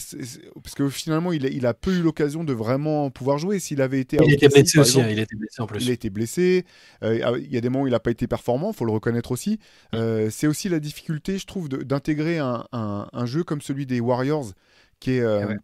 [0.64, 3.60] parce que finalement, il a, il a peu eu l'occasion de vraiment pouvoir jouer.
[3.60, 4.18] S'il avait été.
[4.26, 5.86] Il était blessé aussi, exemple, hein, il était blessé en plus.
[5.86, 6.66] Il a été blessé.
[7.04, 8.92] Euh, il y a des moments où il n'a pas été performant, il faut le
[8.92, 9.60] reconnaître aussi.
[9.94, 14.00] Euh, c'est aussi la difficulté, je trouve, d'intégrer un, un, un, jeu comme celui des
[14.00, 14.54] Warriors
[15.00, 15.22] qui est.
[15.22, 15.58] Euh, ouais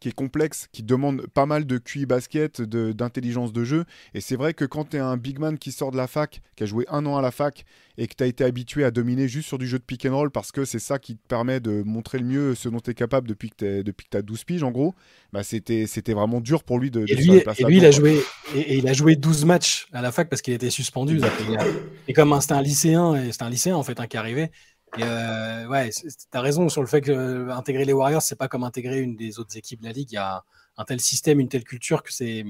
[0.00, 3.84] qui est complexe, qui demande pas mal de QI basket, d'intelligence de, de, jeu.
[4.14, 6.40] Et c'est vrai que quand tu es un big man qui sort de la fac,
[6.56, 7.64] qui a joué un an à la fac,
[7.98, 10.14] et que tu as été habitué à dominer juste sur du jeu de pick and
[10.14, 12.90] roll, parce que c'est ça qui te permet de montrer le mieux ce dont tu
[12.90, 14.94] es capable depuis que tu as 12 piges, en gros,
[15.32, 18.20] bah c'était vraiment dur pour lui de, et de lui, et lui il, a joué,
[18.54, 21.20] et, et, il a joué 12 matchs à la fac parce qu'il était suspendu.
[22.08, 24.50] et comme c'était un lycéen, et c'était un lycéen en fait hein, qui arrivait,
[24.98, 25.90] et euh, ouais,
[26.30, 29.16] t'as raison sur le fait que euh, intégrer les Warriors, c'est pas comme intégrer une
[29.16, 30.12] des autres équipes de la ligue.
[30.12, 30.44] Il y a
[30.76, 32.44] un tel système, une telle culture que c'est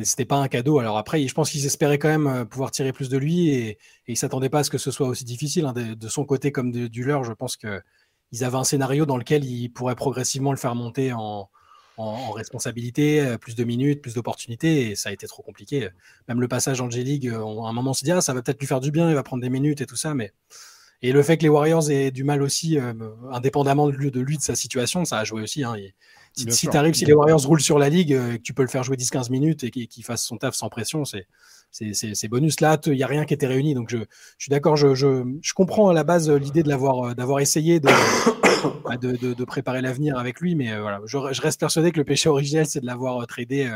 [0.00, 0.78] c'était pas un cadeau.
[0.78, 3.68] Alors après, je pense qu'ils espéraient quand même euh, pouvoir tirer plus de lui et,
[3.70, 3.78] et
[4.08, 5.66] ils s'attendaient pas à ce que ce soit aussi difficile.
[5.66, 7.82] Hein, de, son côté comme du leur, je pense que
[8.30, 11.50] ils avaient un scénario dans lequel ils pourraient progressivement le faire monter en,
[12.34, 15.88] responsabilité, euh, plus de minutes, plus d'opportunités, et ça a été trop compliqué.
[16.26, 18.58] Même le passage en J-League, à un moment, on s'est dit, ah, ça va peut-être
[18.58, 20.32] lui faire du bien, il va prendre des minutes et tout ça, mais.
[21.02, 22.78] Et le fait que les Warriors aient du mal aussi,
[23.32, 25.64] indépendamment de lui, de lui, de sa situation, ça a joué aussi.
[25.64, 25.74] Hein.
[26.32, 28.96] si, si, si les Warriors roulent sur la ligue, que tu peux le faire jouer
[28.96, 31.26] 10-15 minutes et qu'il fasse son taf sans pression, c'est
[31.72, 33.74] c'est bonus là, il n'y a rien qui était réuni.
[33.74, 33.98] Donc je,
[34.38, 37.88] suis d'accord, je, comprends à la base l'idée de euh, d'avoir essayé de,
[38.84, 42.28] bah, de, préparer l'avenir avec lui, mais euh, voilà, je, reste persuadé que le péché
[42.28, 43.70] originel, c'est de l'avoir euh, tradé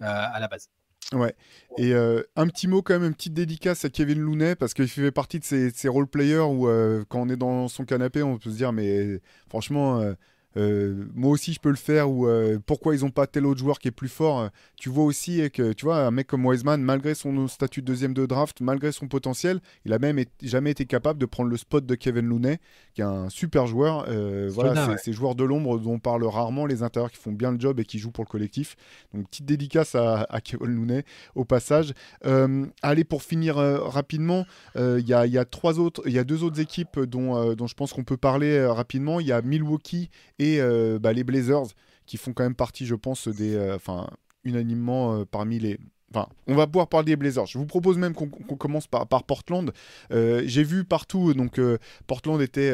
[0.00, 0.68] à la base.
[1.12, 1.34] Ouais.
[1.78, 5.10] Et un petit mot quand même, une petite dédicace à Kevin Looney parce qu'il fait
[5.10, 6.66] partie de ces, ces role players où
[7.08, 10.14] quand on est dans son canapé, on peut se dire mais franchement euh,
[10.56, 13.78] moi aussi je peux le faire ou euh, pourquoi ils n'ont pas tel autre joueur
[13.78, 14.50] qui est plus fort.
[14.76, 18.14] Tu vois aussi que tu vois un mec comme Wiseman, malgré son statut de deuxième
[18.14, 21.84] de draft, malgré son potentiel, il a même jamais été capable de prendre le spot
[21.84, 22.58] de Kevin Looney,
[22.94, 24.06] qui est un super joueur.
[24.08, 27.32] Euh, voilà, c'est ces joueurs de l'ombre dont on parle rarement, les intérieurs qui font
[27.32, 28.76] bien le job et qui jouent pour le collectif.
[29.12, 31.94] Donc petite dédicace à, Kevin Looney au passage.
[32.82, 34.46] allez pour finir rapidement,
[34.76, 37.74] il y, y, a trois autres, il y a deux autres équipes dont, dont je
[37.74, 39.20] pense qu'on peut parler rapidement.
[39.20, 41.66] Il y a Milwaukee et et euh, bah, les Blazers
[42.06, 44.08] qui font quand même partie, je pense, des, euh, enfin,
[44.44, 45.78] unanimement euh, parmi les,
[46.14, 47.46] Enfin, on va pouvoir parler des Blazers.
[47.46, 49.72] Je vous propose même qu'on commence par, par Portland.
[50.12, 51.60] J'ai vu partout, donc
[52.06, 52.72] Portland était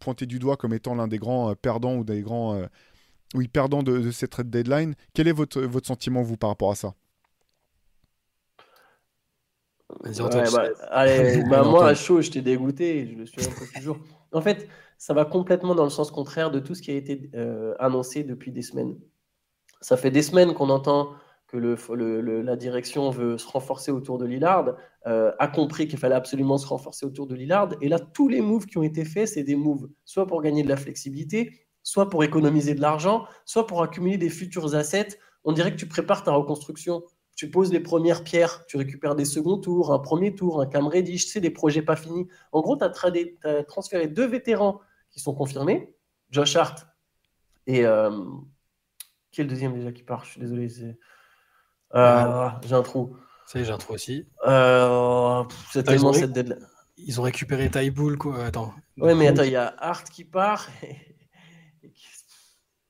[0.00, 2.60] pointé du doigt comme étant l'un des grands perdants ou des grands
[3.34, 4.96] oui, perdants de, cette trade deadline.
[5.14, 6.94] Quel est votre, votre sentiment, vous, par rapport à ça?
[10.02, 13.08] Bah, allez, bah, moi, à chaud, je t'ai dégoûté.
[13.10, 13.40] Je le suis
[13.74, 13.98] toujours.
[14.32, 14.68] En fait,
[14.98, 18.24] ça va complètement dans le sens contraire de tout ce qui a été euh, annoncé
[18.24, 18.98] depuis des semaines.
[19.80, 21.12] Ça fait des semaines qu'on entend
[21.48, 24.76] que la direction veut se renforcer autour de Lillard,
[25.06, 27.70] euh, a compris qu'il fallait absolument se renforcer autour de Lillard.
[27.80, 30.62] Et là, tous les moves qui ont été faits, c'est des moves soit pour gagner
[30.62, 35.18] de la flexibilité, soit pour économiser de l'argent, soit pour accumuler des futurs assets.
[35.44, 37.04] On dirait que tu prépares ta reconstruction.
[37.36, 40.86] Tu poses les premières pierres, tu récupères des seconds tours, un premier tour, un Cam
[40.86, 42.28] Reddish, sais, des projets pas finis.
[42.52, 44.80] En gros, tu as, transféré deux vétérans
[45.10, 45.94] qui sont confirmés.
[46.30, 46.86] Josh Hart
[47.66, 47.84] et.
[47.84, 48.10] Euh,
[49.30, 50.24] qui est le deuxième déjà qui part?
[50.24, 50.68] Je suis désolé.
[51.94, 53.16] Euh, j'ai un trou.
[53.46, 54.28] Ça y est, j'ai un trou aussi.
[54.46, 56.64] Euh, c'est tellement cette deadline.
[56.96, 58.44] Ils ont récupéré Tybull, quoi.
[58.44, 58.72] Attends.
[58.96, 60.68] Ouais, mais attends, il y a Hart qui part.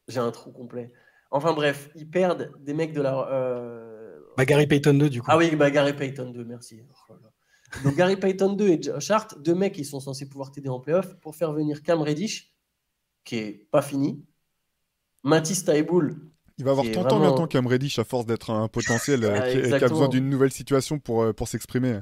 [0.08, 0.92] j'ai un trou complet.
[1.30, 3.93] Enfin bref, ils perdent des mecs de la.
[4.36, 5.28] Bah, Gary Payton 2, du coup.
[5.30, 6.80] Ah oui, bah, Gary Payton 2, merci.
[7.08, 7.14] Oh
[7.82, 10.80] donc Gary Payton 2 et Josh Hart, deux mecs qui sont censés pouvoir t'aider en
[10.80, 12.54] playoff pour faire venir Cam Reddish,
[13.24, 14.24] qui est pas fini.
[15.24, 16.30] Matisse Taibul.
[16.58, 17.20] Il va avoir tant vraiment...
[17.20, 20.98] bientôt Cam Reddish à force d'être un potentiel euh, qui, a besoin d'une nouvelle situation
[20.98, 21.98] pour, euh, pour s'exprimer.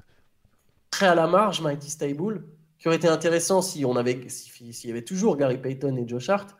[0.90, 2.46] Très à la marge, Matisse Taibul,
[2.78, 6.28] qui aurait été intéressant si on avait s'il y avait toujours Gary Payton et Josh
[6.28, 6.54] Hart.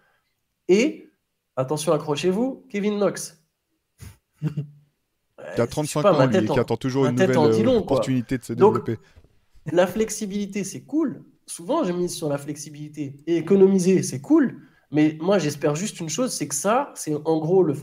[0.69, 1.11] Et
[1.57, 3.45] attention, accrochez-vous, Kevin Knox.
[5.55, 8.99] qui a 35 ans, lui, qui attend toujours une nouvelle euh, opportunité de se développer.
[9.71, 11.23] la flexibilité, c'est cool.
[11.47, 13.17] Souvent, j'ai mis sur la flexibilité.
[13.27, 14.61] Et économiser, c'est cool.
[14.91, 17.75] Mais moi, j'espère juste une chose, c'est que ça, c'est en gros le,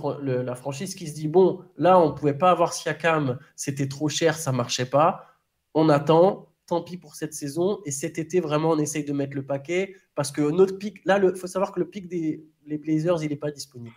[0.44, 4.10] la franchise qui se dit, bon, là, on ne pouvait pas avoir Siakam, c'était trop
[4.10, 5.26] cher, ça ne marchait pas.
[5.74, 7.80] On attend, tant pis pour cette saison.
[7.86, 9.96] Et cet été, vraiment, on essaye de mettre le paquet.
[10.14, 13.30] Parce que notre pic, là, il faut savoir que le pic des les Blazers, il
[13.30, 13.96] n'est pas disponible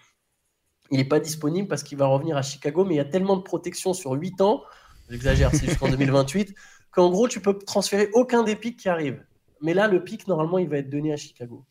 [0.93, 3.37] il n'est pas disponible parce qu'il va revenir à Chicago, mais il y a tellement
[3.37, 4.63] de protection sur 8 ans,
[5.11, 6.55] j'exagère, c'est jusqu'en 2028,
[6.93, 9.25] qu'en gros, tu peux transférer aucun des pics qui arrivent.
[9.61, 11.65] Mais là, le pic, normalement, il va être donné à Chicago.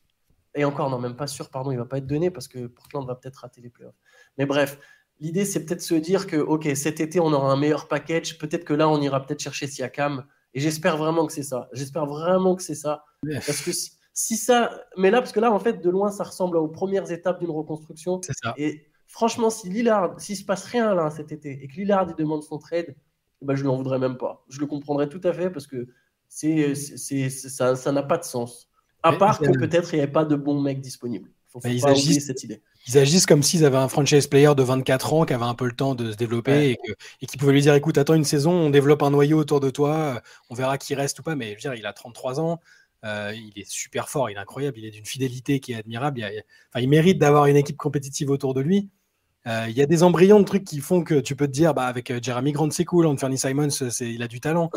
[0.55, 3.05] Et encore, non, même pas sûr, pardon, il va pas être donné parce que Portland
[3.07, 3.95] va peut-être rater les playoffs.
[4.37, 4.79] Mais bref,
[5.19, 8.37] l'idée, c'est peut-être se dire que, OK, cet été, on aura un meilleur package.
[8.37, 10.25] Peut-être que là, on ira peut-être chercher Siakam.
[10.53, 11.69] Et j'espère vraiment que c'est ça.
[11.71, 13.05] J'espère vraiment que c'est ça.
[13.45, 13.71] Parce que
[14.13, 14.83] si, ça.
[14.97, 17.51] Mais là, parce que là, en fait, de loin, ça ressemble aux premières étapes d'une
[17.51, 18.19] reconstruction.
[18.21, 18.53] C'est ça.
[18.57, 22.15] Et franchement, si Lillard, s'il se passe rien là cet été et que Lillard il
[22.15, 22.95] demande son trade,
[23.41, 24.43] eh ben, je ne l'en voudrais même pas.
[24.49, 25.87] Je le comprendrais tout à fait parce que
[26.27, 28.69] c'est, c'est, ça, ça n'a pas de sens.
[29.03, 31.29] À part que peut-être il n'y avait pas de disponibles.
[31.47, 32.61] Faut, faut ils, agissent, cette idée.
[32.87, 35.65] ils agissent comme s'ils avaient un franchise player de 24 ans qui avait un peu
[35.65, 36.77] le temps de se développer et,
[37.21, 39.69] et qui pouvait lui dire écoute, attends une saison, on développe un noyau autour de
[39.69, 41.35] toi, on verra qui reste ou pas.
[41.35, 42.59] Mais je veux dire, il a 33 ans.
[43.03, 46.19] Euh, il est super fort, il est incroyable, il est d'une fidélité qui est admirable.
[46.19, 48.89] Il, enfin, il mérite d'avoir une équipe compétitive autour de lui.
[49.47, 51.73] Euh, il y a des embryons de trucs qui font que tu peux te dire,
[51.73, 53.69] bah, avec euh, Jeremy Grant, c'est cool, Anthony Simons,
[54.01, 54.69] il a du talent.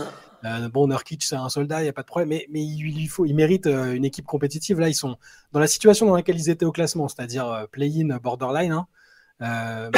[0.44, 3.26] Euh, bon, Nurkic, c'est un soldat, il n'y a pas de problème, mais, il, faut,
[3.26, 4.80] il mérite une équipe compétitive.
[4.80, 5.16] Là, ils sont
[5.52, 8.72] dans la situation dans laquelle ils étaient au classement, c'est-à-dire play-in, borderline.
[8.72, 8.86] Hein.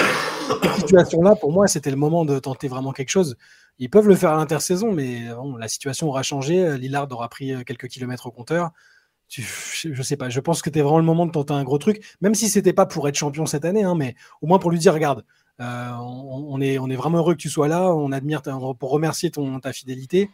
[0.63, 3.37] cette situation-là, pour moi, c'était le moment de tenter vraiment quelque chose.
[3.79, 5.23] Ils peuvent le faire à l'intersaison, mais
[5.59, 6.77] la situation aura changé.
[6.79, 8.73] Lillard aura pris quelques kilomètres au compteur.
[9.29, 12.17] Je sais pas, je pense que c'était vraiment le moment de tenter un gros truc,
[12.21, 14.79] même si c'était pas pour être champion cette année, hein, mais au moins pour lui
[14.79, 15.25] dire, regarde,
[15.61, 19.31] euh, on, est, on est vraiment heureux que tu sois là, on admire pour remercier
[19.31, 20.31] ton, ta fidélité.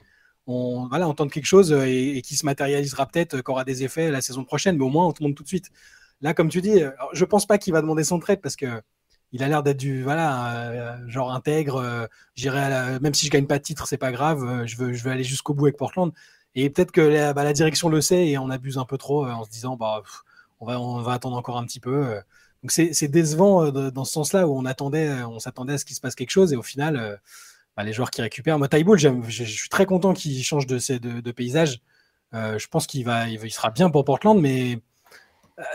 [0.47, 3.85] On, voilà, tente quelque chose euh, et, qui se matérialisera peut-être, euh, qui aura des
[3.85, 5.71] effets la saison prochaine, mais au moins on te montre tout de suite.
[6.21, 6.81] Là, comme tu dis,
[7.13, 8.67] je pense pas qu'il va demander son trade parce que
[9.33, 12.09] il a l'air d'être du voilà genre intègre.
[13.01, 14.67] même si je gagne pas de titre, c'est pas grave.
[14.67, 16.13] je veux je veux aller jusqu'au bout avec Portland.
[16.55, 19.27] Et peut-être que la, bah, la direction le sait et on abuse un peu trop
[19.27, 20.03] euh, en se disant bah
[20.61, 22.07] on va on va attendre encore un petit peu.
[22.07, 22.21] euh.
[22.63, 25.97] Donc c'est décevant euh, dans ce sens-là où on attendait on s'attendait à ce qu'il
[25.97, 27.21] se passe quelque chose et au final
[27.77, 28.59] bah, les joueurs qui récupèrent.
[28.59, 31.81] Moi j'aime je, suis très content qu'il change de de, paysage.
[32.33, 34.81] Je pense qu'il va il, sera bien pour Portland, mais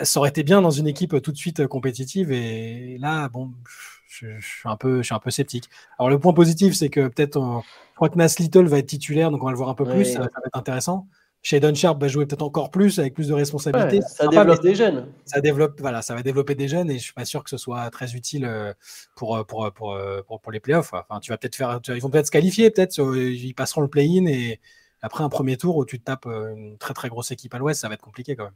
[0.03, 3.51] ça aurait été bien dans une équipe tout de suite compétitive et là bon
[4.07, 5.69] je, je suis un peu je suis un peu sceptique.
[5.99, 8.87] Alors le point positif c'est que peut-être on- je crois que Nas Little va être
[8.87, 9.95] titulaire donc on va le voir un peu Ouais.
[9.95, 11.07] plus ça, va ça va être intéressant.
[11.43, 13.99] Shadon Sharp va jouer peut-être encore plus avec plus de responsabilités.
[13.99, 15.07] Ouais, ça développe des jeunes.
[15.23, 17.57] ça développe voilà ça va développer des jeunes et je suis pas sûr que ce
[17.57, 18.73] soit très utile euh,
[19.15, 19.97] pour pour pour
[20.27, 20.93] pour, pour, les playoffs.
[20.93, 23.87] Enfin tu vas peut-être faire ils vont peut-être se qualifier peut-être euh, ils passeront le
[23.87, 24.59] play-in et
[25.01, 27.59] après un premier tour où tu te tapes euh, une très très grosse équipe à
[27.59, 28.53] l'Ouest ça va être compliqué quand même.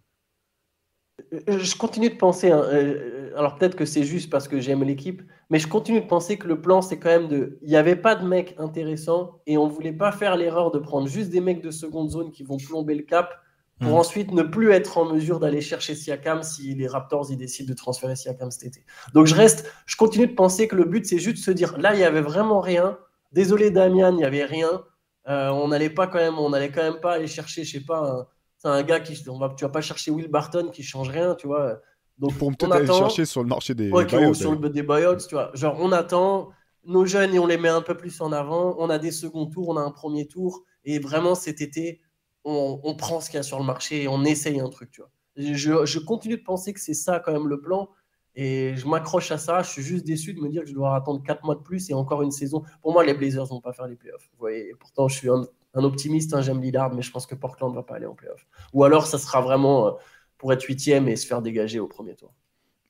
[1.33, 4.83] Euh, Je continue de penser, hein, euh, alors peut-être que c'est juste parce que j'aime
[4.83, 7.57] l'équipe, mais je continue de penser que le plan, c'est quand même de.
[7.61, 10.79] Il n'y avait pas de mecs intéressants et on ne voulait pas faire l'erreur de
[10.79, 13.33] prendre juste des mecs de seconde zone qui vont plomber le cap
[13.79, 13.97] pour Mhm.
[13.99, 17.73] ensuite ne plus être en mesure d'aller chercher Siakam si les Raptors ils décident de
[17.75, 18.85] transférer Siakam cet été.
[19.13, 21.77] Donc je reste, je continue de penser que le but, c'est juste de se dire
[21.79, 22.97] là, il n'y avait vraiment rien.
[23.31, 24.83] Désolé, Damian, il n'y avait rien.
[25.27, 27.85] Euh, on n'allait pas quand même, on n'allait quand même pas aller chercher, je sais
[27.85, 28.27] pas, un,
[28.61, 31.33] c'est un gars qui, on va, tu vas pas chercher Will Barton qui change rien,
[31.33, 31.81] tu vois.
[32.19, 35.15] Donc on peut-être aller chercher sur le marché des Ouais, buyouts, sur le des buyouts,
[35.27, 35.49] tu vois.
[35.55, 36.51] Genre, on attend
[36.85, 38.75] nos jeunes et on les met un peu plus en avant.
[38.77, 40.63] On a des seconds tours, on a un premier tour.
[40.85, 42.01] Et vraiment, cet été,
[42.43, 44.91] on, on prend ce qu'il y a sur le marché et on essaye un truc,
[44.91, 45.09] tu vois.
[45.37, 47.89] Je, je continue de penser que c'est ça, quand même, le plan.
[48.35, 49.63] Et je m'accroche à ça.
[49.63, 51.89] Je suis juste déçu de me dire que je dois attendre 4 mois de plus
[51.89, 52.61] et encore une saison.
[52.83, 54.29] Pour moi, les Blazers vont pas faire les playoffs.
[54.33, 56.33] Vous voyez, Et pourtant, je suis un, un optimiste.
[56.33, 58.47] hein, J'aime Lillard, mais je pense que Portland va pas aller en playoffs.
[58.73, 59.91] Ou alors, ça sera vraiment euh,
[60.37, 62.33] pour être huitième et se faire dégager au premier tour.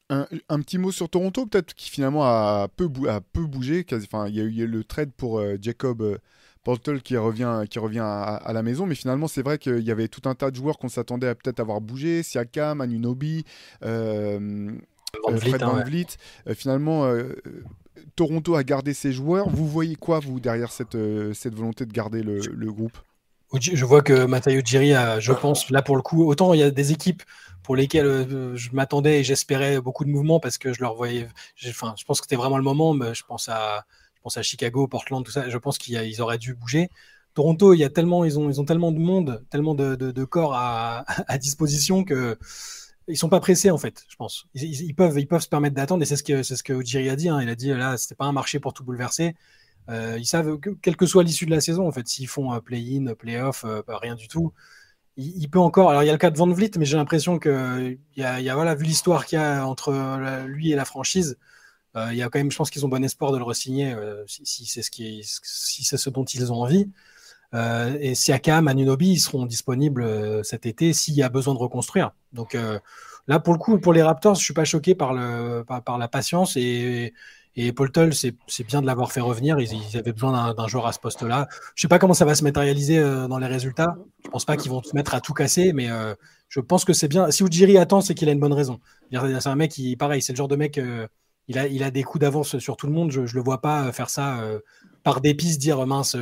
[0.10, 3.86] Un, un petit mot sur Toronto, peut-être, qui finalement a peu, bou- a peu bougé.
[3.86, 6.18] quasi- il y, a eu- il y a eu le trade pour euh, Jacob euh,
[6.64, 8.86] Portal qui revient, qui revient à, à la maison.
[8.86, 11.36] Mais finalement, c'est vrai qu'il y avait tout un tas de joueurs qu'on s'attendait à
[11.36, 12.24] peut-être avoir bougé.
[12.24, 13.45] Siakam, Anunobi,
[13.84, 14.72] euh,
[15.24, 15.84] Van Vliet, Fred hein, Van.
[15.84, 16.08] Vliet.
[16.48, 17.06] Euh, finalement,
[18.15, 19.49] Toronto a gardé ses joueurs.
[19.49, 22.98] Vous voyez quoi, vous, derrière cette, euh, cette volonté de garder le, le groupe?
[23.60, 26.64] Je vois que Matteo Ujiri a, je pense, là pour le coup, autant il y
[26.64, 27.22] a des équipes
[27.64, 31.28] pour lesquelles euh, je m'attendais et j'espérais beaucoup de mouvements parce que je leur voyais.
[31.68, 32.94] Enfin, je pense que c'était vraiment le moment.
[32.94, 35.49] Mais je pense à, je pense à Chicago, Portland, tout ça.
[35.49, 36.90] Je pense qu'ils ils auraient dû bouger.
[37.34, 40.11] Toronto, il y a tellement, ils ont, ils ont tellement de monde, tellement de, de-
[40.11, 42.38] de corps à, à disposition que
[43.07, 44.03] ils sont pas pressés en fait.
[44.10, 44.45] Je pense.
[44.56, 47.10] Ils, peuvent, ils peuvent se permettre d'attendre et c'est ce que, c'est ce que Ujiri
[47.10, 47.30] a dit.
[47.30, 47.41] hein.
[47.41, 49.36] Il a dit là, c'était pas un marché pour tout bouleverser.
[49.90, 52.60] Euh, ils savent que, quelle que soit l'issue de la saison, en fait, s'ils font
[52.61, 54.53] play-in, play-off, euh, bah, rien du tout,
[55.18, 55.90] il, peut encore.
[55.90, 58.23] Alors, il y a le cas de Van Vliet, mais j'ai l'impression que, il y
[58.23, 61.38] a, voilà, vu l'histoire qu'il y a entre euh, lui et la franchise,
[61.98, 63.95] euh, il y a quand même, je pense qu'ils ont bon espoir de le re-signer
[64.28, 66.90] si, si c'est ce, qui est- si c'est ce dont ils ont envie.
[67.53, 71.60] Euh, et Siakam, Anunobi, ils seront disponibles euh, cet été s'il y a besoin de
[71.60, 72.11] reconstruire.
[72.32, 72.80] Donc euh,
[73.28, 76.07] là, pour le coup, pour les Raptors, je suis pas choqué par, le, par, la
[76.07, 77.14] patience et,
[77.57, 79.60] et Paul Tull, c'est bien de l'avoir fait revenir.
[79.60, 81.49] Ils, avaient besoin d'un- joueur à ce poste-là.
[81.76, 83.98] Je sais pas comment ça va se matérialiser dans les résultats.
[84.23, 85.90] Je pense pas qu'ils vont se mettre à tout casser, mais
[86.48, 87.30] je pense que c'est bien.
[87.30, 88.80] Si Ujiri attend, c'est qu'il a une bonne raison.
[89.11, 90.80] C'est un mec qui, pareil, c'est le genre de mec,
[91.49, 93.11] il, a, il a des coups d'avance sur tout le monde.
[93.11, 94.40] Je, je le vois pas faire ça
[95.03, 96.15] par dépit, se dire mince,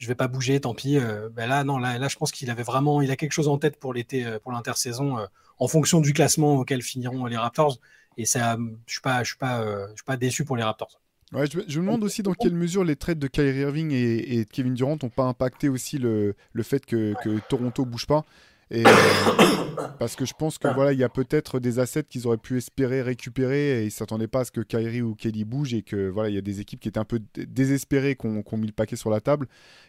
[0.00, 0.98] je vais pas bouger, tant pis.
[0.98, 3.48] Euh, ben là, non, là, là, je pense qu'il avait vraiment, il a quelque chose
[3.48, 5.26] en tête pour l'été, euh, pour l'intersaison, euh,
[5.58, 7.78] en fonction du classement auquel finiront les Raptors.
[8.16, 8.56] Et ça,
[8.86, 11.00] je suis pas, suis pas, déçu pour les Raptors.
[11.32, 14.96] Je, me- demande aussi dans quelle mesure les trades de Kyrie Irving et, Kevin Durant
[15.00, 18.24] n'ont pas impacté aussi le, le fait que, que Toronto bouge pas.
[18.72, 18.84] Euh,
[19.98, 22.56] parce que je pense que voilà, il y a peut-être des assets qu'ils auraient pu
[22.56, 26.08] espérer récupérer et ils s'attendaient pas à ce que Kyrie ou Kelly bougent et que
[26.08, 28.54] voilà, il y a des équipes qui étaient un peu dé- désespérées, qui ont, qui
[28.54, 29.46] ont mis le paquet sur la table.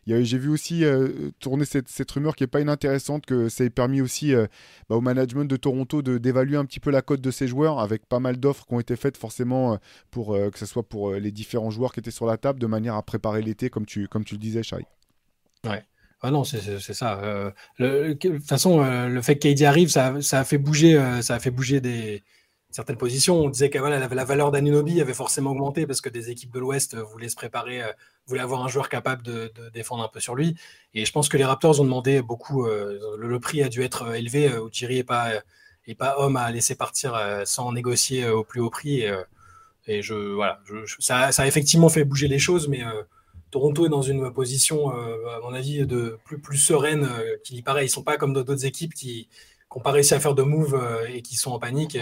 [0.08, 3.70] J'ai vu aussi euh, tourner cette, cette rumeur qui est pas inintéressante que ça ait
[3.70, 4.48] permis aussi euh,
[4.90, 8.06] bah, au management de Toronto d'évaluer un petit peu la cote de ses joueurs avec
[8.08, 9.78] pas mal d'offres qui ont été faites forcément
[10.10, 12.95] pour que ce soit pour les différents joueurs qui étaient sur la table de manière
[12.95, 14.86] à préparer l'été comme tu comme tu le disais Shai.
[16.23, 17.19] Ah non, c'est- ça.
[17.23, 21.22] Euh, de toute façon, euh, le fait que KD arrive, ça, a fait bouger, euh,
[21.23, 22.23] ça a fait bouger des,
[22.69, 23.38] certaines positions.
[23.39, 26.60] On disait que la, la valeur d'Anunobi avait forcément augmenté parce que des équipes de
[26.60, 27.81] l'Ouest voulaient se préparer,
[28.27, 30.56] voulaient avoir un joueur capable de, défendre un peu sur lui.
[30.93, 32.65] Et je pense que les Raptors ont demandé beaucoup.
[32.68, 34.52] Le, prix a dû être élevé.
[34.68, 35.31] Ujiri n'est pas,
[35.88, 39.06] est pas homme à laisser partir sans négocier au plus haut prix.
[39.88, 40.61] Et, je, voilà,
[40.99, 42.84] ça, ça, a effectivement fait bouger les choses, mais
[43.52, 47.07] Toronto est dans une position, à mon avis, de plus, plus sereine
[47.44, 47.84] qu'il y paraît.
[47.84, 49.28] Ils ne sont pas comme d'autres équipes qui
[49.76, 51.98] n'ont pas réussi à faire de move et qui sont en panique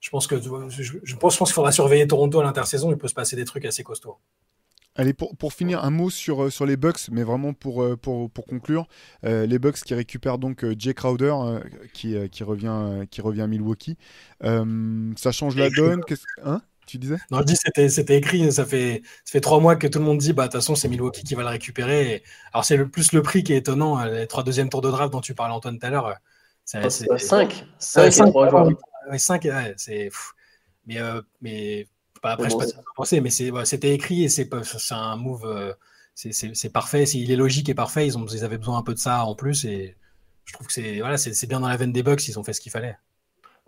[0.00, 2.90] je pense que je, pense, pense qu'il faudra surveiller Toronto à l'intersaison.
[2.90, 4.18] Il peut se passer des trucs assez costauds.
[4.94, 7.96] Allez, pour, pour, finir, un mot sur, euh, sur les Bucks, mais vraiment pour, euh,
[7.96, 8.88] pour, pour conclure.
[9.24, 11.60] Euh, les Bucks qui récupèrent donc Jay Crowder, euh,
[11.92, 13.96] qui, qui, revient, qui revient à Milwaukee.
[14.42, 16.00] ça change la donne.
[16.42, 16.62] Hein?
[16.88, 17.16] Tu disais?
[17.30, 18.50] Non, je dis c'était c'était écrit.
[18.52, 20.74] Ça fait ça fait trois mois que tout le monde dit bah de toute façon
[20.74, 22.14] c'est Milwaukee qui va le récupérer.
[22.14, 22.22] Et...
[22.52, 24.04] Alors c'est le plus le prix qui est étonnant.
[24.04, 26.14] Les trois deuxièmes tours de draft dont tu parlais Antoine tout à l'heure.
[26.64, 28.68] C'est 5 5 3 joueurs.
[29.16, 30.10] 5, ouais, c'est.
[30.86, 31.86] Mais, euh, mais
[32.20, 34.48] pas après, bon, je sais pas penser, mais c'était écrit et c'est
[34.90, 35.46] un move.
[35.46, 35.72] Euh,
[36.14, 37.04] c'est parfait.
[37.04, 38.06] Il est logique et parfait.
[38.06, 39.64] Ils, ont, ils avaient besoin un peu de ça en plus.
[39.64, 39.96] Et
[40.44, 41.16] je trouve que c'est voilà,
[41.48, 42.26] bien dans la veine des Bucks.
[42.28, 42.96] Ils ont fait ce qu'il fallait.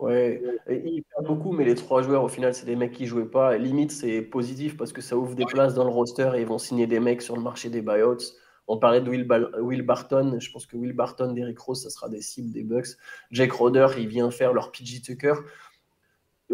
[0.01, 3.29] Ouais, ils perdent beaucoup, mais les trois joueurs, au final, c'est des mecs qui jouaient
[3.29, 3.55] pas.
[3.55, 6.47] Et limite, c'est positif parce que ça ouvre des places dans le roster et ils
[6.47, 8.17] vont signer des mecs sur le marché des buyouts.
[8.67, 9.27] On parlait de Will,
[9.59, 10.37] Will, Barton.
[10.39, 12.97] Je pense que Will Barton, Derrick Rose, ça sera des cibles des Bucks.
[13.29, 15.35] Jake Roder, il vient faire leur PG Tucker.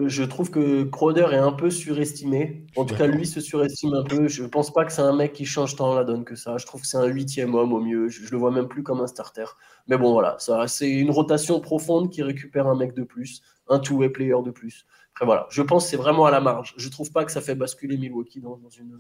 [0.05, 2.65] Je trouve que Crowder est un peu surestimé.
[2.75, 4.27] En tout cas, lui se surestime un peu.
[4.27, 6.57] Je ne pense pas que c'est un mec qui change tant la donne que ça.
[6.57, 8.07] Je trouve que c'est un huitième homme au mieux.
[8.07, 9.45] Je, ne le vois même plus comme un starter.
[9.87, 13.79] Mais bon, voilà, ça, c'est une rotation profonde qui récupère un mec de plus, un
[13.79, 14.85] two-way player de plus.
[15.13, 16.75] Après, voilà, je pense que c'est vraiment à la marge.
[16.77, 18.99] Je trouve pas que ça fait basculer Milwaukee dans, dans une,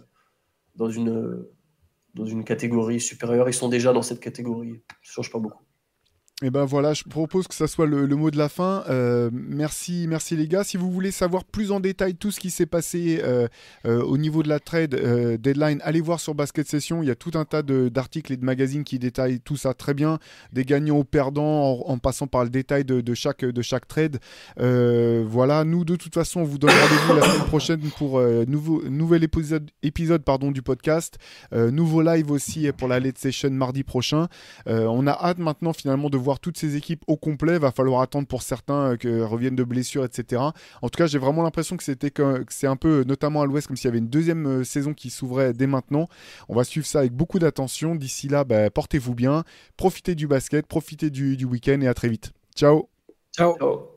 [0.75, 1.45] dans une
[2.17, 3.47] dans une catégorie supérieure.
[3.47, 4.81] Ils sont déjà dans cette catégorie.
[5.03, 5.63] Ça ne change pas beaucoup.
[6.43, 8.83] Et eh ben voilà, je propose que ça soit le, mot de la fin.
[8.89, 10.63] Euh, merci, merci les gars.
[10.63, 13.47] Si vous voulez savoir plus en détail tout ce qui s'est passé euh,
[13.87, 14.93] euh, au niveau de la trade
[15.41, 17.01] deadline, allez voir sur Basket Session.
[17.01, 19.95] Il y a tout un tas d'articles et de magazines qui détaillent tout ça très
[19.95, 20.19] bien,
[20.53, 24.19] des gagnants aux perdants, en, passant par le détail de, de, chaque, de chaque trade.
[24.57, 29.23] Voilà, nous de toute façon, on vous donne rendez-vous la semaine prochaine pour nouveau, nouvel
[29.23, 31.17] épisode, épisode pardon, du podcast.
[31.51, 34.27] nouveau live aussi pour la late session mardi prochain.
[34.67, 37.57] on a hâte maintenant finalement de voir voir toutes ces équipes au complet.
[37.57, 40.41] Va falloir attendre pour certains euh, que reviennent de blessures, etc.
[40.81, 43.45] En tout cas, j'ai vraiment l'impression que c'était que, que c'est un peu, notamment à
[43.45, 46.07] l'Ouest, comme s'il y avait une deuxième euh, saison qui s'ouvrait dès maintenant.
[46.49, 47.95] On va suivre ça avec beaucoup d'attention.
[47.95, 49.43] D'ici là, bah, portez-vous bien,
[49.77, 52.33] profitez du basket, profitez du, du week-end et à très vite.
[52.55, 52.89] Ciao.
[53.35, 53.57] Ciao.
[53.57, 53.96] Ciao.